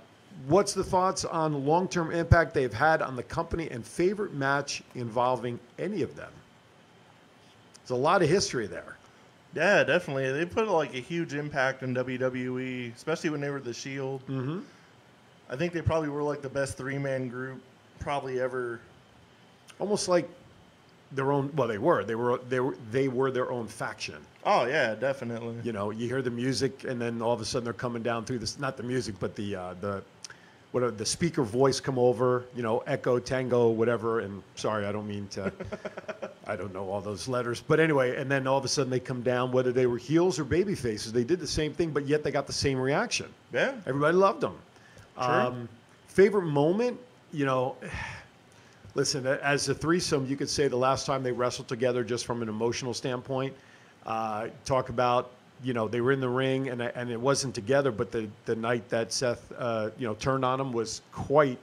what's 0.47 0.73
the 0.73 0.85
thoughts 0.85 1.25
on 1.25 1.67
long-term 1.67 2.13
impact 2.13 2.55
they've 2.55 2.73
had 2.73 3.03
on 3.03 3.17
the 3.17 3.25
company 3.25 3.69
and 3.71 3.85
favorite 3.85 4.35
match 4.35 4.83
involving 4.95 5.59
any 5.81 6.03
of 6.03 6.15
them? 6.15 6.31
There's 7.81 7.91
a 7.91 7.97
lot 7.97 8.23
of 8.23 8.29
history 8.29 8.69
there. 8.69 8.97
Yeah, 9.55 9.85
definitely. 9.85 10.31
They 10.33 10.45
put 10.45 10.69
like 10.69 10.95
a 10.95 11.01
huge 11.01 11.35
impact 11.35 11.83
in 11.83 11.95
WWE, 11.95 12.95
especially 12.95 13.31
when 13.31 13.41
they 13.41 13.51
were 13.51 13.61
the 13.61 13.75
Shield. 13.75 14.27
Mm-hmm. 14.27 14.61
I 15.51 15.57
think 15.57 15.73
they 15.73 15.83
probably 15.83 16.09
were 16.09 16.23
like 16.23 16.43
the 16.43 16.49
best 16.49 16.77
three 16.77 16.99
man 16.99 17.29
group 17.29 17.61
probably 17.99 18.41
ever. 18.41 18.81
Almost 19.79 20.09
like 20.09 20.29
their 21.13 21.33
own. 21.33 21.51
Well, 21.55 21.69
they 21.69 21.79
were. 21.79 22.05
They 22.05 22.15
were. 22.15 22.41
They 22.49 22.61
were. 22.61 22.77
They 22.91 23.09
were 23.09 23.31
their 23.31 23.51
own 23.51 23.67
faction. 23.67 24.17
Oh 24.45 24.67
yeah, 24.67 24.95
definitely. 24.95 25.57
You 25.63 25.73
know, 25.73 25.91
you 25.91 26.09
hear 26.09 26.23
the 26.23 26.31
music, 26.31 26.85
and 26.85 27.01
then 27.01 27.21
all 27.21 27.33
of 27.33 27.41
a 27.41 27.45
sudden 27.45 27.65
they're 27.65 27.73
coming 27.73 28.03
down 28.03 28.25
through 28.25 28.39
this. 28.39 28.59
Not 28.59 28.77
the 28.77 28.83
music, 28.83 29.17
but 29.21 29.37
the 29.37 29.55
uh, 29.55 29.75
the 29.81 30.03
what 30.73 30.99
the 30.99 31.07
speaker 31.07 31.43
voice 31.43 31.81
come 31.81 31.99
over. 31.99 32.45
You 32.57 32.63
know, 32.63 32.79
echo, 32.81 33.19
tango, 33.19 33.69
whatever. 33.69 34.21
And 34.21 34.43
sorry, 34.57 34.87
I 34.87 34.93
don't 34.93 35.07
mean 35.07 35.29
to. 35.29 35.53
I 36.47 36.57
don't 36.57 36.75
know 36.75 36.89
all 36.91 37.01
those 37.01 37.29
letters, 37.29 37.63
but 37.67 37.79
anyway. 37.79 38.17
And 38.17 38.31
then 38.31 38.47
all 38.47 38.59
of 38.59 38.65
a 38.65 38.69
sudden 38.69 38.91
they 38.91 38.99
come 38.99 39.23
down, 39.23 39.53
whether 39.53 39.71
they 39.71 39.87
were 39.87 39.99
heels 39.99 40.39
or 40.39 40.45
baby 40.45 40.75
faces. 40.75 41.13
They 41.13 41.25
did 41.25 41.39
the 41.39 41.47
same 41.47 41.73
thing, 41.73 41.91
but 41.91 42.07
yet 42.07 42.25
they 42.25 42.31
got 42.31 42.47
the 42.47 42.53
same 42.53 42.79
reaction. 42.79 43.27
Yeah. 43.53 43.75
Everybody 43.87 44.17
loved 44.17 44.41
them. 44.41 44.57
Um, 45.17 45.69
favorite 46.09 46.47
moment, 46.47 46.99
you 47.33 47.47
know. 47.47 47.77
Listen, 48.95 49.27
as 49.27 49.71
a 49.71 49.75
threesome, 49.75 50.27
you 50.27 50.37
could 50.37 50.51
say 50.51 50.69
the 50.69 50.77
last 50.77 51.07
time 51.07 51.23
they 51.23 51.33
wrestled 51.33 51.67
together, 51.67 52.05
just 52.05 52.27
from 52.27 52.43
an 52.43 52.49
emotional 52.51 52.93
standpoint. 52.93 53.55
Uh, 54.05 54.49
talk 54.67 54.91
about, 54.91 55.31
you 55.63 55.73
know, 55.75 55.89
they 55.89 56.01
were 56.01 56.13
in 56.13 56.21
the 56.21 56.29
ring 56.29 56.69
and 56.69 56.83
and 56.83 57.11
it 57.11 57.21
wasn't 57.21 57.55
together, 57.55 57.91
but 57.93 58.11
the 58.13 58.29
the 58.47 58.57
night 58.57 58.89
that 58.91 59.13
Seth, 59.13 59.53
uh, 59.59 59.91
you 59.99 60.07
know, 60.07 60.15
turned 60.15 60.45
on 60.45 60.61
him 60.61 60.73
was 60.73 61.03
quite 61.13 61.59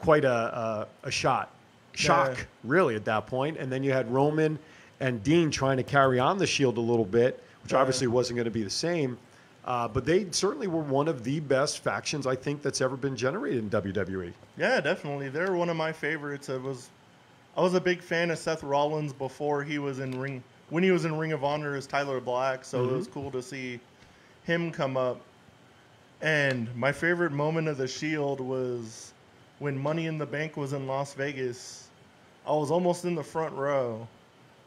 quite 0.00 0.24
a 0.24 0.88
a, 1.02 1.08
a 1.08 1.10
shot, 1.10 1.50
shock, 1.94 2.36
Yeah. 2.38 2.44
really 2.64 2.94
at 2.96 3.04
that 3.06 3.26
point. 3.26 3.56
And 3.58 3.70
then 3.70 3.82
you 3.82 3.92
had 3.92 4.10
Roman 4.12 4.58
and 5.00 5.22
Dean 5.22 5.50
trying 5.50 5.76
to 5.78 5.82
carry 5.82 6.18
on 6.18 6.38
the 6.38 6.46
Shield 6.46 6.76
a 6.76 6.80
little 6.80 7.04
bit, 7.04 7.42
which 7.62 7.72
Yeah. 7.72 7.78
obviously 7.78 8.06
wasn't 8.06 8.36
going 8.36 8.44
to 8.44 8.50
be 8.50 8.62
the 8.62 8.70
same. 8.70 9.18
Uh, 9.64 9.86
but 9.86 10.04
they 10.04 10.26
certainly 10.32 10.66
were 10.66 10.80
one 10.82 11.06
of 11.06 11.22
the 11.22 11.38
best 11.38 11.84
factions 11.84 12.26
I 12.26 12.34
think 12.34 12.62
that's 12.62 12.80
ever 12.80 12.96
been 12.96 13.14
generated 13.16 13.60
in. 13.60 13.70
WWE. 13.70 14.32
Yeah, 14.58 14.80
definitely. 14.80 15.28
They're 15.28 15.52
one 15.54 15.68
of 15.68 15.76
my 15.76 15.92
favorites. 15.92 16.48
I 16.50 16.56
was, 16.56 16.88
I 17.56 17.60
was 17.60 17.74
a 17.74 17.80
big 17.80 18.02
fan 18.02 18.32
of 18.32 18.38
Seth 18.38 18.64
Rollins 18.64 19.12
before 19.12 19.62
he 19.62 19.78
was 19.78 20.00
in 20.00 20.18
Ring. 20.20 20.42
When 20.72 20.82
he 20.82 20.90
was 20.90 21.04
in 21.04 21.18
Ring 21.18 21.32
of 21.32 21.44
Honor 21.44 21.74
as 21.74 21.86
Tyler 21.86 22.18
Black, 22.18 22.64
so 22.64 22.82
it 22.82 22.92
was 22.92 23.04
mm-hmm. 23.06 23.20
cool 23.20 23.30
to 23.32 23.42
see 23.42 23.78
him 24.44 24.72
come 24.72 24.96
up. 24.96 25.20
And 26.22 26.74
my 26.74 26.92
favorite 26.92 27.32
moment 27.32 27.68
of 27.68 27.76
the 27.76 27.86
Shield 27.86 28.40
was 28.40 29.12
when 29.58 29.76
Money 29.76 30.06
in 30.06 30.16
the 30.16 30.24
Bank 30.24 30.56
was 30.56 30.72
in 30.72 30.86
Las 30.86 31.12
Vegas. 31.12 31.88
I 32.46 32.52
was 32.52 32.70
almost 32.70 33.04
in 33.04 33.14
the 33.14 33.22
front 33.22 33.54
row, 33.54 34.08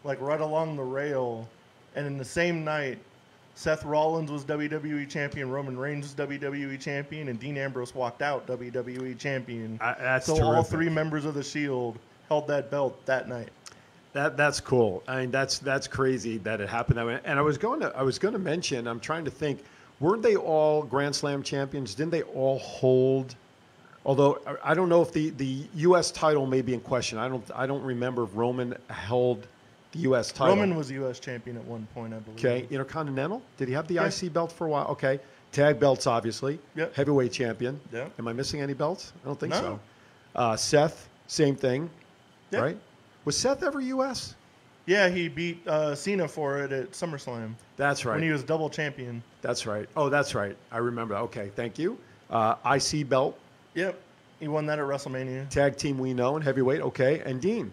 like 0.04 0.22
right 0.22 0.42
along 0.42 0.76
the 0.76 0.84
rail, 0.84 1.50
and 1.96 2.06
in 2.06 2.20
the 2.20 2.24
same 2.24 2.64
night, 2.64 3.00
Seth 3.56 3.84
Rollins 3.84 4.30
was 4.30 4.46
WWE 4.46 5.10
champion, 5.10 5.50
Roman 5.50 5.76
Reigns 5.76 6.16
was 6.16 6.28
WWE 6.28 6.80
champion, 6.80 7.30
and 7.30 7.40
Dean 7.40 7.58
Ambrose 7.58 7.96
walked 7.96 8.22
out 8.22 8.46
WWE 8.46 9.18
champion. 9.18 9.78
That's 9.82 10.28
so 10.28 10.40
all 10.44 10.62
three 10.62 10.90
members 10.90 11.26
of 11.26 11.34
the 11.34 11.42
Shield 11.42 11.98
held 12.28 12.48
that 12.50 12.70
belt 12.70 13.04
that 13.08 13.28
night. 13.28 13.50
That 14.16 14.38
that's 14.38 14.62
cool. 14.62 15.04
I 15.10 15.20
mean, 15.22 15.32
that's 15.32 15.60
that's 15.60 15.88
crazy 15.88 16.38
that 16.40 16.62
it 16.62 16.70
happened 16.70 16.98
that 17.00 17.06
way. 17.06 17.20
And 17.26 17.38
I 17.38 17.42
was 17.42 17.58
going 17.58 17.82
to 17.82 17.94
I 17.96 18.02
was 18.02 18.18
going 18.18 18.32
to 18.34 18.40
mention. 18.40 18.88
I'm 18.88 19.00
trying 19.02 19.26
to 19.26 19.32
think. 19.32 19.62
Weren't 20.00 20.22
they 20.22 20.36
all 20.38 20.84
Grand 20.84 21.14
Slam 21.14 21.44
champions? 21.44 21.94
Didn't 21.96 22.12
they 22.12 22.22
all 22.24 22.60
hold? 22.60 23.36
Although 24.06 24.40
I- 24.64 24.74
don't 24.74 24.88
know 24.88 25.02
if 25.02 25.12
the, 25.12 25.32
the 25.32 25.66
U.S. 25.76 26.12
title 26.12 26.46
may 26.46 26.62
be 26.62 26.74
in 26.74 26.80
question. 26.80 27.18
I 27.18 27.28
don't 27.28 27.44
I 27.54 27.68
don't 27.68 27.84
remember 27.84 28.24
if 28.24 28.30
Roman 28.34 28.74
held 28.90 29.48
the 29.92 30.00
U.S. 30.00 30.32
title. 30.32 30.56
Roman 30.56 30.78
was 30.78 30.90
U.S. 30.92 31.20
champion 31.20 31.58
at 31.58 31.66
one 31.66 31.86
point, 31.94 32.14
I 32.14 32.20
believe. 32.20 32.40
Okay, 32.40 32.68
Intercontinental. 32.72 33.42
Did 33.58 33.68
he 33.68 33.74
have 33.74 33.88
the 33.88 33.96
Yeah. 33.96 34.08
IC 34.08 34.32
belt 34.32 34.52
for 34.52 34.68
a 34.68 34.70
while? 34.70 34.88
Okay, 34.88 35.20
tag 35.52 35.78
belts 35.80 36.08
obviously. 36.08 36.58
Yep. 36.76 36.96
Heavyweight 36.96 37.34
champion. 37.34 37.80
Yep. 37.92 38.14
Am 38.20 38.28
I 38.30 38.34
missing 38.34 38.62
any 38.62 38.74
belts? 38.74 39.12
I 39.24 39.28
don't 39.28 39.40
think 39.40 39.52
No. 39.52 39.60
so. 39.62 39.80
Uh, 40.36 40.56
Seth, 40.56 41.10
same 41.28 41.56
thing. 41.58 41.90
Yep. 42.52 42.62
Right? 42.62 42.78
Was 43.26 43.36
Seth 43.38 43.64
ever 43.64 43.82
U.S.? 43.82 44.36
Yeah, 44.86 45.10
he 45.10 45.28
beat 45.28 45.68
uh, 45.68 45.96
Cena 45.96 46.28
for 46.28 46.60
it 46.64 46.72
at 46.72 46.92
SummerSlam 46.92 47.54
That's 47.76 48.06
right. 48.06 48.14
when 48.16 48.24
he 48.24 48.30
was 48.30 48.44
double 48.44 48.70
champion. 48.70 49.24
That's 49.42 49.66
right. 49.66 49.90
Oh, 49.98 50.10
that's 50.10 50.36
right. 50.36 50.56
I 50.72 50.78
remember. 50.78 51.16
Okay, 51.16 51.50
thank 51.56 51.80
you. 51.80 51.98
Uh, 52.30 52.56
IC 52.66 53.10
belt, 53.10 53.38
Yep, 53.74 54.00
he 54.40 54.48
won 54.48 54.66
that 54.68 54.78
at 54.80 54.86
WrestleMania. 54.86 55.50
tag 55.50 55.76
team 55.76 55.98
we 55.98 56.14
know, 56.14 56.36
and 56.36 56.44
heavyweight. 56.44 56.82
Okay, 56.82 57.20
and 57.26 57.42
Dean. 57.42 57.72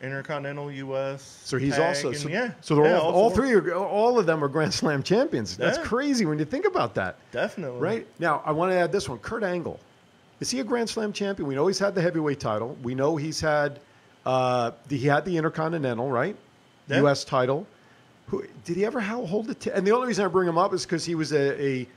Intercontinental 0.00 0.70
U.S. 0.70 1.40
So 1.44 1.58
he's 1.58 1.74
tag, 1.74 1.88
also 1.96 2.12
so, 2.12 2.28
yeah. 2.28 2.52
So 2.60 2.76
they're 2.76 2.84
yeah, 2.86 2.98
all, 3.00 3.12
all 3.12 3.30
four. 3.30 3.38
three 3.38 3.52
are 3.54 3.74
all 3.74 4.18
of 4.18 4.26
them 4.26 4.44
are 4.44 4.48
Grand 4.48 4.72
Slam 4.72 5.02
champions. 5.02 5.56
That's 5.56 5.76
Yeah. 5.78 5.84
crazy 5.84 6.24
when 6.24 6.38
you 6.38 6.44
think 6.44 6.66
about 6.66 6.94
that. 6.94 7.16
Definitely. 7.32 7.80
Right 7.80 8.06
now, 8.20 8.40
I 8.46 8.52
want 8.52 8.70
to 8.70 8.76
add 8.76 8.92
this 8.92 9.08
one. 9.08 9.18
Kurt 9.18 9.42
Angle, 9.42 9.80
is 10.40 10.50
he 10.50 10.60
a 10.60 10.64
Grand 10.64 10.88
Slam 10.88 11.12
champion? 11.12 11.48
We 11.48 11.56
know 11.56 11.66
he's 11.66 11.80
had 11.80 11.94
the 11.96 12.00
heavyweight 12.02 12.38
title. 12.38 12.76
We 12.82 12.94
know 12.94 13.16
he's 13.16 13.40
had 13.40 13.80
uh, 14.28 14.72
he 14.90 14.98
had 15.00 15.24
the 15.24 15.36
Intercontinental, 15.38 16.10
right? 16.10 16.36
Yeah. 16.88 16.98
U.S. 16.98 17.24
title. 17.24 17.66
Who 18.26 18.44
did 18.64 18.76
he 18.76 18.84
ever 18.84 19.00
ho- 19.00 19.24
hold 19.24 19.48
it? 19.48 19.66
and 19.68 19.86
the 19.86 19.92
only 19.92 20.06
reason 20.08 20.24
I 20.24 20.28
bring 20.28 20.46
him 20.46 20.58
up 20.58 20.74
is 20.74 20.84
because 20.84 21.04
he 21.04 21.14
was 21.14 21.32
a, 21.32 21.60
a 21.62 21.88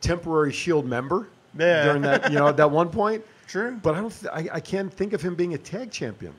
temporary 0.00 0.52
Shield 0.52 0.86
member 0.86 1.26
Yeah. 1.58 1.84
during 1.84 2.02
that 2.02 2.30
you 2.30 2.38
know 2.38 2.46
at 2.46 2.56
that 2.58 2.70
one 2.70 2.88
point. 2.90 3.24
True. 3.48 3.78
But 3.82 3.96
I 3.96 4.00
don't. 4.00 4.10
Th- 4.10 4.32
I, 4.32 4.56
I 4.56 4.60
can't 4.60 4.92
think 4.92 5.12
of 5.12 5.20
him 5.20 5.34
being 5.34 5.54
a 5.54 5.58
tag 5.58 5.90
champion. 5.90 6.32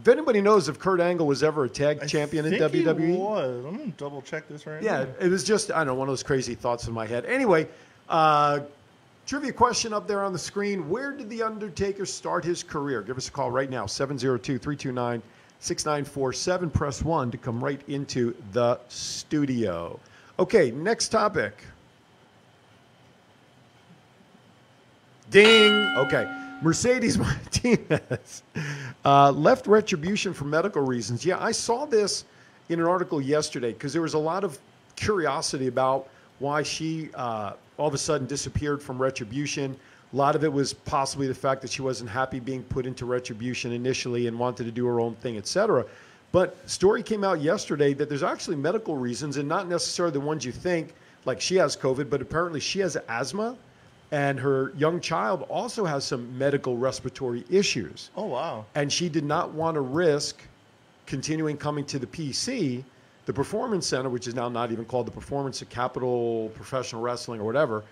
If 0.00 0.08
anybody 0.08 0.40
knows 0.40 0.68
if 0.68 0.80
Kurt 0.80 1.00
Angle 1.00 1.28
was 1.28 1.44
ever 1.44 1.62
a 1.64 1.68
tag 1.68 2.00
I 2.02 2.06
champion 2.06 2.44
in 2.46 2.54
WWE, 2.54 3.16
was. 3.16 3.64
I'm 3.64 3.76
gonna 3.76 3.92
double 3.96 4.20
check 4.22 4.48
this 4.48 4.66
right 4.66 4.82
yeah, 4.82 5.04
now. 5.04 5.08
it 5.20 5.28
was 5.28 5.44
just 5.44 5.70
I 5.70 5.76
don't 5.78 5.86
know 5.86 5.94
one 5.94 6.08
of 6.08 6.12
those 6.12 6.24
crazy 6.24 6.56
thoughts 6.56 6.88
in 6.88 6.92
my 6.92 7.06
head. 7.06 7.24
Anyway, 7.26 7.68
uh, 8.08 8.58
trivia 9.26 9.52
question 9.52 9.92
up 9.92 10.06
there 10.06 10.22
on 10.22 10.32
the 10.32 10.38
screen: 10.38 10.88
Where 10.88 11.10
did 11.12 11.28
the 11.30 11.42
Undertaker 11.42 12.06
start 12.06 12.44
his 12.44 12.62
career? 12.62 13.02
Give 13.02 13.16
us 13.16 13.26
a 13.28 13.32
call 13.32 13.50
right 13.50 13.70
now 13.70 13.84
702-329-6947. 13.84 16.72
Press 16.72 17.02
one 17.02 17.30
to 17.30 17.38
come 17.38 17.62
right 17.62 17.80
into 17.88 18.34
the 18.52 18.80
studio. 18.88 19.98
Okay, 20.38 20.70
next 20.70 21.08
topic. 21.08 21.64
Ding. 25.30 25.72
Okay. 25.96 26.38
Mercedes 26.62 27.18
Martinez 27.26 28.42
uh, 29.04 29.32
left 29.32 29.66
Retribution 29.66 30.32
for 30.32 30.44
medical 30.44 30.82
reasons. 30.82 31.24
Yeah, 31.24 31.42
I 31.42 31.50
saw 31.50 31.86
this 31.86 32.24
in 32.68 32.80
an 32.80 32.86
article 32.86 33.20
yesterday 33.20 33.72
because 33.72 33.92
there 33.92 34.02
was 34.02 34.14
a 34.14 34.18
lot 34.18 34.44
of 34.44 34.58
curiosity 34.94 35.66
about 35.66 36.08
why 36.38 36.62
she 36.62 37.10
uh, 37.14 37.54
all 37.82 37.88
of 37.88 37.94
a 37.94 37.98
sudden 37.98 38.28
disappeared 38.28 38.80
from 38.80 38.96
Retribution. 38.96 39.76
A 40.12 40.16
lot 40.16 40.36
of 40.36 40.44
it 40.44 40.52
was 40.52 40.72
possibly 40.72 41.26
the 41.26 41.34
fact 41.34 41.60
that 41.62 41.70
she 41.72 41.82
wasn't 41.82 42.08
happy 42.08 42.38
being 42.38 42.62
put 42.62 42.86
into 42.86 43.06
Retribution 43.06 43.72
initially 43.72 44.28
and 44.28 44.38
wanted 44.38 44.64
to 44.66 44.70
do 44.70 44.86
her 44.86 45.00
own 45.00 45.16
thing, 45.16 45.36
etc. 45.36 45.84
But 46.30 46.56
story 46.70 47.02
came 47.02 47.24
out 47.24 47.40
yesterday 47.40 47.92
that 47.94 48.08
there's 48.08 48.22
actually 48.22 48.54
medical 48.54 48.96
reasons 48.96 49.36
and 49.36 49.48
not 49.48 49.68
necessarily 49.68 50.12
the 50.12 50.20
ones 50.20 50.44
you 50.44 50.52
think, 50.52 50.94
like 51.24 51.40
she 51.40 51.56
has 51.56 51.76
COVID, 51.76 52.08
but 52.08 52.22
apparently 52.22 52.60
she 52.60 52.78
has 52.78 52.96
asthma 53.08 53.56
and 54.12 54.38
her 54.38 54.72
young 54.76 55.00
child 55.00 55.42
also 55.48 55.84
has 55.84 56.04
some 56.04 56.38
medical 56.38 56.76
respiratory 56.76 57.44
issues. 57.50 58.10
Oh 58.16 58.26
wow. 58.26 58.64
And 58.76 58.92
she 58.92 59.08
did 59.08 59.24
not 59.24 59.54
want 59.54 59.74
to 59.74 59.80
risk 59.80 60.40
continuing 61.06 61.56
coming 61.56 61.84
to 61.86 61.98
the 61.98 62.06
PC, 62.06 62.84
the 63.26 63.32
Performance 63.32 63.86
Center, 63.86 64.08
which 64.08 64.26
is 64.26 64.34
now 64.34 64.48
not 64.48 64.72
even 64.72 64.84
called 64.84 65.06
the 65.06 65.12
Performance 65.12 65.62
of 65.62 65.68
Capital 65.68 66.50
Professional 66.54 67.02
Wrestling 67.02 67.40
or 67.40 67.44
whatever. 67.44 67.84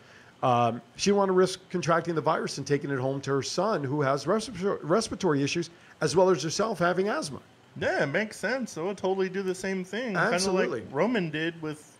Um, 0.43 0.81
she 0.97 1.11
didn't 1.11 1.19
want 1.19 1.29
to 1.29 1.35
risk 1.35 1.61
contracting 1.69 2.15
the 2.15 2.21
virus 2.21 2.59
and 2.59 2.67
taking 2.67 2.91
it 2.91 2.99
home 2.99 3.21
to 3.23 3.31
her 3.31 3.43
son, 3.43 3.85
who 3.85 4.01
has 4.01 4.27
respiratory, 4.27 4.79
respiratory 4.83 5.43
issues, 5.43 5.71
as 6.01 6.17
well 6.17 6.31
as 6.31 6.43
herself 6.43 6.79
having 6.79 7.09
asthma. 7.09 7.41
Yeah, 7.79 8.03
it 8.03 8.07
makes 8.07 8.39
sense. 8.39 8.73
So 8.73 8.87
would 8.87 8.97
totally 8.97 9.29
do 9.29 9.43
the 9.43 9.55
same 9.55 9.85
thing. 9.85 10.15
Kind 10.15 10.29
of 10.29 10.35
Absolutely. 10.35 10.81
like 10.81 10.89
Roman 10.93 11.31
did 11.31 11.61
with 11.63 11.97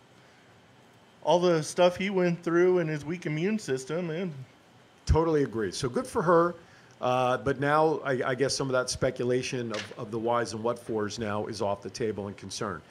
all 1.23 1.39
the 1.39 1.61
stuff 1.61 1.95
he 1.95 2.09
went 2.09 2.43
through 2.43 2.79
and 2.79 2.89
his 2.89 3.05
weak 3.05 3.25
immune 3.25 3.59
system. 3.59 4.09
And 4.09 4.33
Totally 5.05 5.43
agree. 5.43 5.71
So 5.71 5.89
good 5.89 6.07
for 6.07 6.21
her. 6.21 6.55
Uh, 6.99 7.37
but 7.37 7.59
now 7.59 7.99
I, 8.03 8.21
I 8.25 8.35
guess 8.35 8.55
some 8.55 8.67
of 8.67 8.73
that 8.73 8.89
speculation 8.89 9.71
of, 9.71 9.93
of 9.97 10.11
the 10.11 10.19
whys 10.19 10.53
and 10.53 10.63
what 10.63 10.77
fors 10.77 11.17
now 11.17 11.47
is 11.47 11.61
off 11.61 11.81
the 11.81 11.89
table 11.89 12.27
and 12.27 12.37
concern. 12.37 12.81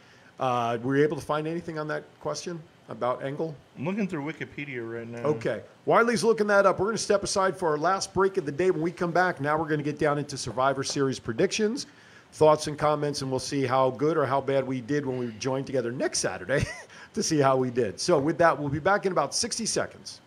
Uh, 0.41 0.79
were 0.83 0.97
you 0.97 1.05
able 1.05 1.19
to 1.19 1.25
find 1.25 1.47
anything 1.47 1.79
on 1.79 1.87
that 1.87 2.03
question 2.19 2.59
about 2.89 3.23
Angle? 3.23 3.55
I'm 3.77 3.85
looking 3.85 4.09
through 4.09 4.25
Wikipedia 4.25 4.81
right 4.91 5.07
now. 5.07 5.19
Okay. 5.29 5.61
Wiley's 5.85 6.25
looking 6.25 6.47
that 6.47 6.65
up. 6.65 6.79
We're 6.79 6.87
going 6.87 6.97
to 6.97 7.03
step 7.03 7.23
aside 7.23 7.59
for 7.59 7.69
our 7.69 7.77
last 7.77 8.15
break 8.15 8.39
of 8.39 8.47
the 8.47 8.53
day. 8.53 8.71
When 8.71 8.81
we 8.81 8.91
come 8.91 9.11
back, 9.11 9.39
now 9.43 9.59
we're 9.59 9.69
going 9.69 9.81
to 9.81 9.85
get 9.85 9.99
down 9.99 10.19
into 10.19 10.39
Survivor 10.39 10.83
Series 10.83 11.19
predictions, 11.19 11.87
thoughts 12.33 12.69
and 12.69 12.79
comments, 12.79 13.21
and 13.21 13.31
we'll 13.31 13.39
see 13.39 13.67
how 13.67 13.91
good 13.91 14.17
or 14.17 14.25
how 14.25 14.41
bad 14.41 14.67
we 14.67 14.81
did 14.81 15.05
when 15.05 15.19
we 15.19 15.31
joined 15.39 15.67
together 15.67 15.93
next 15.93 16.21
Saturday 16.21 16.65
to 17.15 17.23
see 17.23 17.39
how 17.39 17.59
we 17.59 17.69
did. 17.69 18.01
So, 18.01 18.19
with 18.19 18.39
that, 18.39 18.59
we'll 18.59 18.71
be 18.71 18.79
back 18.79 19.05
in 19.05 19.13
about 19.13 19.35
60 19.35 19.67
seconds. 19.67 20.23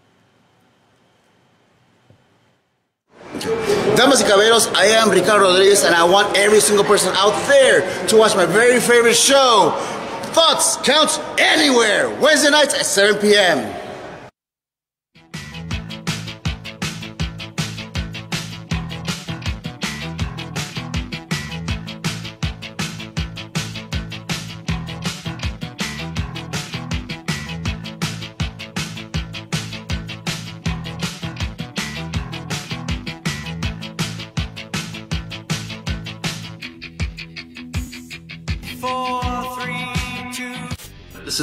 Damas 3.96 4.22
y 4.22 4.28
caballeros, 4.28 4.68
I 4.74 4.86
am 4.86 5.10
Ricardo 5.10 5.46
Rodriguez, 5.46 5.84
and 5.84 5.96
I 5.96 6.04
want 6.04 6.38
every 6.38 6.60
single 6.60 6.86
person 6.86 7.14
out 7.16 7.36
there 7.48 7.82
to 8.08 8.18
watch 8.18 8.36
my 8.36 8.46
very 8.46 8.80
favorite 8.80 9.16
show, 9.16 9.74
Thoughts 10.34 10.78
Counts 10.78 11.20
Anywhere, 11.38 12.10
Wednesday 12.20 12.50
nights 12.50 12.74
at 12.74 12.86
7 12.88 13.22
p.m. 13.22 13.83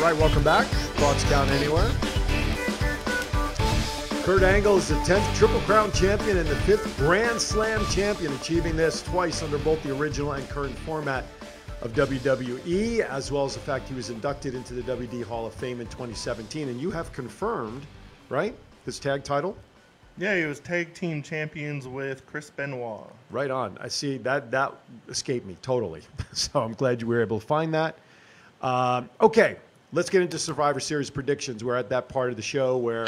Right, 0.00 0.16
welcome 0.16 0.42
back. 0.42 0.66
Thoughts 0.96 1.24
count 1.24 1.50
anywhere. 1.50 1.90
Kurt 4.24 4.42
Angle 4.42 4.78
is 4.78 4.88
the 4.88 4.94
10th 4.96 5.34
Triple 5.34 5.60
Crown 5.60 5.92
champion 5.92 6.38
and 6.38 6.48
the 6.48 6.54
5th 6.54 6.96
Grand 6.96 7.40
Slam 7.40 7.84
champion, 7.86 8.32
achieving 8.34 8.76
this 8.76 9.02
twice 9.02 9.42
under 9.42 9.58
both 9.58 9.82
the 9.82 9.94
original 9.94 10.32
and 10.32 10.48
current 10.48 10.76
format 10.78 11.24
of 11.82 11.92
WWE, 11.92 13.00
as 13.00 13.30
well 13.30 13.44
as 13.44 13.54
the 13.54 13.60
fact 13.60 13.88
he 13.88 13.94
was 13.94 14.08
inducted 14.08 14.54
into 14.54 14.72
the 14.72 14.82
WD 14.82 15.22
Hall 15.24 15.46
of 15.46 15.52
Fame 15.54 15.80
in 15.80 15.86
2017. 15.88 16.68
And 16.68 16.80
you 16.80 16.90
have 16.90 17.12
confirmed, 17.12 17.82
right, 18.28 18.54
his 18.86 18.98
tag 18.98 19.22
title? 19.22 19.56
Yeah, 20.16 20.36
he 20.36 20.44
was 20.44 20.60
tag 20.60 20.94
team 20.94 21.22
champions 21.22 21.86
with 21.88 22.24
Chris 22.26 22.50
Benoit. 22.50 23.10
Right 23.30 23.50
on. 23.50 23.76
I 23.80 23.88
see 23.88 24.18
that 24.18 24.50
that 24.50 24.74
escaped 25.08 25.46
me 25.46 25.56
totally. 25.62 26.02
So 26.32 26.62
I'm 26.62 26.74
glad 26.74 27.02
you 27.02 27.08
were 27.08 27.20
able 27.20 27.40
to 27.40 27.46
find 27.46 27.74
that. 27.74 27.98
Um, 28.62 29.10
okay, 29.20 29.56
let's 29.92 30.10
get 30.10 30.22
into 30.22 30.38
Survivor 30.38 30.80
Series 30.80 31.10
predictions. 31.10 31.64
We're 31.64 31.76
at 31.76 31.88
that 31.90 32.08
part 32.08 32.30
of 32.30 32.36
the 32.36 32.42
show 32.42 32.76
where 32.76 33.06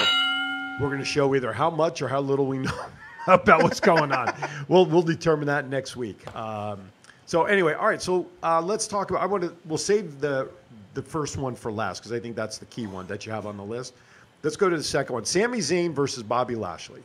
we're 0.80 0.89
going 0.89 0.99
to 0.99 1.05
show 1.05 1.35
either 1.35 1.53
how 1.53 1.70
much 1.70 2.03
or 2.03 2.09
how 2.09 2.20
little 2.20 2.47
we 2.47 2.59
know 2.59 2.87
about 3.26 3.62
what's 3.62 3.80
going 3.80 4.12
on. 4.12 4.35
we'll 4.68 4.87
we'll 4.87 5.03
determine 5.03 5.47
that 5.47 5.68
next 5.68 5.97
week. 5.97 6.35
Um, 6.35 6.80
so 7.26 7.45
anyway, 7.45 7.74
all 7.74 7.87
right. 7.87 8.03
So 8.03 8.26
uh, 8.43 8.61
let's 8.61 8.87
talk 8.87 9.11
about. 9.11 9.22
I 9.22 9.26
want 9.26 9.45
to. 9.45 9.55
We'll 9.66 9.78
save 9.78 10.20
the 10.20 10.49
the 10.95 11.03
first 11.03 11.37
one 11.37 11.55
for 11.55 11.72
last 11.72 12.01
because 12.01 12.12
I 12.12 12.20
think 12.20 12.37
that's 12.37 12.59
the 12.59 12.66
key 12.66 12.87
one 12.87 13.07
that 13.07 13.24
you 13.26 13.33
have 13.33 13.47
on 13.47 13.57
the 13.57 13.64
list. 13.64 13.95
Let's 14.43 14.57
go 14.57 14.68
to 14.68 14.76
the 14.76 14.83
second 14.83 15.14
one. 15.14 15.24
Sami 15.24 15.59
Zayn 15.59 15.93
versus 15.93 16.22
Bobby 16.22 16.57
Lashley. 16.57 17.03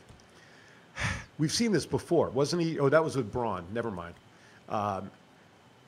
We've 1.38 1.52
seen 1.52 1.70
this 1.70 1.86
before, 1.86 2.30
wasn't 2.30 2.62
he? 2.62 2.80
Oh, 2.80 2.88
that 2.88 3.02
was 3.02 3.16
with 3.16 3.30
Braun. 3.30 3.64
Never 3.72 3.92
mind. 3.92 4.14
Um, 4.68 5.08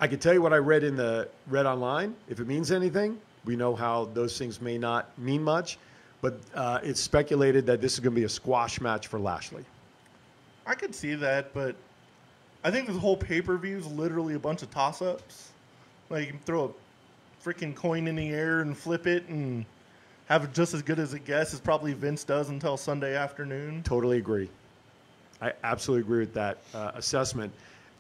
I 0.01 0.07
can 0.07 0.21
tell 0.21 0.33
you 0.33 0.41
what 0.41 0.53
I 0.53 0.59
read 0.59 0.85
in 0.85 0.97
the 0.97 1.29
read 1.49 1.67
online. 1.67 2.15
If 2.29 2.39
it 2.39 2.47
means 2.47 2.71
anything, 2.71 3.19
we 3.45 3.57
know 3.57 3.75
how 3.75 4.07
those 4.15 4.37
things 4.39 4.61
may 4.61 4.79
not 4.79 5.17
mean 5.19 5.43
much, 5.43 5.79
but 6.21 6.39
uh, 6.55 6.81
it's 6.83 7.01
speculated 7.01 7.67
that 7.67 7.81
this 7.81 7.95
is 7.95 8.01
going 8.01 8.15
to 8.15 8.21
be 8.21 8.25
a 8.25 8.29
squash 8.29 8.81
match 8.81 9.07
for 9.07 9.19
Lashley. 9.19 9.65
I 10.67 10.75
could 10.75 10.95
see 10.95 11.15
that, 11.15 11.53
but 11.55 11.75
I 12.63 12.71
think 12.71 12.87
this 12.87 12.97
whole 12.97 13.17
pay 13.17 13.41
per 13.41 13.57
view 13.57 13.79
is 13.79 13.87
literally 13.87 14.35
a 14.35 14.39
bunch 14.39 14.63
of 14.63 14.71
toss 14.71 15.01
ups. 15.01 15.51
Like 16.11 16.27
you 16.27 16.33
can 16.33 16.41
throw 16.41 16.65
a 16.65 17.49
freaking 17.49 17.75
coin 17.75 18.07
in 18.07 18.17
the 18.17 18.29
air 18.29 18.61
and 18.61 18.77
flip 18.77 19.07
it 19.07 19.29
and 19.29 19.65
have 20.27 20.53
just 20.53 20.75
as 20.75 20.83
good 20.83 20.99
as 20.99 21.15
a 21.15 21.19
guess 21.19 21.55
as 21.55 21.61
probably 21.61 21.93
Vince 21.93 22.25
does 22.25 22.51
until 22.51 22.77
Sunday 22.77 23.17
afternoon. 23.17 23.83
Totally 23.83 24.19
agree. 24.19 24.51
I 25.41 25.53
absolutely 25.65 26.03
agree 26.03 26.21
with 26.21 26.35
that 26.35 26.59
uh, 26.75 26.93
assessment. 26.95 27.53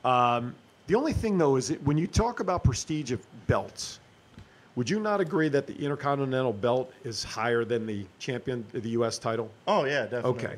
Um, 0.04 0.54
the 0.86 0.94
only 0.94 1.12
thing, 1.12 1.38
though, 1.38 1.56
is 1.56 1.68
that 1.68 1.82
when 1.84 1.96
you 1.96 2.06
talk 2.06 2.40
about 2.40 2.64
prestige 2.64 3.12
of 3.12 3.24
belts, 3.46 3.99
would 4.76 4.88
you 4.88 5.00
not 5.00 5.20
agree 5.20 5.48
that 5.48 5.66
the 5.66 5.74
Intercontinental 5.76 6.52
belt 6.52 6.92
is 7.04 7.24
higher 7.24 7.64
than 7.64 7.86
the 7.86 8.06
champion, 8.18 8.64
the 8.72 8.90
U.S. 8.90 9.18
title? 9.18 9.50
Oh 9.66 9.84
yeah, 9.84 10.02
definitely. 10.02 10.30
Okay. 10.30 10.56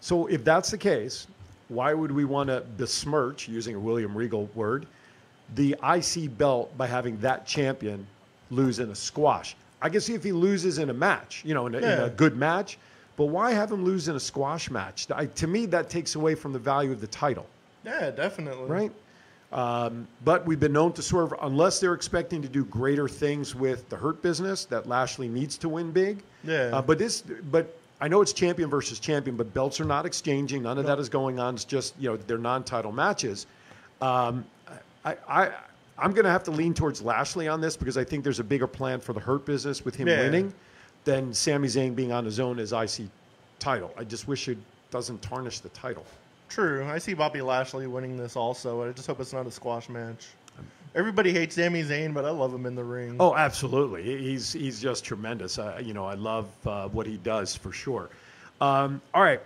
So 0.00 0.26
if 0.26 0.44
that's 0.44 0.70
the 0.70 0.78
case, 0.78 1.26
why 1.68 1.94
would 1.94 2.12
we 2.12 2.24
want 2.24 2.48
to 2.50 2.60
besmirch, 2.76 3.48
using 3.48 3.74
a 3.74 3.78
William 3.78 4.14
Regal 4.14 4.48
word, 4.54 4.86
the 5.54 5.74
IC 5.82 6.36
belt 6.36 6.76
by 6.76 6.86
having 6.86 7.18
that 7.20 7.46
champion 7.46 8.06
lose 8.50 8.78
in 8.80 8.90
a 8.90 8.94
squash? 8.94 9.56
I 9.80 9.88
can 9.88 10.00
see 10.00 10.14
if 10.14 10.22
he 10.22 10.32
loses 10.32 10.78
in 10.78 10.90
a 10.90 10.94
match, 10.94 11.42
you 11.44 11.54
know, 11.54 11.66
in 11.66 11.74
a, 11.74 11.78
in 11.78 12.00
a 12.00 12.10
good 12.10 12.36
match, 12.36 12.78
but 13.16 13.26
why 13.26 13.52
have 13.52 13.70
him 13.70 13.84
lose 13.84 14.08
in 14.08 14.16
a 14.16 14.20
squash 14.20 14.70
match? 14.70 15.06
I, 15.14 15.26
to 15.26 15.46
me, 15.46 15.66
that 15.66 15.88
takes 15.90 16.14
away 16.14 16.34
from 16.34 16.52
the 16.52 16.58
value 16.58 16.92
of 16.92 17.00
the 17.00 17.06
title, 17.06 17.46
Yeah, 17.84 18.10
definitely. 18.10 18.66
right? 18.68 18.92
Um, 19.54 20.08
but 20.24 20.44
we've 20.44 20.58
been 20.58 20.72
known 20.72 20.92
to 20.94 21.02
swerve 21.02 21.32
unless 21.42 21.78
they're 21.78 21.94
expecting 21.94 22.42
to 22.42 22.48
do 22.48 22.64
greater 22.64 23.08
things 23.08 23.54
with 23.54 23.88
the 23.88 23.96
Hurt 23.96 24.20
business 24.20 24.64
that 24.64 24.88
Lashley 24.88 25.28
needs 25.28 25.56
to 25.58 25.68
win 25.68 25.92
big. 25.92 26.22
Yeah. 26.42 26.70
Uh, 26.72 26.82
but 26.82 26.98
this, 26.98 27.22
but 27.22 27.78
I 28.00 28.08
know 28.08 28.20
it's 28.20 28.32
champion 28.32 28.68
versus 28.68 28.98
champion, 28.98 29.36
but 29.36 29.54
belts 29.54 29.80
are 29.80 29.84
not 29.84 30.06
exchanging. 30.06 30.64
None 30.64 30.76
of 30.78 30.86
that 30.86 30.98
is 30.98 31.08
going 31.08 31.38
on. 31.38 31.54
It's 31.54 31.64
just 31.64 31.94
you 32.00 32.10
know 32.10 32.16
they're 32.16 32.36
non-title 32.36 32.90
matches. 32.90 33.46
Um, 34.00 34.44
I, 35.04 35.16
I 35.28 35.52
I'm 35.98 36.12
going 36.12 36.24
to 36.24 36.30
have 36.30 36.42
to 36.44 36.50
lean 36.50 36.74
towards 36.74 37.00
Lashley 37.00 37.46
on 37.46 37.60
this 37.60 37.76
because 37.76 37.96
I 37.96 38.02
think 38.02 38.24
there's 38.24 38.40
a 38.40 38.44
bigger 38.44 38.66
plan 38.66 38.98
for 39.00 39.12
the 39.12 39.20
Hurt 39.20 39.46
business 39.46 39.84
with 39.84 39.94
him 39.94 40.08
Yeah. 40.08 40.22
winning 40.22 40.52
than 41.04 41.32
Sami 41.32 41.68
Zayn 41.68 41.94
being 41.94 42.10
on 42.10 42.24
his 42.24 42.40
own 42.40 42.58
as 42.58 42.72
IC 42.72 43.06
title. 43.60 43.92
I 43.96 44.02
just 44.02 44.26
wish 44.26 44.48
it 44.48 44.58
doesn't 44.90 45.22
tarnish 45.22 45.60
the 45.60 45.68
title. 45.68 46.04
True. 46.48 46.84
I 46.86 46.98
see 46.98 47.14
Bobby 47.14 47.42
Lashley 47.42 47.86
winning 47.86 48.16
this 48.16 48.36
also. 48.36 48.88
I 48.88 48.92
just 48.92 49.06
hope 49.06 49.20
it's 49.20 49.32
not 49.32 49.46
a 49.46 49.50
squash 49.50 49.88
match. 49.88 50.26
Everybody 50.94 51.32
hates 51.32 51.56
Sami 51.56 51.82
Zayn, 51.82 52.14
but 52.14 52.24
I 52.24 52.30
love 52.30 52.54
him 52.54 52.66
in 52.66 52.76
the 52.76 52.84
ring. 52.84 53.16
Oh, 53.18 53.34
absolutely. 53.34 54.02
He's 54.04 54.52
he's 54.52 54.80
just 54.80 55.04
tremendous. 55.04 55.58
Uh, 55.58 55.80
you 55.82 55.92
know, 55.92 56.04
I 56.06 56.14
love 56.14 56.46
uh, 56.66 56.88
what 56.88 57.06
he 57.06 57.16
does 57.16 57.56
for 57.56 57.72
sure. 57.72 58.10
Um, 58.60 59.02
all 59.12 59.22
right, 59.22 59.40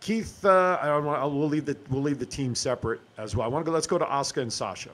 Keith. 0.00 0.44
Uh, 0.44 0.78
I 0.80 0.86
don't 0.86 1.04
want. 1.04 1.18
I'll- 1.18 1.32
We'll 1.32 1.48
leave 1.48 1.64
the 1.64 1.76
we'll 1.90 2.02
leave 2.02 2.20
the 2.20 2.26
team 2.26 2.54
separate 2.54 3.00
as 3.18 3.34
well. 3.34 3.44
I 3.44 3.48
want 3.48 3.64
to 3.64 3.68
go. 3.70 3.74
Let's 3.74 3.88
go 3.88 3.98
to 3.98 4.04
Asuka 4.04 4.42
and 4.42 4.52
Sasha. 4.52 4.90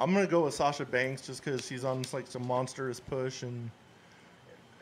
I'm 0.00 0.14
gonna 0.14 0.26
go 0.26 0.44
with 0.44 0.54
Sasha 0.54 0.86
Banks 0.86 1.20
just 1.26 1.44
because 1.44 1.66
she's 1.66 1.84
on 1.84 2.02
like 2.14 2.26
some 2.26 2.46
monstrous 2.46 2.98
push 3.00 3.42
and 3.42 3.70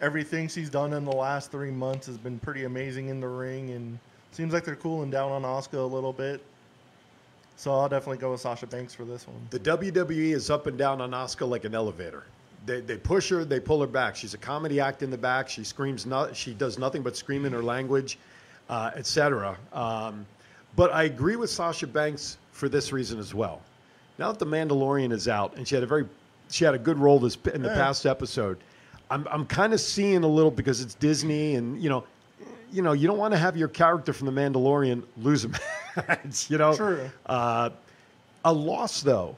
everything 0.00 0.46
she's 0.48 0.70
done 0.70 0.92
in 0.92 1.04
the 1.04 1.12
last 1.12 1.50
three 1.50 1.70
months 1.70 2.06
has 2.06 2.18
been 2.18 2.38
pretty 2.38 2.64
amazing 2.64 3.08
in 3.08 3.20
the 3.20 3.28
ring 3.28 3.70
and 3.70 3.98
seems 4.34 4.52
like 4.52 4.64
they're 4.64 4.76
cooling 4.76 5.10
down 5.10 5.30
on 5.30 5.42
Asuka 5.42 5.74
a 5.74 5.80
little 5.80 6.12
bit. 6.12 6.42
So 7.56 7.72
I'll 7.72 7.88
definitely 7.88 8.18
go 8.18 8.32
with 8.32 8.40
Sasha 8.40 8.66
Banks 8.66 8.92
for 8.94 9.04
this 9.04 9.26
one. 9.28 9.36
The 9.50 9.60
WWE 9.60 10.32
is 10.34 10.50
up 10.50 10.66
and 10.66 10.76
down 10.76 11.00
on 11.00 11.12
Asuka 11.12 11.48
like 11.48 11.64
an 11.64 11.74
elevator. 11.74 12.24
They, 12.66 12.80
they 12.80 12.96
push 12.96 13.28
her, 13.28 13.44
they 13.44 13.60
pull 13.60 13.80
her 13.80 13.86
back. 13.86 14.16
She's 14.16 14.34
a 14.34 14.38
comedy 14.38 14.80
act 14.80 15.02
in 15.02 15.10
the 15.10 15.18
back. 15.18 15.48
She 15.48 15.62
screams, 15.62 16.04
not, 16.06 16.34
she 16.34 16.52
does 16.54 16.78
nothing 16.78 17.02
but 17.02 17.16
scream 17.16 17.44
in 17.44 17.52
her 17.52 17.62
language, 17.62 18.18
uh, 18.68 18.90
etc. 18.96 19.56
Um, 19.72 20.26
but 20.74 20.92
I 20.92 21.04
agree 21.04 21.36
with 21.36 21.50
Sasha 21.50 21.86
Banks 21.86 22.38
for 22.50 22.68
this 22.68 22.92
reason 22.92 23.18
as 23.20 23.34
well. 23.34 23.60
Now 24.18 24.32
that 24.32 24.38
the 24.38 24.46
Mandalorian 24.46 25.12
is 25.12 25.28
out, 25.28 25.56
and 25.56 25.68
she 25.68 25.74
had 25.76 25.84
a 25.84 25.86
very, 25.86 26.06
she 26.50 26.64
had 26.64 26.74
a 26.74 26.78
good 26.78 26.98
role 26.98 27.18
this 27.20 27.36
in 27.52 27.62
the 27.62 27.68
Yeah. 27.68 27.74
past 27.74 28.06
episode. 28.06 28.58
I'm, 29.10 29.28
I'm 29.30 29.44
kind 29.46 29.72
of 29.74 29.80
seeing 29.80 30.24
a 30.24 30.28
little 30.28 30.50
because 30.50 30.80
it's 30.80 30.94
Disney, 30.94 31.54
and 31.56 31.80
you 31.80 31.90
know, 31.90 32.04
you 32.74 32.82
know, 32.82 32.92
you 32.92 33.06
don't 33.06 33.18
want 33.18 33.32
to 33.32 33.38
have 33.38 33.56
your 33.56 33.68
character 33.68 34.12
from 34.12 34.26
the 34.34 34.40
Mandalorian 34.40 35.04
lose 35.18 35.44
a 35.44 35.48
match. 35.96 36.50
you 36.50 36.58
know, 36.58 36.74
True. 36.74 37.08
Uh, 37.26 37.70
a 38.44 38.52
loss 38.52 39.00
though. 39.00 39.36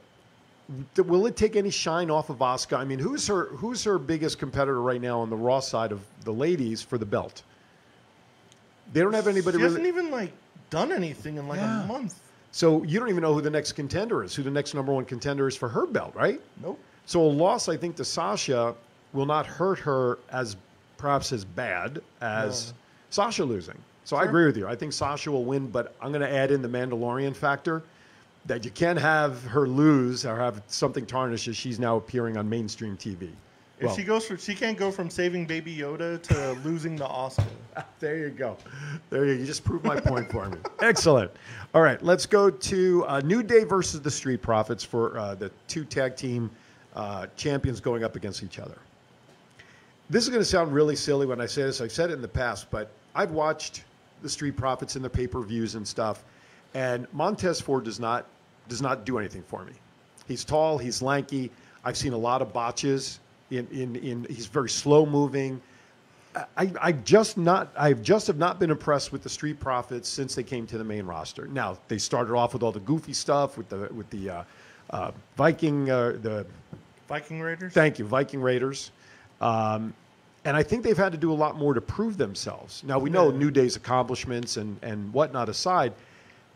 Will 0.97 1.27
it 1.27 1.37
take 1.37 1.55
any 1.55 1.69
shine 1.69 2.09
off 2.11 2.29
of 2.29 2.39
Asuka? 2.39 2.77
I 2.77 2.83
mean, 2.83 2.99
who's 2.99 3.25
her 3.27 3.45
who's 3.45 3.83
her 3.85 3.97
biggest 3.97 4.37
competitor 4.39 4.81
right 4.81 4.99
now 4.99 5.19
on 5.21 5.29
the 5.29 5.35
Raw 5.35 5.59
side 5.61 5.91
of 5.93 6.01
the 6.25 6.33
ladies 6.33 6.81
for 6.81 6.97
the 6.97 7.05
belt? 7.05 7.43
They 8.91 9.01
don't 9.01 9.13
have 9.13 9.27
anybody 9.27 9.57
She 9.57 9.63
really. 9.63 9.75
hasn't 9.81 9.85
even 9.87 10.11
like 10.11 10.31
done 10.69 10.91
anything 10.91 11.37
in 11.37 11.47
like 11.47 11.59
Yeah. 11.59 11.83
a 11.83 11.87
month. 11.87 12.19
so 12.51 12.83
you 12.83 12.99
don't 12.99 13.09
even 13.09 13.21
know 13.21 13.33
who 13.33 13.41
the 13.41 13.49
next 13.49 13.73
contender 13.73 14.23
is, 14.23 14.35
who 14.35 14.43
the 14.43 14.51
next 14.51 14.73
number 14.73 14.91
one 14.91 15.05
contender 15.05 15.47
is 15.47 15.55
for 15.55 15.69
her 15.69 15.85
belt, 15.85 16.13
right? 16.15 16.41
Nope. 16.61 16.79
So 17.05 17.21
a 17.21 17.23
loss, 17.23 17.69
I 17.69 17.77
think, 17.77 17.95
to 17.97 18.03
Sasha 18.05 18.73
will 19.13 19.25
not 19.25 19.45
hurt 19.45 19.79
her 19.79 20.17
as 20.31 20.57
perhaps 20.97 21.31
as 21.31 21.45
bad 21.45 22.01
as 22.19 22.73
Sasha 23.09 23.43
losing. 23.43 23.77
So 24.03 24.15
I 24.15 24.23
agree 24.23 24.45
with 24.45 24.55
you. 24.55 24.67
I 24.67 24.75
think 24.75 24.93
Sasha 24.93 25.29
will 25.31 25.43
win, 25.43 25.67
but 25.67 25.93
I'm 26.01 26.11
going 26.11 26.21
to 26.21 26.33
add 26.33 26.51
in 26.51 26.61
the 26.61 26.69
Mandalorian 26.69 27.35
factor 27.35 27.83
that 28.45 28.63
you 28.63 28.71
can't 28.71 28.97
have 28.97 29.43
her 29.43 29.67
lose 29.67 30.25
or 30.25 30.37
have 30.37 30.61
something 30.67 31.05
tarnished 31.05 31.49
as 31.49 31.57
she's 31.57 31.79
now 31.79 31.97
appearing 31.97 32.37
on 32.37 32.49
mainstream 32.49 32.95
TV. 32.95 33.31
If 33.79 33.87
Well, 33.87 33.95
she 33.95 34.03
goes 34.03 34.25
for, 34.25 34.37
she 34.37 34.55
can't 34.55 34.77
go 34.77 34.89
from 34.89 35.09
saving 35.09 35.45
Baby 35.45 35.75
Yoda 35.75 36.21
to 36.23 36.53
losing 36.67 36.95
the 36.95 37.05
Oscar. 37.05 37.43
there 37.99 38.17
you 38.17 38.29
go. 38.29 38.57
There 39.09 39.25
you, 39.25 39.35
go. 39.35 39.39
you 39.41 39.45
just 39.45 39.63
proved 39.63 39.85
my 39.85 39.99
point 39.99 40.31
for 40.31 40.49
me. 40.49 40.57
Excellent. 40.79 41.29
All 41.75 41.81
right, 41.81 42.01
let's 42.01 42.25
go 42.25 42.49
to 42.49 43.05
uh, 43.07 43.19
New 43.19 43.43
Day 43.43 43.65
versus 43.65 44.01
the 44.01 44.09
Street 44.09 44.41
Profits 44.41 44.83
for 44.83 45.19
uh, 45.19 45.35
the 45.35 45.51
two 45.67 45.85
tag 45.85 46.15
team 46.15 46.49
uh, 46.95 47.27
champions 47.35 47.79
going 47.79 48.03
up 48.03 48.15
against 48.15 48.41
each 48.41 48.57
other. 48.57 48.77
This 50.09 50.23
is 50.23 50.29
going 50.29 50.41
to 50.41 50.45
sound 50.45 50.73
really 50.73 50.95
silly 50.95 51.27
when 51.27 51.41
I 51.41 51.45
say 51.45 51.63
this. 51.63 51.81
I've 51.81 51.91
said 51.91 52.09
it 52.09 52.13
in 52.13 52.21
the 52.21 52.27
past, 52.27 52.71
but 52.71 52.89
I've 53.17 53.31
watched 53.31 53.83
the 54.21 54.29
Street 54.29 54.55
Profits 54.55 54.95
in 54.95 55.01
the 55.01 55.09
pay 55.09 55.27
per 55.27 55.41
views 55.41 55.75
and 55.75 55.85
stuff, 55.85 56.23
And 56.73 57.07
Montez 57.13 57.59
Ford 57.59 57.83
does 57.83 57.99
not 57.99 58.25
does 58.69 58.81
not 58.81 59.05
do 59.05 59.17
anything 59.17 59.41
for 59.41 59.65
me. 59.65 59.73
He's 60.27 60.43
tall, 60.43 60.77
he's 60.77 61.01
lanky. 61.01 61.51
I've 61.83 61.97
seen 61.97 62.13
a 62.13 62.17
lot 62.17 62.41
of 62.41 62.53
botches. 62.53 63.19
In 63.49 63.67
in, 63.71 63.95
in 63.97 64.27
he's 64.29 64.45
very 64.45 64.69
slow 64.69 65.05
moving. 65.05 65.61
I, 66.55 66.71
I 66.79 66.91
just 66.91 67.37
not 67.37 67.69
I've 67.75 68.03
just 68.03 68.27
have 68.27 68.37
not 68.37 68.59
been 68.59 68.69
impressed 68.69 69.11
with 69.11 69.23
the 69.23 69.29
Street 69.29 69.59
Profits 69.59 70.07
since 70.07 70.35
they 70.35 70.43
came 70.43 70.67
to 70.67 70.77
the 70.77 70.83
main 70.83 71.05
roster. 71.05 71.47
Now 71.47 71.79
they 71.87 71.97
started 71.97 72.35
off 72.35 72.53
with 72.53 72.61
all 72.61 72.71
the 72.71 72.81
goofy 72.81 73.13
stuff 73.13 73.57
with 73.57 73.69
the 73.69 73.89
with 73.93 74.07
the 74.11 74.29
uh, 74.29 74.43
uh, 74.91 75.11
Viking 75.35 75.89
uh, 75.89 76.17
the 76.21 76.45
Viking 77.07 77.41
Raiders. 77.41 77.73
Thank 77.73 77.97
you, 77.97 78.05
Viking 78.05 78.41
Raiders. 78.41 78.91
Um, 79.41 79.93
and 80.47 80.55
I 80.55 80.63
think 80.63 80.81
they've 80.81 80.97
had 80.97 81.11
to 81.11 81.17
do 81.17 81.33
a 81.33 81.35
lot 81.35 81.57
more 81.57 81.73
to 81.73 81.81
prove 81.81 82.15
themselves. 82.15 82.81
Now 82.85 82.99
we 82.99 83.09
know. 83.09 83.29
New 83.31 83.51
Day's 83.51 83.75
accomplishments 83.75 84.55
and, 84.55 84.79
and 84.81 85.11
whatnot 85.11 85.49
aside, 85.49 85.91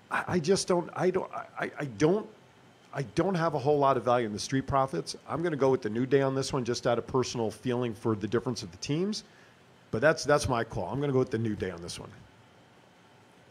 I, 0.09 0.23
I 0.29 0.39
just 0.39 0.65
don't 0.69 0.89
I 0.95 1.09
don't 1.09 1.29
I, 1.59 1.69
I 1.77 1.85
don't 1.97 2.25
I 2.93 3.01
don't 3.01 3.35
have 3.35 3.53
a 3.53 3.59
whole 3.59 3.77
lot 3.77 3.97
of 3.97 4.05
value 4.05 4.25
in 4.25 4.31
the 4.31 4.39
Street 4.39 4.65
Profits. 4.65 5.17
I'm 5.27 5.41
going 5.41 5.51
to 5.51 5.57
go 5.57 5.69
with 5.69 5.81
the 5.81 5.89
New 5.89 6.05
Day 6.05 6.21
on 6.21 6.33
this 6.33 6.53
one, 6.53 6.63
just 6.63 6.87
out 6.87 6.97
of 6.99 7.05
personal 7.05 7.51
feeling 7.51 7.93
for 7.93 8.15
the 8.15 8.27
difference 8.27 8.63
of 8.63 8.71
the 8.71 8.77
teams. 8.77 9.25
But 9.91 9.99
that's 9.99 10.23
that's 10.23 10.47
my 10.47 10.63
call. 10.63 10.85
I'm 10.85 10.99
going 10.99 11.09
to 11.09 11.13
go 11.13 11.19
with 11.19 11.31
the 11.31 11.37
New 11.37 11.57
Day 11.57 11.71
on 11.71 11.81
this 11.81 11.99
one. 11.99 12.09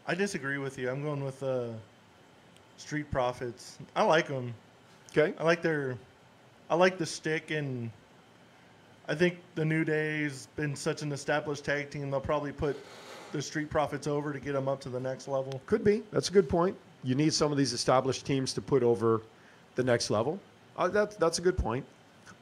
I 0.07 0.15
disagree 0.15 0.57
with 0.57 0.79
you. 0.79 0.89
I'm 0.89 1.03
going 1.03 1.23
with 1.23 1.43
uh, 1.43 1.67
Street 2.77 3.11
Profits. 3.11 3.77
I 3.95 4.01
like 4.01 4.27
them. 4.27 4.55
Okay. 5.11 5.35
I 5.37 5.43
like 5.43 5.61
their, 5.61 5.97
I 6.67 6.73
like 6.73 6.97
the 6.97 7.05
stick, 7.05 7.51
and 7.51 7.91
I 9.07 9.15
think 9.15 9.37
the 9.55 9.65
New 9.65 9.83
Day's 9.83 10.47
been 10.55 10.75
such 10.75 11.01
an 11.01 11.11
established 11.11 11.65
tag 11.65 11.89
team. 11.89 12.11
They'll 12.11 12.21
probably 12.21 12.51
put 12.51 12.77
the 13.31 13.41
Street 13.41 13.69
Profits 13.69 14.07
over 14.07 14.33
to 14.33 14.39
get 14.39 14.53
them 14.53 14.67
up 14.67 14.79
to 14.81 14.89
the 14.89 14.99
next 14.99 15.27
level. 15.27 15.61
Could 15.65 15.83
be. 15.83 16.03
That's 16.11 16.29
a 16.29 16.31
good 16.31 16.49
point. 16.49 16.77
You 17.03 17.15
need 17.15 17.33
some 17.33 17.51
of 17.51 17.57
these 17.57 17.73
established 17.73 18.25
teams 18.25 18.53
to 18.53 18.61
put 18.61 18.83
over 18.83 19.21
the 19.75 19.83
next 19.83 20.09
level. 20.09 20.39
Uh, 20.77 20.87
that's 20.87 21.15
that's 21.15 21.39
a 21.39 21.41
good 21.41 21.57
point. 21.57 21.85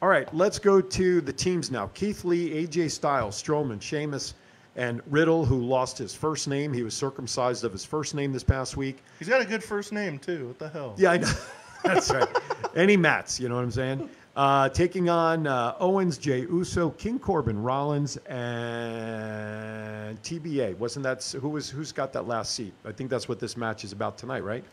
All 0.02 0.10
right, 0.10 0.34
let's 0.34 0.60
go 0.60 0.80
to 0.80 1.22
the 1.22 1.34
teams 1.34 1.72
now. 1.72 1.88
Keith 1.94 2.24
Lee, 2.24 2.66
AJ 2.66 2.92
Styles, 2.92 3.42
Strowman, 3.42 3.82
Sheamus, 3.82 4.34
and 4.76 5.02
Riddle, 5.08 5.46
who 5.46 5.62
lost 5.62 5.98
his 5.98 6.16
first 6.16 6.48
name. 6.48 6.72
He 6.74 6.84
was 6.84 6.94
circumcised 6.94 7.64
of 7.66 7.72
his 7.72 7.84
first 7.84 8.16
name 8.16 8.32
this 8.32 8.44
past 8.44 8.78
week. 8.78 9.04
He's 9.18 9.28
got 9.28 9.42
a 9.42 9.46
good 9.46 9.64
first 9.64 9.92
name 9.92 10.18
too. 10.20 10.48
What 10.48 10.60
the 10.60 10.70
hell? 10.70 10.96
Yeah, 10.98 11.12
I 11.12 11.18
know. 11.18 11.32
That's 11.84 12.12
right. 12.12 12.28
Any 12.76 12.98
Mats, 12.98 13.40
you 13.40 13.50
know 13.50 13.56
what 13.56 13.64
I'm 13.64 13.72
saying? 13.72 14.10
Uh, 14.36 14.70
taking 14.70 15.10
on 15.10 15.48
uh, 15.48 15.76
Owens, 15.80 16.18
Jey 16.18 16.42
Uso, 16.42 16.92
King 16.92 17.20
Corbin, 17.20 17.62
Rollins, 17.62 18.18
and 18.28 20.22
TBA. 20.24 20.78
Wasn't 20.78 21.04
that 21.04 21.24
who 21.42 21.50
was 21.50 21.70
who's 21.70 21.92
got 21.92 22.14
that 22.14 22.28
last 22.28 22.54
seat? 22.54 22.74
I 22.86 22.92
think 22.92 23.10
that's 23.10 23.28
what 23.28 23.40
this 23.40 23.58
match 23.58 23.84
is 23.84 23.92
about 23.92 24.18
tonight, 24.18 24.44
right? 24.44 24.64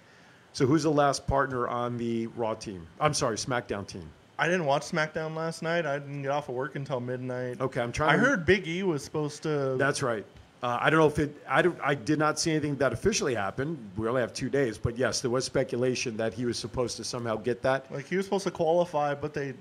So 0.53 0.67
who's 0.67 0.85
the 0.85 0.91
last 0.91 1.27
partner 1.27 1.67
on 1.69 1.97
the 1.97 2.29
Raw 2.29 2.55
team? 2.55 2.87
I'm 3.01 3.13
sorry, 3.13 3.37
SmackDown 3.37 3.87
team. 3.87 4.09
I 4.39 4.47
didn't 4.47 4.67
watch 4.67 4.83
SmackDown 4.83 5.35
last 5.35 5.63
night. 5.63 5.87
I 5.87 5.99
didn't 5.99 6.23
get 6.23 6.31
off 6.31 6.49
of 6.49 6.55
work 6.55 6.77
until 6.77 7.01
midnight. 7.01 7.61
Okay, 7.61 7.81
I'm 7.81 7.93
trying. 7.93 8.11
I 8.11 8.13
to, 8.13 8.19
heard 8.19 8.47
Big 8.47 8.69
E 8.69 8.83
was 8.83 9.03
supposed 9.03 9.43
to. 9.45 9.77
That's 9.79 10.03
right. 10.03 10.25
Uh, 10.67 10.79
I 10.81 10.91
don't 10.91 10.99
know 10.99 11.07
if 11.07 11.21
it. 11.21 11.33
I 11.49 11.63
don't. 11.63 11.79
I 11.81 11.95
did 11.95 12.19
not 12.19 12.41
see 12.41 12.51
anything 12.51 12.75
that 12.79 12.93
officially 12.93 13.37
happened. 13.37 13.79
We 13.97 14.09
only 14.09 14.21
have 14.21 14.35
two 14.35 14.49
days, 14.51 14.77
but 14.79 14.99
yes, 14.99 15.21
there 15.21 15.31
was 15.31 15.45
speculation 15.45 16.17
that 16.17 16.35
he 16.35 16.45
was 16.45 16.59
supposed 16.59 16.97
to 16.97 17.05
somehow 17.05 17.37
get 17.37 17.63
that. 17.63 17.89
like 17.93 18.07
he 18.09 18.17
was 18.17 18.27
supposed 18.27 18.43
to 18.47 18.51
qualify, 18.51 19.15
but 19.15 19.33
they 19.33 19.55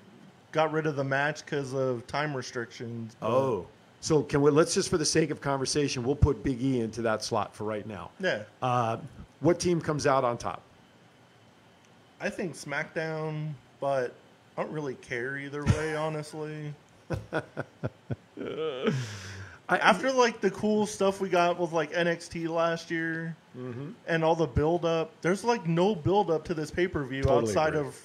got 0.51 0.71
rid 0.71 0.87
of 0.87 0.95
the 0.95 1.03
match 1.03 1.45
because 1.45 1.75
of 1.75 2.07
time 2.07 2.35
restrictions. 2.35 3.15
But- 3.19 3.29
Oh, 3.29 3.67
so 4.01 4.23
can 4.23 4.41
we? 4.41 4.49
Let's 4.49 4.73
just, 4.73 4.89
for 4.89 4.97
the 4.97 5.05
sake 5.05 5.29
of 5.29 5.39
conversation, 5.41 6.03
we'll 6.03 6.15
put 6.15 6.41
Big 6.41 6.59
E 6.59 6.79
into 6.79 7.03
that 7.03 7.23
slot 7.23 7.53
for 7.53 7.65
right 7.65 7.85
now. 7.85 8.09
yeah. 8.19 8.41
Uh, 8.63 8.97
what 9.41 9.59
team 9.59 9.79
comes 9.79 10.07
out 10.07 10.23
on 10.23 10.39
top? 10.39 10.63
I 12.19 12.31
think 12.31 12.55
SmackDown, 12.55 13.51
but 13.79 14.11
I 14.57 14.63
don't 14.63 14.71
really 14.71 14.95
care 14.95 15.37
either 15.37 15.63
way, 15.65 15.95
honestly. 15.95 16.73
I, 19.67 19.77
After 19.77 20.11
like 20.11 20.41
the 20.41 20.51
cool 20.51 20.85
stuff 20.85 21.19
we 21.19 21.27
got 21.29 21.59
with 21.59 21.71
like 21.71 21.91
NXT 21.93 22.47
last 22.49 22.91
year 22.91 23.35
Mm-hmm. 23.57 23.91
and 24.07 24.21
all 24.21 24.35
the 24.35 24.45
build 24.47 24.83
up, 24.83 25.11
there's 25.21 25.45
like 25.45 25.65
no 25.65 25.95
build 25.95 26.29
up 26.29 26.43
to 26.45 26.53
this 26.53 26.69
pay 26.69 26.87
per 26.89 27.05
view 27.05 27.23
Totally 27.23 27.43
outside 27.43 27.73
agree. 27.75 27.87
of 27.87 27.99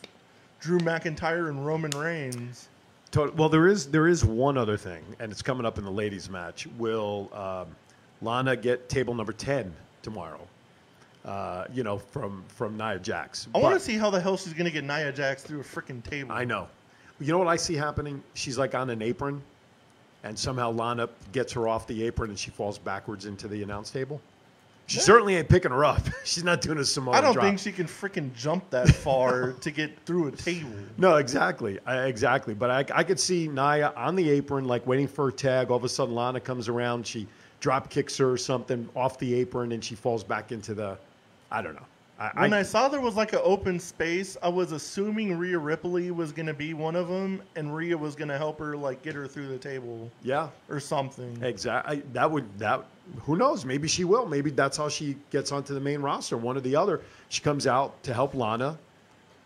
Drew 0.60 0.78
McIntyre 0.78 1.48
and 1.48 1.66
Roman 1.66 1.90
Reigns. 1.90 2.68
To- 3.10 3.32
well, 3.36 3.48
there 3.48 3.66
is 3.66 3.86
there 3.88 4.06
is 4.06 4.24
one 4.24 4.56
other 4.56 4.76
thing, 4.76 5.02
and 5.18 5.32
it's 5.32 5.42
coming 5.42 5.66
up 5.66 5.76
in 5.76 5.84
the 5.84 5.90
ladies' 5.90 6.30
match. 6.30 6.68
Will 6.78 7.28
um, 7.34 7.66
Lana 8.22 8.54
get 8.54 8.88
table 8.88 9.12
number 9.12 9.32
ten 9.32 9.74
tomorrow? 10.02 10.40
Uh, 11.24 11.64
you 11.74 11.82
know, 11.82 11.98
from 11.98 12.44
from 12.46 12.76
Nia 12.76 13.00
Jax. 13.00 13.48
I 13.52 13.58
want 13.58 13.74
to 13.74 13.80
see 13.80 13.96
how 13.98 14.08
the 14.08 14.20
hell 14.20 14.36
she's 14.36 14.54
gonna 14.54 14.70
get 14.70 14.84
Nia 14.84 15.10
Jax 15.12 15.42
through 15.42 15.60
a 15.60 15.64
freaking 15.64 16.00
table. 16.08 16.30
I 16.30 16.44
know. 16.44 16.68
You 17.18 17.32
know 17.32 17.38
what 17.38 17.48
I 17.48 17.56
see 17.56 17.74
happening? 17.74 18.22
She's 18.34 18.56
like 18.56 18.76
on 18.76 18.88
an 18.88 19.02
apron, 19.02 19.42
and 20.24 20.38
somehow 20.38 20.70
Lana 20.70 21.08
gets 21.32 21.52
her 21.52 21.68
off 21.68 21.86
the 21.86 22.02
apron, 22.04 22.30
and 22.30 22.38
she 22.38 22.50
falls 22.50 22.78
backwards 22.78 23.26
into 23.26 23.48
the 23.48 23.62
announce 23.62 23.90
table. 23.90 24.20
She 24.86 24.98
certainly 24.98 25.36
ain't 25.36 25.48
picking 25.48 25.70
her 25.70 25.84
up. 25.84 26.02
She's 26.24 26.42
not 26.42 26.60
doing 26.60 26.78
a 26.78 26.84
Samoan 26.84 27.14
I 27.14 27.20
don't 27.20 27.32
drop. 27.32 27.46
think 27.46 27.60
she 27.60 27.70
can 27.70 27.86
freaking 27.86 28.34
jump 28.34 28.68
that 28.70 28.88
far 29.04 29.52
to 29.52 29.70
get 29.70 29.96
through 30.04 30.26
a 30.26 30.32
table. 30.32 30.70
No, 30.98 31.16
exactly, 31.16 31.78
I, 31.86 32.06
exactly. 32.06 32.54
But 32.54 32.70
I, 32.70 32.98
I 32.98 33.04
could 33.04 33.20
see 33.20 33.46
Nia 33.46 33.92
on 33.96 34.16
the 34.16 34.28
apron, 34.30 34.64
like 34.64 34.84
waiting 34.88 35.06
for 35.06 35.26
her 35.26 35.30
tag. 35.30 35.70
All 35.70 35.76
of 35.76 35.84
a 35.84 35.88
sudden, 35.88 36.16
Lana 36.16 36.40
comes 36.40 36.68
around. 36.68 37.06
She 37.06 37.28
drop 37.60 37.88
kicks 37.88 38.16
her 38.16 38.32
or 38.32 38.36
something 38.36 38.88
off 38.96 39.16
the 39.20 39.32
apron, 39.34 39.70
and 39.70 39.84
she 39.84 39.94
falls 39.94 40.24
back 40.24 40.50
into 40.50 40.74
the. 40.74 40.98
I 41.52 41.62
don't 41.62 41.74
know. 41.74 41.86
I, 42.20 42.42
When 42.42 42.52
I, 42.52 42.62
saw 42.62 42.86
there 42.86 43.00
was 43.00 43.16
like 43.16 43.32
an 43.32 43.40
open 43.42 43.80
space, 43.80 44.36
I 44.42 44.48
was 44.50 44.72
assuming 44.72 45.38
Rhea 45.38 45.58
Ripley 45.58 46.10
was 46.10 46.32
gonna 46.32 46.52
be 46.52 46.74
one 46.74 46.94
of 46.94 47.08
them, 47.08 47.42
and 47.56 47.74
Rhea 47.74 47.96
was 47.96 48.14
gonna 48.14 48.36
help 48.36 48.58
her 48.58 48.76
like 48.76 49.00
get 49.02 49.14
her 49.14 49.26
through 49.26 49.48
the 49.48 49.56
table 49.56 50.10
yeah, 50.22 50.50
or 50.68 50.80
something. 50.80 51.42
exactly. 51.42 52.02
That 52.12 52.30
would 52.30 52.58
that. 52.58 52.84
Who 53.22 53.36
knows? 53.36 53.64
Maybe 53.64 53.88
she 53.88 54.04
will. 54.04 54.26
Maybe 54.26 54.50
that's 54.50 54.76
how 54.76 54.90
she 54.90 55.16
gets 55.30 55.50
onto 55.50 55.72
the 55.72 55.80
main 55.80 56.02
roster. 56.02 56.36
One 56.36 56.58
or 56.58 56.60
the 56.60 56.76
other. 56.76 57.00
She 57.30 57.40
comes 57.40 57.66
out 57.66 58.00
to 58.02 58.12
help 58.12 58.34
Lana 58.34 58.78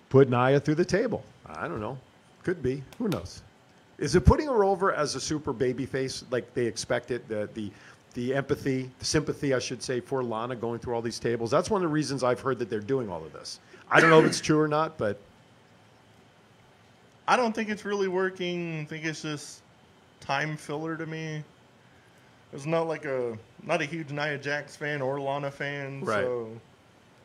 put 0.09 0.29
Nia 0.29 0.59
through 0.59 0.75
the 0.75 0.85
table. 0.85 1.23
I 1.47 1.69
don't 1.69 1.81
know. 1.81 1.97
Could 2.43 2.61
be. 2.61 2.83
Who 2.99 3.09
knows? 3.09 3.43
Is 3.99 4.17
it 4.17 4.23
putting 4.23 4.49
her 4.49 4.65
over 4.65 4.93
as 4.93 5.15
a 5.15 5.21
super 5.21 5.53
baby 5.53 5.87
face 5.87 6.25
like 6.31 6.53
they 6.55 6.67
expected? 6.67 7.23
The 7.29 7.49
the 7.55 7.71
the 8.15 8.35
empathy, 8.35 8.91
the 8.99 9.05
sympathy, 9.05 9.55
I 9.55 9.59
should 9.59 9.83
say, 9.83 10.01
for 10.01 10.23
Lana 10.23 10.57
going 10.57 10.79
through 10.79 10.95
all 10.95 11.03
these 11.03 11.19
tables. 11.19 11.51
That's 11.51 11.69
one 11.71 11.83
of 11.83 11.89
the 11.89 11.93
reasons 11.93 12.23
I've 12.25 12.41
heard 12.41 12.59
that 12.61 12.71
they're 12.71 12.81
doing 12.81 13.11
all 13.11 13.25
of 13.25 13.33
this. 13.33 13.61
I 13.91 14.01
don't 14.01 14.11
know 14.11 14.21
if 14.21 14.27
it's 14.27 14.41
true 14.41 14.59
or 14.61 14.69
not, 14.69 14.97
but 14.99 15.19
I 17.27 17.37
don't 17.37 17.55
think 17.55 17.69
it's 17.71 17.85
really 17.85 18.09
working. 18.09 18.81
I 18.83 18.85
think 18.85 19.05
it's 19.05 19.23
just 19.23 19.63
time 20.21 20.57
filler 20.57 20.97
to 20.97 21.07
me. 21.07 21.43
It's 22.53 22.67
not 22.67 22.87
like 22.87 23.05
a 23.05 23.37
not 23.63 23.81
a 23.81 23.85
huge 23.85 24.11
Nia 24.11 24.39
Jax 24.39 24.77
fan 24.77 25.01
or 25.03 25.21
Lana 25.21 25.51
fan, 25.51 26.05
Right. 26.05 26.23
so 26.25 26.51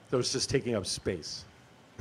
those 0.10 0.32
just 0.32 0.50
taking 0.50 0.74
up 0.76 0.86
space. 0.86 1.46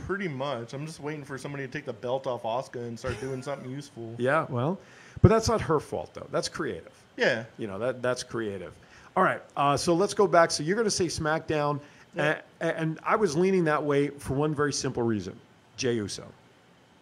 pretty 0.07 0.29
much 0.29 0.73
I'm 0.75 0.87
just 0.87 1.01
waiting 1.01 1.25
for 1.25 1.37
somebody 1.37 1.67
to 1.67 1.73
take 1.73 1.85
the 1.85 1.93
belt 1.93 2.27
off 2.29 2.45
Asuka 2.45 2.77
and 2.87 2.97
start 2.99 3.21
doing 3.21 3.43
something 3.43 3.69
useful. 3.69 4.15
Yeah, 4.17 4.47
well, 4.49 4.79
but 5.23 5.29
that's 5.29 5.49
not 5.49 5.61
her 5.63 5.81
fault 5.81 6.15
though. 6.15 6.27
That's 6.31 6.49
creative. 6.49 6.93
Yeah. 7.19 7.45
You 7.59 7.67
know 7.67 7.79
that 7.79 8.01
that's 8.01 8.23
creative. 8.23 8.73
All 9.17 9.23
right, 9.25 9.43
uh, 9.57 9.77
so 9.77 9.95
let's 9.95 10.15
go 10.15 10.27
back. 10.29 10.51
So 10.53 10.63
you're 10.63 10.77
going 10.77 10.87
to 10.87 10.91
say 10.91 11.07
SmackDown, 11.07 11.81
Yeah. 12.15 12.39
a- 12.61 12.79
and 12.79 13.01
I 13.05 13.17
was 13.17 13.37
leaning 13.37 13.65
that 13.65 13.83
way 13.83 14.09
for 14.09 14.35
one 14.35 14.55
very 14.55 14.73
simple 14.73 15.03
reason: 15.03 15.39
Jey 15.77 15.95
Uso. 15.95 16.25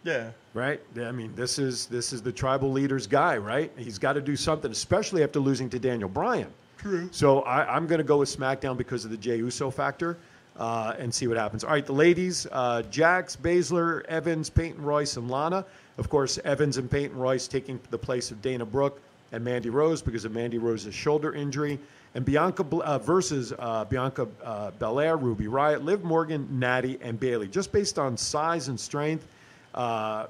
Yeah. 0.02 0.30
right? 0.54 0.80
I 0.98 1.10
mean, 1.12 1.34
this 1.34 1.58
is 1.58 1.86
this 1.86 2.12
is 2.12 2.22
the 2.22 2.32
tribal 2.32 2.70
leader's 2.72 3.06
guy, 3.06 3.36
right? 3.36 3.70
He's 3.76 3.98
got 3.98 4.14
to 4.14 4.20
do 4.20 4.36
something, 4.36 4.70
especially 4.70 5.22
after 5.22 5.40
losing 5.40 5.68
to 5.70 5.78
Daniel 5.78 6.08
Bryan. 6.08 6.48
True. 6.78 7.08
So 7.12 7.40
I, 7.40 7.74
I'm 7.74 7.86
going 7.86 7.98
to 7.98 8.04
go 8.04 8.18
with 8.18 8.34
SmackDown 8.34 8.76
because 8.78 9.04
of 9.04 9.10
the 9.10 9.16
Jey 9.16 9.36
Uso 9.38 9.68
factor, 9.70 10.16
uh, 10.58 10.94
and 10.98 11.12
see 11.12 11.26
what 11.26 11.36
happens. 11.36 11.64
All 11.64 11.70
right, 11.70 11.84
the 11.84 11.92
ladies: 11.92 12.46
uh, 12.52 12.82
Jax, 12.84 13.36
Baszler, 13.36 14.04
Evans, 14.06 14.48
Peyton 14.48 14.82
Royce, 14.82 15.16
and 15.16 15.28
Lana. 15.30 15.64
Of 15.98 16.08
course, 16.08 16.38
Evans 16.44 16.76
and 16.78 16.90
Peyton 16.90 17.18
Royce 17.18 17.48
taking 17.48 17.80
the 17.90 17.98
place 17.98 18.30
of 18.30 18.40
Dana 18.40 18.64
Brooke 18.64 19.00
and 19.32 19.44
Mandy 19.44 19.70
Rose 19.70 20.02
because 20.02 20.24
of 20.24 20.32
Mandy 20.32 20.58
Rose's 20.58 20.94
shoulder 20.94 21.34
injury. 21.34 21.78
And 22.14 22.24
Bianca 22.24 22.64
uh, 22.64 22.98
versus 22.98 23.52
uh, 23.58 23.84
Bianca 23.84 24.26
uh, 24.42 24.70
Belair, 24.72 25.16
Ruby 25.16 25.48
Riot, 25.48 25.84
Liv 25.84 26.02
Morgan, 26.02 26.48
Natty, 26.50 26.98
and 27.02 27.20
Bayley. 27.20 27.46
Just 27.46 27.72
based 27.72 27.98
on 27.98 28.16
size 28.16 28.68
and 28.68 28.80
strength, 28.80 29.26
uh, 29.74 30.26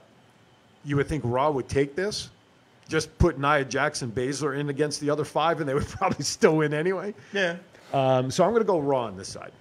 you 0.84 0.96
would 0.96 1.06
think 1.06 1.22
Raw 1.24 1.50
would 1.50 1.68
take 1.68 1.94
this. 1.94 2.30
Just 2.88 3.16
put 3.18 3.38
Nia 3.38 3.64
Jackson, 3.64 4.10
Baszler 4.10 4.58
in 4.58 4.68
against 4.68 5.00
the 5.00 5.10
other 5.10 5.24
five, 5.24 5.60
and 5.60 5.68
they 5.68 5.74
would 5.74 5.86
probably 5.88 6.24
still 6.24 6.56
win 6.56 6.74
anyway. 6.74 7.14
Yeah. 7.32 7.56
Um, 7.92 8.30
so 8.30 8.44
I'm 8.44 8.50
going 8.50 8.62
to 8.62 8.66
go 8.66 8.80
Raw 8.80 9.04
on 9.04 9.16
this 9.16 9.28
side. 9.28 9.52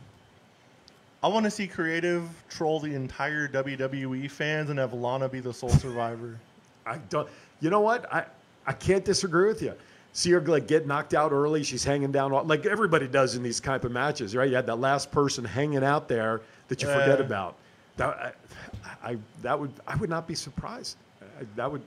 I 1.23 1.27
want 1.27 1.43
to 1.45 1.51
see 1.51 1.67
creative 1.67 2.29
troll 2.49 2.79
the 2.79 2.93
entire 2.93 3.47
WWE 3.47 4.29
fans 4.29 4.69
and 4.69 4.77
have 4.77 4.93
Lana 4.93 5.27
be 5.27 5.39
the 5.39 5.53
sole 5.53 5.69
survivor. 5.69 6.39
I 6.85 6.97
don't. 7.09 7.27
You 7.61 7.71
know 7.71 7.81
what? 7.81 8.11
I 8.13 8.25
I 8.67 8.73
can't 8.73 9.05
disagree 9.05 9.47
with 9.47 9.61
you. 9.61 9.73
see 10.13 10.31
her 10.31 10.41
like 10.41 10.67
get 10.67 10.87
knocked 10.87 11.13
out 11.13 11.31
early. 11.31 11.63
She's 11.63 11.83
hanging 11.83 12.11
down 12.11 12.31
like 12.47 12.65
everybody 12.65 13.07
does 13.07 13.35
in 13.35 13.43
these 13.43 13.59
type 13.59 13.83
of 13.83 13.91
matches, 13.91 14.35
right? 14.35 14.49
You 14.49 14.55
had 14.55 14.65
that 14.67 14.79
last 14.79 15.11
person 15.11 15.43
hanging 15.45 15.83
out 15.83 16.07
there 16.07 16.41
that 16.67 16.81
you 16.81 16.87
forget 16.87 17.19
about. 17.21 17.55
That 17.97 18.35
I, 19.03 19.11
I 19.11 19.17
that 19.41 19.59
would 19.59 19.71
I 19.87 19.95
would 19.95 20.09
not 20.09 20.27
be 20.27 20.35
surprised. 20.35 20.97
I, 21.21 21.45
that 21.55 21.71
would 21.71 21.81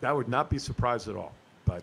that 0.00 0.14
would 0.14 0.28
not 0.28 0.48
be 0.50 0.58
surprised 0.58 1.08
at 1.08 1.16
all. 1.16 1.32
But 1.64 1.82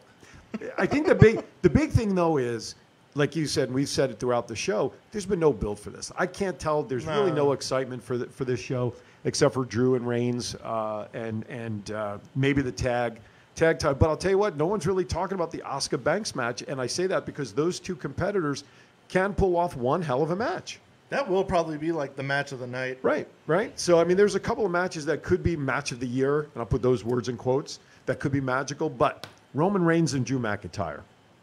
I 0.78 0.86
think 0.86 1.08
the 1.08 1.16
big 1.16 1.44
the 1.62 1.70
big 1.70 1.92
thing 1.92 2.16
though 2.16 2.38
is 2.38 2.76
like 3.16 3.36
you 3.36 3.46
said, 3.46 3.66
and 3.66 3.76
we've 3.76 3.90
said 3.90 4.10
it 4.10 4.20
throughout 4.20 4.48
the 4.48 4.56
show. 4.56 4.92
There's 5.12 5.26
been 5.28 5.40
no 5.40 5.54
build 5.54 5.80
for 5.80 5.92
this. 5.92 6.12
I 6.18 6.26
can't 6.26 6.58
tell. 6.58 6.82
There's 6.82 7.06
really 7.06 7.30
No. 7.30 7.36
no 7.46 7.52
excitement 7.52 8.02
for 8.02 8.18
the, 8.18 8.26
for 8.26 8.44
this 8.44 8.60
show 8.60 8.94
except 9.26 9.54
for 9.54 9.66
Drew 9.66 9.94
and 9.96 10.08
Reigns 10.08 10.56
uh, 10.56 11.08
and 11.14 11.46
and 11.48 11.92
uh, 11.92 12.18
maybe 12.36 12.62
the 12.62 12.72
tag 12.72 13.20
tag 13.56 13.80
time. 13.80 13.98
But 13.98 14.10
I'll 14.10 14.18
tell 14.18 14.32
you 14.32 14.38
what, 14.38 14.58
no 14.58 14.66
one's 14.66 14.88
really 14.88 15.06
talking 15.06 15.36
about 15.36 15.52
the 15.52 15.60
Asuka 15.60 16.02
Banks 16.04 16.36
match, 16.36 16.64
and 16.68 16.80
I 16.82 16.88
say 16.88 17.08
that 17.08 17.26
because 17.26 17.54
those 17.54 17.80
two 17.80 17.96
competitors 17.96 18.64
can 19.10 19.34
pull 19.34 19.58
off 19.58 19.76
one 19.76 20.02
hell 20.02 20.22
of 20.22 20.32
a 20.32 20.36
match. 20.36 20.80
That 21.10 21.30
will 21.30 21.44
probably 21.44 21.78
be 21.78 21.92
like 21.92 22.16
the 22.16 22.24
match 22.24 22.52
of 22.54 22.60
the 22.60 22.68
night. 22.68 22.98
Right, 23.04 23.28
right. 23.46 23.78
So 23.80 24.00
I 24.00 24.04
mean, 24.04 24.18
there's 24.18 24.36
a 24.36 24.40
couple 24.40 24.66
of 24.66 24.72
matches 24.72 25.06
that 25.06 25.22
could 25.22 25.44
be 25.44 25.56
match 25.56 25.92
of 25.92 26.00
the 26.00 26.08
year, 26.08 26.42
and 26.42 26.58
I'll 26.58 26.66
put 26.66 26.82
those 26.82 27.04
words 27.04 27.30
in 27.30 27.38
quotes 27.38 27.80
that 28.08 28.20
could 28.20 28.32
be 28.32 28.42
magical. 28.42 28.90
But 28.90 29.28
Roman 29.54 29.84
Reigns 29.84 30.16
and 30.16 30.26
Drew 30.26 30.40
McIntyre, 30.40 31.02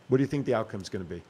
what 0.09 0.17
do 0.17 0.23
you 0.23 0.27
think 0.27 0.45
the 0.45 0.55
outcome's 0.55 0.89
going 0.89 1.05
to 1.05 1.09
be? 1.09 1.23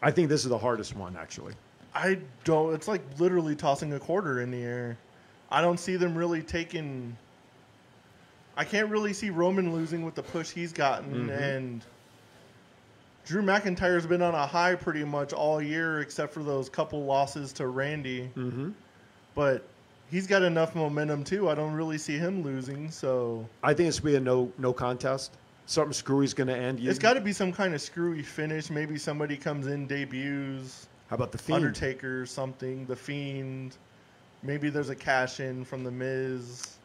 I 0.00 0.12
think 0.12 0.28
this 0.28 0.44
is 0.44 0.50
the 0.50 0.58
hardest 0.58 0.94
one, 0.94 1.16
actually. 1.16 1.54
I 1.94 2.18
don't. 2.44 2.74
It's 2.74 2.86
like 2.86 3.02
literally 3.18 3.56
tossing 3.56 3.94
a 3.94 3.98
quarter 3.98 4.42
in 4.42 4.50
the 4.50 4.62
air. 4.62 4.96
I 5.50 5.60
don't 5.60 5.80
see 5.80 5.96
them 5.96 6.14
really 6.14 6.42
taking. 6.42 7.16
I 8.56 8.64
can't 8.64 8.88
really 8.88 9.12
see 9.12 9.30
Roman 9.30 9.72
losing 9.72 10.04
with 10.04 10.14
the 10.14 10.22
push 10.22 10.50
he's 10.50 10.72
gotten, 10.72 11.28
and 11.30 11.84
Drew 13.26 13.42
McIntyre's 13.42 14.06
been 14.06 14.22
on 14.22 14.34
a 14.34 14.46
high 14.46 14.76
pretty 14.76 15.04
much 15.04 15.32
all 15.32 15.60
year, 15.60 16.00
except 16.00 16.32
for 16.32 16.42
those 16.42 16.68
couple 16.68 17.04
losses 17.04 17.52
to 17.54 17.66
Randy. 17.66 18.30
Mm-hmm. 18.36 18.70
But 19.34 19.64
he's 20.10 20.26
got 20.26 20.42
enough 20.42 20.74
momentum 20.74 21.24
too. 21.24 21.50
I 21.50 21.54
don't 21.54 21.72
really 21.72 21.98
see 21.98 22.16
him 22.16 22.42
losing. 22.42 22.90
So 22.90 23.46
I 23.62 23.74
think 23.74 23.88
it's 23.88 24.00
going 24.00 24.14
to 24.14 24.20
be 24.20 24.22
a 24.22 24.24
no 24.24 24.52
no 24.58 24.72
contest. 24.72 25.32
Something 25.66 25.92
screwy's 25.92 26.32
going 26.32 26.46
to 26.46 26.56
end. 26.56 26.78
You, 26.78 26.88
it's 26.88 26.98
got 26.98 27.14
to 27.14 27.20
be 27.20 27.32
some 27.32 27.52
kind 27.52 27.74
of 27.74 27.80
screwy 27.80 28.22
finish. 28.22 28.70
Maybe 28.70 28.96
somebody 28.96 29.36
comes 29.36 29.66
in, 29.66 29.88
debuts. 29.88 30.86
How 31.08 31.16
about 31.16 31.32
the 31.32 31.38
Fiend? 31.38 31.56
Undertaker, 31.56 32.24
something, 32.24 32.86
the 32.86 32.94
Fiend. 32.94 33.76
Maybe 34.44 34.70
there's 34.70 34.90
a 34.90 34.94
cash 34.94 35.40
in 35.40 35.64
from 35.64 35.82
the 35.82 35.90
Miz. 35.90 36.75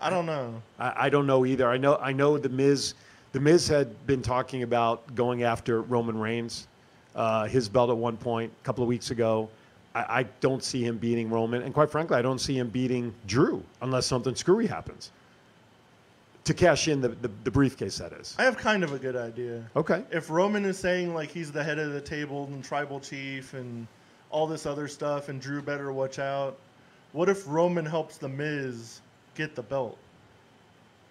I 0.00 0.10
don't 0.10 0.26
know. 0.26 0.62
I, 0.78 1.06
I 1.06 1.08
don't 1.10 1.26
know 1.26 1.44
either. 1.44 1.68
I 1.68 1.76
know 1.76 1.96
I 1.96 2.12
know 2.12 2.38
the 2.38 2.48
Miz, 2.48 2.94
the 3.32 3.40
Miz 3.40 3.68
had 3.68 4.06
been 4.06 4.22
talking 4.22 4.62
about 4.62 5.14
going 5.14 5.42
after 5.42 5.82
Roman 5.82 6.18
Reigns, 6.18 6.66
uh, 7.14 7.46
his 7.46 7.68
belt 7.68 7.90
at 7.90 7.96
one 7.96 8.16
point 8.16 8.52
a 8.62 8.64
couple 8.64 8.82
of 8.82 8.88
weeks 8.88 9.10
ago. 9.10 9.48
I, 9.94 10.20
I 10.20 10.22
don't 10.40 10.62
see 10.62 10.84
him 10.84 10.98
beating 10.98 11.28
Roman, 11.28 11.62
and 11.62 11.74
quite 11.74 11.90
frankly, 11.90 12.16
I 12.16 12.22
don't 12.22 12.38
see 12.38 12.56
him 12.58 12.68
beating 12.68 13.12
Drew 13.26 13.62
unless 13.82 14.06
something 14.06 14.34
screwy 14.34 14.66
happens 14.66 15.10
to 16.44 16.54
cash 16.54 16.88
in 16.88 17.00
the, 17.00 17.08
the, 17.08 17.30
the 17.44 17.50
briefcase. 17.50 17.98
That 17.98 18.12
is 18.12 18.34
I 18.38 18.44
have 18.44 18.56
kind 18.56 18.82
of 18.82 18.92
a 18.92 18.98
good 18.98 19.16
idea. 19.16 19.62
okay. 19.76 20.04
If 20.10 20.30
Roman 20.30 20.64
is 20.64 20.78
saying 20.78 21.14
like 21.14 21.30
he's 21.30 21.52
the 21.52 21.62
head 21.62 21.78
of 21.78 21.92
the 21.92 22.00
table 22.00 22.44
and 22.44 22.64
tribal 22.64 23.00
chief 23.00 23.54
and 23.54 23.86
all 24.30 24.46
this 24.46 24.64
other 24.64 24.88
stuff, 24.88 25.28
and 25.28 25.40
Drew 25.40 25.60
better 25.60 25.92
watch 25.92 26.18
out. 26.18 26.56
What 27.12 27.28
if 27.28 27.42
Roman 27.46 27.84
helps 27.84 28.16
the 28.16 28.28
Miz 28.28 29.00
get 29.40 29.56
the 29.56 29.62
belt? 29.62 29.96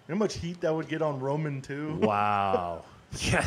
You 0.08 0.14
know 0.14 0.18
how 0.18 0.24
much 0.24 0.34
heat 0.36 0.60
that 0.60 0.72
would 0.74 0.88
get 0.88 1.02
on 1.02 1.18
Roman 1.20 1.60
too? 1.60 1.98
Wow. 2.02 2.84
yeah, 3.18 3.44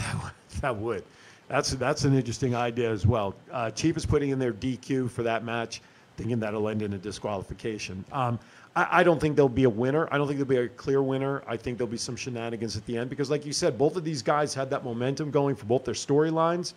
that 0.62 0.76
would- 0.76 1.06
That's 1.48 1.72
that's 1.72 2.04
an 2.04 2.14
interesting 2.16 2.54
idea 2.56 2.92
as 2.92 3.06
well. 3.08 3.34
Uh, 3.52 3.70
Chief 3.72 3.96
is 3.98 4.06
putting 4.06 4.30
in 4.32 4.40
their 4.40 4.54
DQ 4.54 5.10
for 5.10 5.24
that 5.24 5.44
match, 5.46 5.82
thinking 6.18 6.40
that'll 6.40 6.68
end 6.70 6.82
in 6.82 6.94
a 6.94 6.98
disqualification. 6.98 8.04
Um, 8.12 8.40
I, 8.76 9.00
I 9.00 9.04
don't 9.04 9.20
think 9.22 9.36
there'll 9.38 9.50
be 9.50 9.66
a 9.66 9.70
winner. 9.70 10.08
I 10.12 10.18
don't 10.18 10.28
think 10.28 10.38
there'll 10.40 10.66
be 10.66 10.68
a 10.72 10.76
clear 10.76 11.02
winner. 11.02 11.44
I 11.48 11.56
think 11.58 11.78
there'll 11.78 11.92
be 11.92 11.98
some 11.98 12.16
shenanigans 12.18 12.76
at 12.76 12.86
the 12.86 12.98
end 12.98 13.10
because, 13.10 13.30
like 13.30 13.46
you 13.46 13.54
said, 13.54 13.78
both 13.78 13.96
of 13.96 14.04
these 14.04 14.22
guys 14.22 14.54
had 14.54 14.70
that 14.72 14.84
momentum 14.84 15.32
going 15.32 15.56
for 15.56 15.66
both 15.66 15.86
their 15.86 15.94
storylines, 15.94 16.74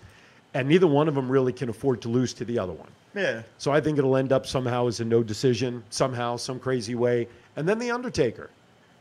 and 0.54 0.68
neither 0.68 0.86
one 0.86 1.08
of 1.08 1.14
them 1.14 1.28
really 1.30 1.52
can 1.52 1.68
afford 1.70 2.00
to 2.02 2.08
lose 2.08 2.32
to 2.34 2.44
the 2.44 2.58
other 2.58 2.72
one. 2.72 2.90
Yeah. 3.16 3.42
So 3.56 3.72
I 3.72 3.80
think 3.80 3.98
it'll 3.98 4.16
end 4.16 4.30
up 4.30 4.46
somehow 4.46 4.86
as 4.86 5.00
a 5.00 5.04
no 5.04 5.22
decision, 5.22 5.82
somehow, 5.88 6.36
some 6.36 6.60
crazy 6.60 6.94
way. 6.94 7.26
And 7.56 7.66
then 7.66 7.78
The 7.78 7.90
Undertaker. 7.90 8.50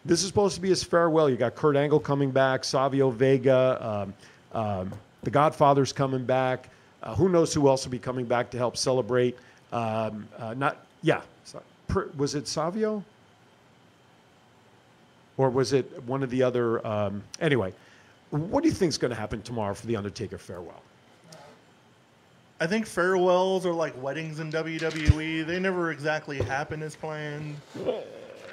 This 0.05 0.21
is 0.21 0.27
supposed 0.27 0.55
to 0.55 0.61
be 0.61 0.69
his 0.69 0.83
farewell. 0.83 1.29
You 1.29 1.35
got 1.35 1.55
Kurt 1.55 1.75
Angle 1.75 1.99
coming 1.99 2.31
back, 2.31 2.63
Savio 2.63 3.09
Vega, 3.09 4.05
um, 4.53 4.59
um, 4.59 4.93
The 5.23 5.31
Godfather's 5.31 5.91
coming 5.91 6.23
back. 6.23 6.69
Uh, 7.03 7.13
who 7.13 7.27
knows 7.27 7.53
who 7.53 7.67
else 7.67 7.83
will 7.83 7.91
be 7.91 7.99
coming 7.99 8.25
back 8.25 8.49
to 8.51 8.57
help 8.57 8.77
celebrate? 8.77 9.37
Um, 9.73 10.27
uh, 10.37 10.53
not, 10.53 10.85
yeah. 11.01 11.21
Was 12.15 12.35
it 12.35 12.47
Savio? 12.47 13.03
Or 15.37 15.49
was 15.49 15.73
it 15.73 16.03
one 16.03 16.23
of 16.23 16.29
the 16.29 16.41
other? 16.41 16.85
Um, 16.87 17.21
anyway, 17.41 17.73
what 18.29 18.63
do 18.63 18.69
you 18.69 18.75
think 18.75 18.89
is 18.89 18.97
going 18.97 19.09
to 19.09 19.19
happen 19.19 19.41
tomorrow 19.41 19.73
for 19.73 19.85
The 19.87 19.97
Undertaker 19.97 20.37
farewell? 20.37 20.81
I 22.59 22.67
think 22.67 22.85
farewells 22.85 23.65
are 23.65 23.73
like 23.73 24.01
weddings 24.01 24.39
in 24.39 24.51
WWE. 24.51 25.45
They 25.45 25.59
never 25.59 25.91
exactly 25.91 26.37
happen 26.37 26.81
as 26.81 26.95
planned. 26.95 27.57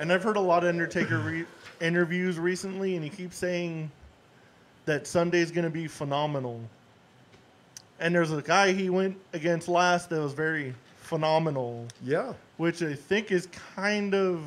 And 0.01 0.13
I've 0.13 0.23
heard 0.23 0.37
a 0.37 0.41
lot 0.41 0.65
of 0.65 0.71
Undertaker 0.71 1.19
re- 1.19 1.45
interviews 1.81 2.39
recently, 2.39 2.97
and 2.97 3.05
he 3.05 3.11
keeps 3.11 3.37
saying 3.37 3.91
that 4.87 5.07
Sunday's 5.07 5.53
going 5.53 5.65
to 5.65 5.71
be 5.71 5.87
phenomenal. 5.87 6.61
And 8.01 8.13
there's 8.13 8.33
a 8.33 8.43
guy 8.43 8.73
he 8.73 8.91
went 8.91 9.17
against 9.33 9.69
last 9.69 10.11
that 10.11 10.21
was 10.21 10.33
very 10.33 10.75
phenomenal, 10.97 11.87
Yeah. 12.03 12.33
which 12.57 12.83
I 12.83 12.95
think 12.95 13.31
is 13.31 13.47
kind 13.77 14.15
of. 14.15 14.43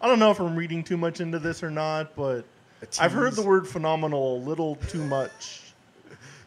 I 0.00 0.08
don't 0.08 0.18
know 0.18 0.32
if 0.32 0.40
I'm 0.40 0.56
reading 0.56 0.82
too 0.82 0.96
much 0.96 1.20
into 1.20 1.38
this 1.38 1.62
or 1.62 1.70
not, 1.70 2.16
but 2.16 2.44
I've 2.98 3.12
heard 3.12 3.34
the 3.34 3.42
word 3.42 3.68
phenomenal 3.68 4.36
a 4.36 4.40
little 4.40 4.74
too 4.76 5.04
much. 5.04 5.60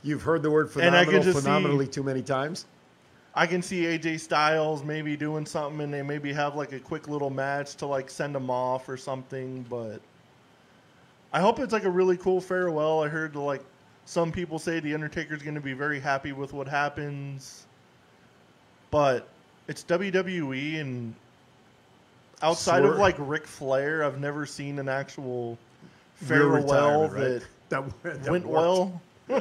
You've 0.04 0.22
heard 0.22 0.42
the 0.44 0.52
word 0.52 0.70
phenomenal 0.72 1.24
just 1.24 1.38
see- 1.38 1.44
phenomenally 1.44 1.88
too 1.88 2.04
many 2.04 2.22
times. 2.22 2.66
I 3.36 3.46
can 3.46 3.62
see 3.62 3.84
AJ 3.86 4.20
Styles 4.20 4.84
maybe 4.84 5.16
doing 5.16 5.46
something 5.46 5.82
and 5.82 5.94
they 5.94 6.02
maybe 6.02 6.34
have 6.34 6.56
like 6.56 6.72
a 6.72 6.80
quick 6.80 7.08
little 7.08 7.30
match 7.30 7.76
to 7.76 7.86
like 7.86 8.10
send 8.10 8.36
him 8.36 8.50
off 8.50 8.90
or 8.90 8.98
something, 8.98 9.64
but 9.70 10.02
I 11.34 11.40
hope 11.40 11.60
it's 11.60 11.72
like 11.74 11.84
a 11.84 11.90
really 11.90 12.18
cool 12.18 12.42
farewell. 12.42 13.04
I 13.04 13.08
heard 13.10 13.36
like 13.36 13.64
some 14.06 14.32
people 14.32 14.58
say 14.58 14.80
the 14.80 14.94
Undertaker's 14.94 15.44
going 15.44 15.54
to 15.56 15.62
be 15.62 15.74
very 15.74 16.00
happy 16.00 16.32
with 16.32 16.52
what 16.54 16.68
happens. 16.68 17.66
But 18.90 19.28
it's 19.68 19.84
WWE 19.84 20.80
and 20.80 21.14
outside 22.42 22.82
Sure. 22.84 22.94
of 22.94 22.98
like 23.00 23.16
Ric 23.20 23.46
Flair, 23.46 24.04
I've 24.04 24.20
never 24.20 24.46
seen 24.48 24.80
an 24.80 24.90
actual 24.90 25.58
farewell 26.16 27.08
that 27.10 27.44
that, 27.70 27.84
that 28.04 28.32
went 28.32 28.46
worked. 28.46 28.48
well. 28.48 29.02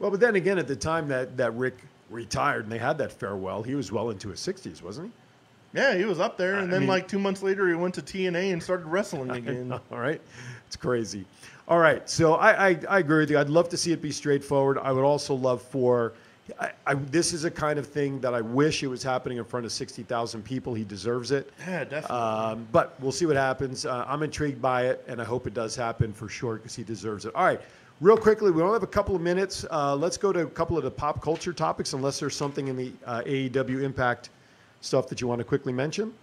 Well, 0.00 0.10
but 0.10 0.18
then 0.18 0.34
again, 0.36 0.58
at 0.58 0.66
the 0.66 0.76
time 0.76 1.08
that, 1.08 1.36
that 1.36 1.54
Ric 1.56 1.76
retired 2.08 2.62
and 2.64 2.72
they 2.72 2.78
had 2.78 2.96
that 2.98 3.12
farewell, 3.12 3.62
he 3.62 3.74
was 3.74 3.92
well 3.92 4.08
into 4.08 4.30
his 4.30 4.40
60s, 4.40 4.82
wasn't 4.82 5.08
he? 5.08 5.78
Yeah, 5.78 5.94
he 5.94 6.06
was 6.06 6.18
up 6.18 6.38
there, 6.38 6.54
and 6.54 6.68
I 6.68 6.70
then 6.70 6.80
mean- 6.80 6.88
like 6.88 7.06
two 7.06 7.18
months 7.18 7.42
later, 7.42 7.68
he 7.68 7.74
went 7.74 7.94
to 7.96 8.02
TNA 8.02 8.52
and 8.54 8.62
started 8.62 8.86
wrestling 8.86 9.30
again. 9.30 9.72
All 9.72 9.98
right. 9.98 10.20
It's 10.66 10.74
crazy. 10.76 11.26
All 11.68 11.78
right. 11.78 12.08
So 12.08 12.34
I, 12.34 12.68
I, 12.70 12.78
I 12.88 12.98
agree 13.00 13.18
with 13.20 13.30
you. 13.30 13.38
I'd 13.38 13.50
love 13.50 13.68
to 13.68 13.76
see 13.76 13.92
it 13.92 14.00
be 14.00 14.10
straightforward. 14.10 14.78
I 14.78 14.90
would 14.90 15.04
also 15.04 15.34
love 15.34 15.60
for. 15.60 16.14
I, 16.58 16.72
I, 16.86 16.94
this 16.94 17.32
is 17.32 17.44
a 17.44 17.50
kind 17.50 17.78
of 17.78 17.86
thing 17.86 18.20
that 18.22 18.34
I 18.34 18.40
wish 18.40 18.82
it 18.82 18.88
was 18.88 19.02
happening 19.04 19.38
in 19.38 19.44
front 19.44 19.66
of 19.66 19.70
60,000 19.70 20.42
people. 20.42 20.74
He 20.74 20.82
deserves 20.82 21.30
it. 21.30 21.52
Yeah, 21.60 21.84
definitely. 21.84 22.16
Um, 22.16 22.66
but 22.72 22.94
we'll 23.00 23.12
see 23.12 23.26
what 23.26 23.36
happens. 23.36 23.84
Uh, 23.86 24.04
I'm 24.08 24.22
intrigued 24.24 24.60
by 24.60 24.86
it, 24.86 25.04
and 25.06 25.20
I 25.20 25.24
hope 25.24 25.46
it 25.46 25.54
does 25.54 25.76
happen 25.76 26.12
for 26.12 26.28
sure 26.28 26.56
because 26.56 26.74
he 26.74 26.82
deserves 26.82 27.24
it. 27.26 27.34
All 27.36 27.44
right, 27.44 27.60
real 28.00 28.16
quickly, 28.16 28.50
we 28.50 28.62
only 28.62 28.74
have 28.74 28.82
a 28.82 28.86
couple 28.86 29.14
of 29.14 29.22
minutes. 29.22 29.64
Uh, 29.70 29.94
let's 29.94 30.16
go 30.16 30.32
to 30.32 30.40
a 30.40 30.46
couple 30.46 30.76
of 30.76 30.84
the 30.84 30.90
pop 30.90 31.22
culture 31.22 31.52
topics, 31.52 31.92
unless 31.92 32.18
there's 32.18 32.36
something 32.36 32.68
in 32.68 32.76
the 32.76 32.92
uh, 33.06 33.22
AEW 33.22 33.82
Impact 33.82 34.30
stuff 34.80 35.08
that 35.08 35.20
you 35.20 35.28
want 35.28 35.38
to 35.38 35.44
quickly 35.44 35.72
mention. 35.72 36.14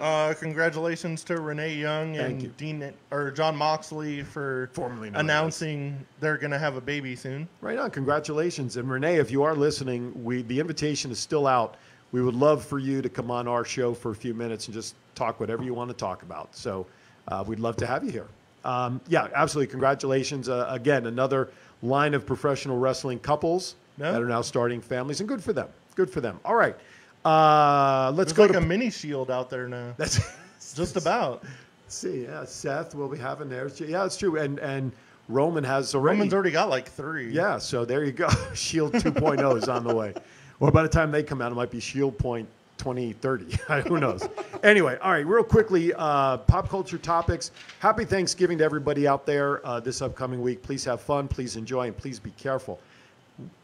Uh, 0.00 0.34
congratulations 0.34 1.22
to 1.22 1.40
Renee 1.40 1.76
Young 1.76 2.16
Thank 2.16 2.32
and 2.32 2.42
you. 2.42 2.52
Dean 2.56 2.92
or 3.12 3.30
Jon 3.30 3.54
Moxley 3.54 4.24
for 4.24 4.68
Formerly 4.72 5.10
known 5.10 5.20
announcing 5.20 6.04
they're 6.18 6.38
going 6.38 6.50
to 6.50 6.58
have 6.58 6.74
a 6.74 6.80
baby 6.80 7.14
soon. 7.14 7.48
Right 7.60 7.78
on. 7.78 7.88
Congratulations. 7.92 8.76
And 8.76 8.90
Renee, 8.90 9.18
if 9.18 9.30
you 9.30 9.44
are 9.44 9.54
listening, 9.54 10.12
we 10.24 10.42
the 10.42 10.58
invitation 10.58 11.12
is 11.12 11.20
still 11.20 11.46
out. 11.46 11.76
We 12.10 12.20
would 12.20 12.34
love 12.34 12.64
for 12.64 12.80
you 12.80 13.00
to 13.00 13.08
come 13.08 13.30
on 13.30 13.46
our 13.46 13.64
show 13.64 13.94
for 13.94 14.10
a 14.10 14.14
few 14.14 14.34
minutes 14.34 14.66
and 14.66 14.74
just 14.74 14.96
talk 15.14 15.38
whatever 15.38 15.62
you 15.62 15.72
want 15.72 15.90
to 15.90 15.96
talk 15.96 16.24
about. 16.24 16.54
So 16.56 16.84
uh, 17.28 17.44
we'd 17.46 17.60
love 17.60 17.76
to 17.76 17.86
have 17.86 18.02
you 18.02 18.10
here. 18.10 18.26
Um, 18.64 19.00
yeah, 19.08 19.28
absolutely. 19.34 19.70
Congratulations. 19.70 20.48
Uh, 20.48 20.66
again, 20.68 21.06
another 21.06 21.50
line 21.82 22.14
of 22.14 22.24
professional 22.26 22.78
wrestling 22.78 23.18
couples 23.18 23.74
Yeah. 23.98 24.12
that 24.12 24.22
are 24.22 24.26
now 24.28 24.42
starting 24.42 24.80
families, 24.80 25.20
and 25.20 25.28
good 25.28 25.42
for 25.42 25.52
them. 25.52 25.68
Good 25.94 26.10
for 26.10 26.20
them. 26.20 26.38
All 26.44 26.54
right. 26.54 26.76
Uh, 27.24 28.10
let's 28.14 28.32
There's 28.32 28.36
go 28.36 28.42
like 28.44 28.52
to 28.52 28.58
a 28.58 28.60
mini 28.60 28.90
shield 28.90 29.30
out 29.30 29.50
there 29.50 29.68
now. 29.68 29.94
That's 29.96 30.20
Just 30.74 30.96
about. 30.96 31.44
see, 31.88 32.22
yeah, 32.24 32.44
Seth 32.44 32.94
will 32.94 33.08
be 33.08 33.18
having 33.18 33.48
theirs. 33.48 33.80
Yeah, 33.80 34.04
it's 34.04 34.16
true. 34.16 34.38
And 34.38 34.58
and 34.60 34.92
Roman 35.28 35.62
has 35.64 35.94
already. 35.94 36.18
Roman's 36.18 36.34
already 36.34 36.50
got 36.50 36.68
like 36.68 36.88
three. 36.88 37.30
Yeah, 37.30 37.58
so 37.58 37.84
there 37.84 38.04
you 38.04 38.12
go. 38.12 38.28
Shield 38.54 38.92
2.0 38.94 39.56
is 39.56 39.68
on 39.68 39.84
the 39.84 39.94
way. 39.94 40.14
Or 40.60 40.70
by 40.70 40.82
the 40.82 40.88
time 40.88 41.10
they 41.10 41.22
come 41.22 41.42
out, 41.42 41.52
it 41.52 41.54
might 41.56 41.70
be 41.70 41.80
Shield 41.80 42.16
Point 42.18 42.48
2030. 42.86 43.56
Who 43.88 44.00
knows? 44.00 44.28
Anyway, 44.64 44.98
all 45.00 45.12
right, 45.12 45.24
real 45.24 45.44
quickly, 45.44 45.92
uh, 45.94 46.38
pop 46.38 46.68
culture 46.68 46.98
topics. 46.98 47.52
Happy 47.78 48.04
Thanksgiving 48.04 48.58
to 48.58 48.64
everybody 48.64 49.06
out 49.06 49.24
there 49.24 49.64
uh, 49.64 49.78
this 49.78 50.02
upcoming 50.02 50.42
week. 50.42 50.62
Please 50.62 50.84
have 50.84 51.00
fun, 51.00 51.28
please 51.28 51.54
enjoy, 51.56 51.86
and 51.86 51.96
please 51.96 52.18
be 52.18 52.30
careful. 52.32 52.80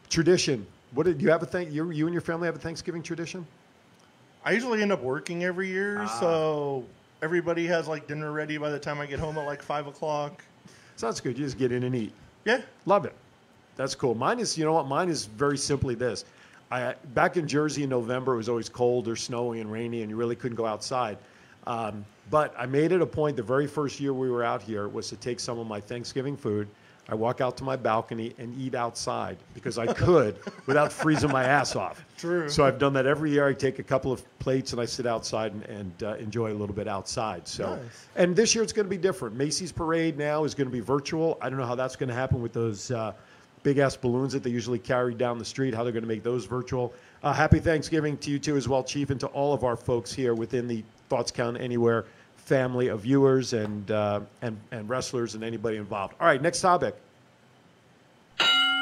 Tradition. 0.09 0.65
What 0.93 1.05
did 1.05 1.21
you 1.21 1.29
have 1.29 1.43
a 1.43 1.45
thank 1.45 1.71
you, 1.71 1.91
you 1.91 2.07
and 2.07 2.13
your 2.13 2.21
family 2.21 2.45
have 2.47 2.55
a 2.55 2.59
Thanksgiving 2.59 3.03
tradition? 3.03 3.45
I 4.45 4.53
usually 4.53 4.81
end 4.81 4.93
up 4.93 5.01
working 5.03 5.43
every 5.43 5.67
year, 5.67 5.99
Ah. 5.99 6.19
so 6.19 6.85
everybody 7.21 7.67
has 7.67 7.89
like 7.89 8.07
dinner 8.07 8.31
ready 8.31 8.57
by 8.57 8.69
the 8.69 8.79
time 8.79 9.01
I 9.01 9.05
get 9.05 9.19
home 9.19 9.37
at 9.37 9.45
like 9.45 9.61
five 9.61 9.85
o'clock. 9.85 10.43
Sounds 10.95 11.19
good. 11.19 11.37
You 11.37 11.43
just 11.43 11.57
get 11.57 11.73
in 11.73 11.83
and 11.83 11.93
eat. 11.93 12.13
Yeah. 12.45 12.61
Love 12.85 13.03
it. 13.05 13.13
That's 13.75 13.95
cool. 13.95 14.15
Mine 14.15 14.39
is, 14.39 14.57
you 14.57 14.63
know 14.63 14.73
what? 14.73 14.87
Mine 14.87 15.09
is 15.09 15.25
very 15.25 15.57
simply 15.57 15.93
this. 15.93 16.23
I 16.71 16.95
back 17.13 17.37
in 17.37 17.47
Jersey 17.47 17.83
in 17.83 17.89
November, 17.89 18.33
it 18.33 18.37
was 18.37 18.49
always 18.49 18.69
cold 18.69 19.07
or 19.07 19.15
snowy 19.15 19.59
and 19.59 19.71
rainy, 19.71 20.01
and 20.01 20.09
you 20.09 20.15
really 20.15 20.35
couldn't 20.35 20.57
go 20.57 20.65
outside. 20.65 21.17
Um, 21.67 22.05
but 22.29 22.53
I 22.57 22.65
made 22.65 22.91
it 22.91 23.01
a 23.01 23.05
point 23.05 23.35
the 23.35 23.43
very 23.43 23.67
first 23.67 23.99
year 23.99 24.13
we 24.13 24.29
were 24.29 24.43
out 24.43 24.61
here 24.61 24.87
was 24.87 25.09
to 25.09 25.15
take 25.15 25.39
some 25.39 25.59
of 25.59 25.67
my 25.67 25.79
Thanksgiving 25.81 26.37
food. 26.37 26.67
I 27.11 27.15
walk 27.15 27.41
out 27.41 27.57
to 27.57 27.63
my 27.63 27.75
balcony 27.75 28.35
and 28.37 28.55
eat 28.61 28.75
outside 28.75 29.37
because 29.55 29.79
I 29.79 29.91
could 29.91 30.37
without 30.67 30.93
freezing 30.93 31.31
my 31.31 31.43
ass 31.43 31.75
off. 31.75 32.05
True. 32.19 32.47
So 32.49 32.63
I've 32.63 32.77
done 32.77 32.93
that 32.93 33.07
every 33.07 33.31
year. 33.31 33.47
I 33.47 33.53
take 33.53 33.79
a 33.79 33.83
couple 33.83 34.11
of 34.11 34.23
plates 34.37 34.73
and 34.73 34.81
I 34.81 34.85
sit 34.85 35.07
outside 35.07 35.51
and, 35.53 35.63
and 35.65 36.03
uh, 36.03 36.13
enjoy 36.17 36.51
a 36.51 36.53
little 36.53 36.75
bit 36.75 36.87
outside. 36.87 37.47
So, 37.47 37.77
Nice. 37.77 38.07
and 38.15 38.35
this 38.35 38.53
year 38.53 38.63
it's 38.63 38.73
going 38.73 38.85
to 38.85 38.89
be 38.91 38.97
different. 38.97 39.35
Macy's 39.35 39.71
parade 39.71 40.19
now 40.19 40.43
is 40.43 40.53
going 40.53 40.67
to 40.67 40.71
be 40.71 40.81
virtual. 40.81 41.39
I 41.41 41.49
don't 41.49 41.57
know 41.57 41.65
how 41.65 41.73
that's 41.73 41.95
going 41.95 42.09
to 42.09 42.15
happen 42.15 42.43
with 42.43 42.53
those 42.53 42.91
uh, 42.91 43.13
big 43.63 43.77
ass 43.77 43.95
balloons 43.95 44.33
that 44.33 44.43
they 44.43 44.49
usually 44.49 44.79
carry 44.79 45.13
down 45.13 45.37
the 45.37 45.45
street. 45.45 45.73
How 45.73 45.83
they're 45.83 45.91
going 45.93 46.03
to 46.03 46.07
make 46.09 46.23
those 46.23 46.45
virtual. 46.45 46.93
Uh, 47.23 47.33
happy 47.33 47.59
Thanksgiving 47.59 48.17
to 48.19 48.31
you 48.31 48.39
too 48.39 48.55
as 48.55 48.67
well, 48.67 48.83
Chief, 48.83 49.09
and 49.09 49.19
to 49.19 49.27
all 49.27 49.53
of 49.53 49.63
our 49.63 49.75
folks 49.75 50.13
here 50.13 50.33
within 50.33 50.67
the 50.67 50.83
Thoughts 51.09 51.31
Count 51.31 51.59
Anywhere 51.59 52.05
family 52.37 52.87
of 52.87 53.01
viewers 53.01 53.53
and 53.53 53.91
uh, 53.91 54.21
and 54.41 54.57
and 54.71 54.89
wrestlers 54.89 55.35
and 55.35 55.43
anybody 55.43 55.77
involved. 55.77 56.15
All 56.19 56.27
right, 56.27 56.41
next 56.41 56.61
topic. 56.61 56.95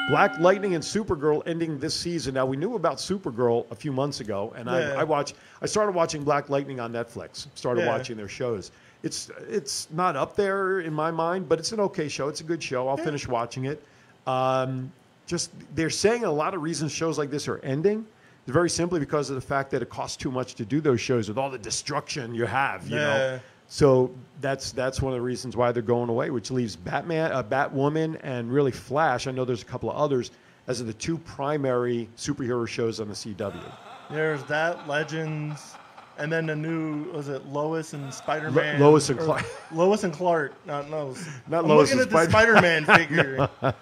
Black 0.09 0.39
Lightning 0.39 0.73
and 0.73 0.81
Supergirl 0.83 1.43
ending 1.45 1.77
this 1.79 1.93
season. 1.93 2.33
Now 2.35 2.45
we 2.45 2.55
knew 2.55 2.75
about 2.75 2.95
Supergirl 2.97 3.69
a 3.71 3.75
few 3.75 3.91
months 3.91 4.21
ago, 4.21 4.53
and 4.55 4.67
Yeah. 4.67 4.93
I, 4.95 5.01
I 5.01 5.03
watched. 5.03 5.35
I 5.61 5.65
started 5.65 5.93
watching 5.93 6.23
Black 6.23 6.49
Lightning 6.49 6.79
on 6.79 6.93
Netflix. 6.93 7.47
Started 7.55 7.81
Yeah. 7.81 7.87
watching 7.91 8.15
their 8.15 8.29
shows. 8.29 8.71
It's 9.03 9.29
it's 9.49 9.89
not 9.91 10.15
up 10.15 10.35
there 10.37 10.79
in 10.79 10.93
my 10.93 11.11
mind, 11.11 11.49
but 11.49 11.59
it's 11.59 11.73
an 11.73 11.81
okay 11.81 12.07
show. 12.07 12.29
It's 12.29 12.39
a 12.41 12.45
good 12.45 12.63
show. 12.63 12.87
I'll 12.87 12.95
finish 12.97 13.27
watching 13.27 13.65
it. 13.65 13.83
Um, 14.27 14.91
just 15.25 15.51
they're 15.75 15.89
saying 15.89 16.23
a 16.23 16.31
lot 16.31 16.53
of 16.53 16.61
reasons 16.61 16.91
shows 16.91 17.17
like 17.17 17.29
this 17.29 17.47
are 17.47 17.59
ending. 17.59 18.05
It's 18.43 18.53
very 18.53 18.69
simply 18.69 18.99
because 18.99 19.29
of 19.29 19.35
the 19.35 19.41
fact 19.41 19.71
that 19.71 19.81
it 19.81 19.89
costs 19.89 20.15
too 20.15 20.31
much 20.31 20.55
to 20.55 20.65
do 20.65 20.79
those 20.79 21.01
shows 21.01 21.27
with 21.27 21.37
all 21.37 21.49
the 21.49 21.57
destruction 21.57 22.33
you 22.33 22.45
have. 22.45 22.87
You 22.87 22.95
know. 22.95 23.01
Yeah. 23.01 23.39
So 23.67 24.13
that's 24.39 24.71
that's 24.71 25.01
one 25.01 25.11
of 25.11 25.17
the 25.17 25.23
reasons 25.23 25.57
why 25.57 25.71
they're 25.71 25.81
going 25.83 26.09
away, 26.09 26.29
which 26.29 26.51
leaves 26.51 26.75
Batman, 26.75 27.31
uh, 27.31 27.43
Batwoman, 27.43 28.19
and 28.23 28.51
really 28.51 28.71
Flash. 28.71 29.27
I 29.27 29.31
know 29.31 29.43
there's 29.43 29.63
a 29.63 29.65
couple 29.65 29.89
of 29.89 29.97
others 29.97 30.31
as 30.67 30.81
are 30.81 30.85
the 30.85 30.93
two 30.93 31.17
primary 31.17 32.09
superhero 32.17 32.67
shows 32.67 32.99
on 32.99 33.07
the 33.07 33.13
CW. 33.13 33.71
There's 34.09 34.43
that 34.43 34.87
Legends, 34.87 35.75
and 36.17 36.31
then 36.31 36.45
the 36.47 36.55
new 36.55 37.11
was 37.11 37.29
it 37.29 37.45
Lois 37.47 37.93
and 37.93 38.13
Spider 38.13 38.51
Man? 38.51 38.79
Lo- 38.79 38.91
Lois 38.91 39.09
and 39.09 39.19
Clark. 39.19 39.45
Lois 39.71 40.03
and 40.03 40.13
Clark. 40.13 40.53
Not 40.65 40.89
Lois. 40.89 41.25
Not 41.47 41.63
I'm 41.63 41.69
Lois 41.69 41.89
looking 41.91 42.01
and 42.03 42.11
at 42.11 42.27
the 42.27 42.27
Spider- 42.27 42.55
Spider 42.55 42.61
Man 42.61 42.85
figure. 42.97 43.49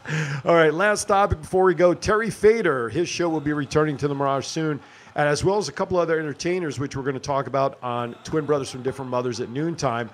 All 0.45 0.55
right, 0.55 0.73
last 0.73 1.05
topic 1.07 1.41
before 1.41 1.63
we 1.63 1.73
go. 1.75 1.93
Terry 1.93 2.29
Fator, 2.29 2.89
his 2.89 3.07
show 3.09 3.29
will 3.29 3.39
be 3.41 3.53
returning 3.53 3.97
to 3.97 4.07
the 4.07 4.15
Mirage 4.15 4.45
soon, 4.45 4.79
and 5.15 5.27
as 5.29 5.43
well 5.43 5.57
as 5.57 5.67
a 5.69 5.71
couple 5.71 5.97
other 5.97 6.19
entertainers, 6.19 6.79
which 6.79 6.95
we're 6.95 7.03
going 7.03 7.13
to 7.15 7.19
talk 7.19 7.47
about 7.47 7.77
on 7.83 8.15
Twin 8.23 8.45
Brothers 8.45 8.69
from 8.71 8.83
Different 8.83 9.09
Mothers 9.11 9.39
at 9.39 9.49
noontime. 9.49 10.09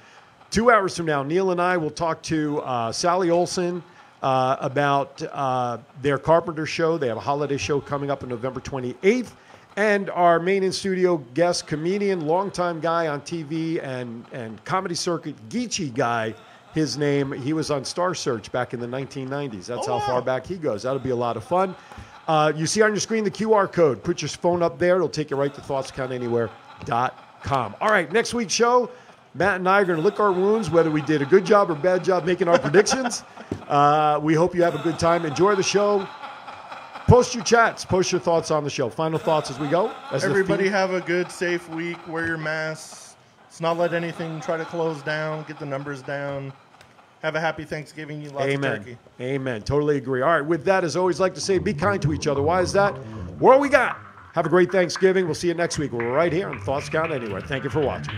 Two 0.49 0.69
hours 0.69 0.97
from 0.97 1.05
now, 1.05 1.24
Neil 1.24 1.51
and 1.51 1.61
I 1.61 1.78
will 1.78 1.89
talk 1.91 2.22
to 2.24 2.59
uh, 2.59 2.91
Sally 2.91 3.30
Olson 3.30 3.82
uh, 4.22 4.57
about 4.59 5.22
uh, 5.32 5.78
their 6.01 6.17
Carpenter 6.17 6.65
show. 6.65 6.97
They 6.97 7.07
have 7.07 7.17
a 7.17 7.22
holiday 7.22 7.57
show 7.57 7.80
coming 7.80 8.11
up 8.11 8.22
on 8.22 8.30
November 8.30 8.59
28th. 8.59 9.30
And 9.78 10.09
our 10.09 10.39
main 10.39 10.63
in 10.63 10.72
studio 10.72 11.17
guest, 11.34 11.65
comedian, 11.65 12.28
longtime 12.28 12.82
guy 12.82 13.07
on 13.07 13.22
TV 13.22 13.82
and, 13.82 14.26
and 14.34 14.63
comedy 14.65 14.95
circuit, 14.95 15.36
Geechy 15.49 15.93
Guy, 15.93 16.36
his 16.74 16.97
name. 16.97 17.32
He 17.32 17.53
was 17.53 17.72
on 17.72 17.86
Star 17.86 18.13
Search 18.13 18.51
back 18.51 18.74
in 18.74 18.82
the 18.82 18.88
1990s. 18.88 19.67
That's 19.67 19.88
Oh, 19.88 19.97
how 19.97 20.05
far 20.05 20.15
wow. 20.15 20.22
back 20.22 20.45
he 20.45 20.57
goes. 20.57 20.84
That'll 20.84 20.99
be 20.99 21.11
a 21.11 21.15
lot 21.15 21.38
of 21.38 21.43
fun. 21.45 21.74
Uh, 22.28 22.51
you 22.55 22.67
see 22.67 22.82
on 22.82 22.91
your 22.91 22.99
screen 22.99 23.24
the 23.24 23.32
QR 23.32 23.72
code. 23.72 24.03
Put 24.03 24.22
your 24.22 24.30
phone 24.30 24.61
up 24.61 24.78
there. 24.78 24.95
It'll 24.97 25.07
take 25.09 25.32
you 25.32 25.38
right 25.38 25.53
to 25.53 25.61
thoughtscountanywhere.com. 25.61 27.76
All 27.82 27.89
right, 27.89 28.11
next 28.11 28.34
week's 28.34 28.53
show, 28.53 28.89
Matt 29.34 29.55
and 29.57 29.67
I 29.69 29.82
are 29.82 29.86
going 29.86 29.97
to 29.97 30.03
lick 30.03 30.19
our 30.19 30.32
wounds, 30.32 30.69
whether 30.69 30.91
we 30.91 31.01
did 31.01 31.22
a 31.22 31.26
good 31.26 31.45
job 31.45 31.72
or 31.72 31.76
bad 31.76 32.03
job 32.03 32.26
making 32.26 32.47
our 32.49 32.59
predictions. 32.59 33.24
Uh, 33.67 34.19
we 34.22 34.34
hope 34.34 34.53
you 34.53 34.61
have 34.63 34.76
a 34.76 34.84
good 34.84 34.99
time. 34.99 35.26
Enjoy 35.26 35.55
the 35.55 35.63
show. 35.63 36.05
Post 37.12 37.36
your 37.36 37.43
chats. 37.43 37.84
Post 37.84 38.14
your 38.14 38.22
thoughts 38.22 38.51
on 38.51 38.64
the 38.64 38.70
show. 38.70 38.89
Final 38.89 39.20
thoughts 39.20 39.51
as 39.51 39.59
we 39.59 39.68
go. 39.68 39.93
As 40.14 40.24
Everybody 40.24 40.70
have 40.70 40.93
a 40.93 41.01
good, 41.01 41.30
safe 41.30 41.68
week. 41.68 41.97
Wear 42.07 42.26
your 42.26 42.38
masks. 42.38 43.18
Let's 43.43 43.59
not 43.59 43.78
let 43.78 43.93
anything 43.93 44.39
try 44.39 44.55
to 44.55 44.64
close 44.64 45.01
down. 45.01 45.43
Get 45.43 45.59
the 45.59 45.66
numbers 45.66 46.01
down. 46.01 46.53
Have 47.22 47.36
a 47.36 47.39
happy 47.41 47.66
Thanksgiving. 47.66 48.22
You 48.22 48.30
lots 48.30 48.45
Amen. 48.45 48.78
turkey. 48.78 48.97
Amen. 49.20 49.62
Totally 49.62 49.97
agree. 49.97 50.22
All 50.22 50.30
right. 50.30 50.39
With 50.39 50.64
that, 50.64 50.86
as 50.86 50.95
always, 50.95 51.20
like 51.20 51.34
to 51.34 51.41
say, 51.41 51.57
be 51.57 51.74
kind 51.74 52.01
to 52.01 52.14
each 52.14 52.28
other. 52.28 52.41
Why 52.41 52.62
is 52.62 52.72
that? 52.72 52.91
What 53.39 53.59
we 53.59 53.68
got? 53.68 53.99
Have 54.34 54.45
a 54.45 54.49
great 54.49 54.72
Thanksgiving. 54.72 55.26
We'll 55.26 55.36
see 55.36 55.49
you 55.49 55.53
next 55.53 55.78
week. 55.80 55.91
We're 55.91 56.14
right 56.14 56.32
here 56.32 56.47
on 56.47 56.62
Thoughts 56.62 56.88
Count 56.88 57.12
Anywhere. 57.12 57.41
Thank 57.41 57.66
you 57.66 57.70
for 57.70 57.82
watching. 57.82 58.16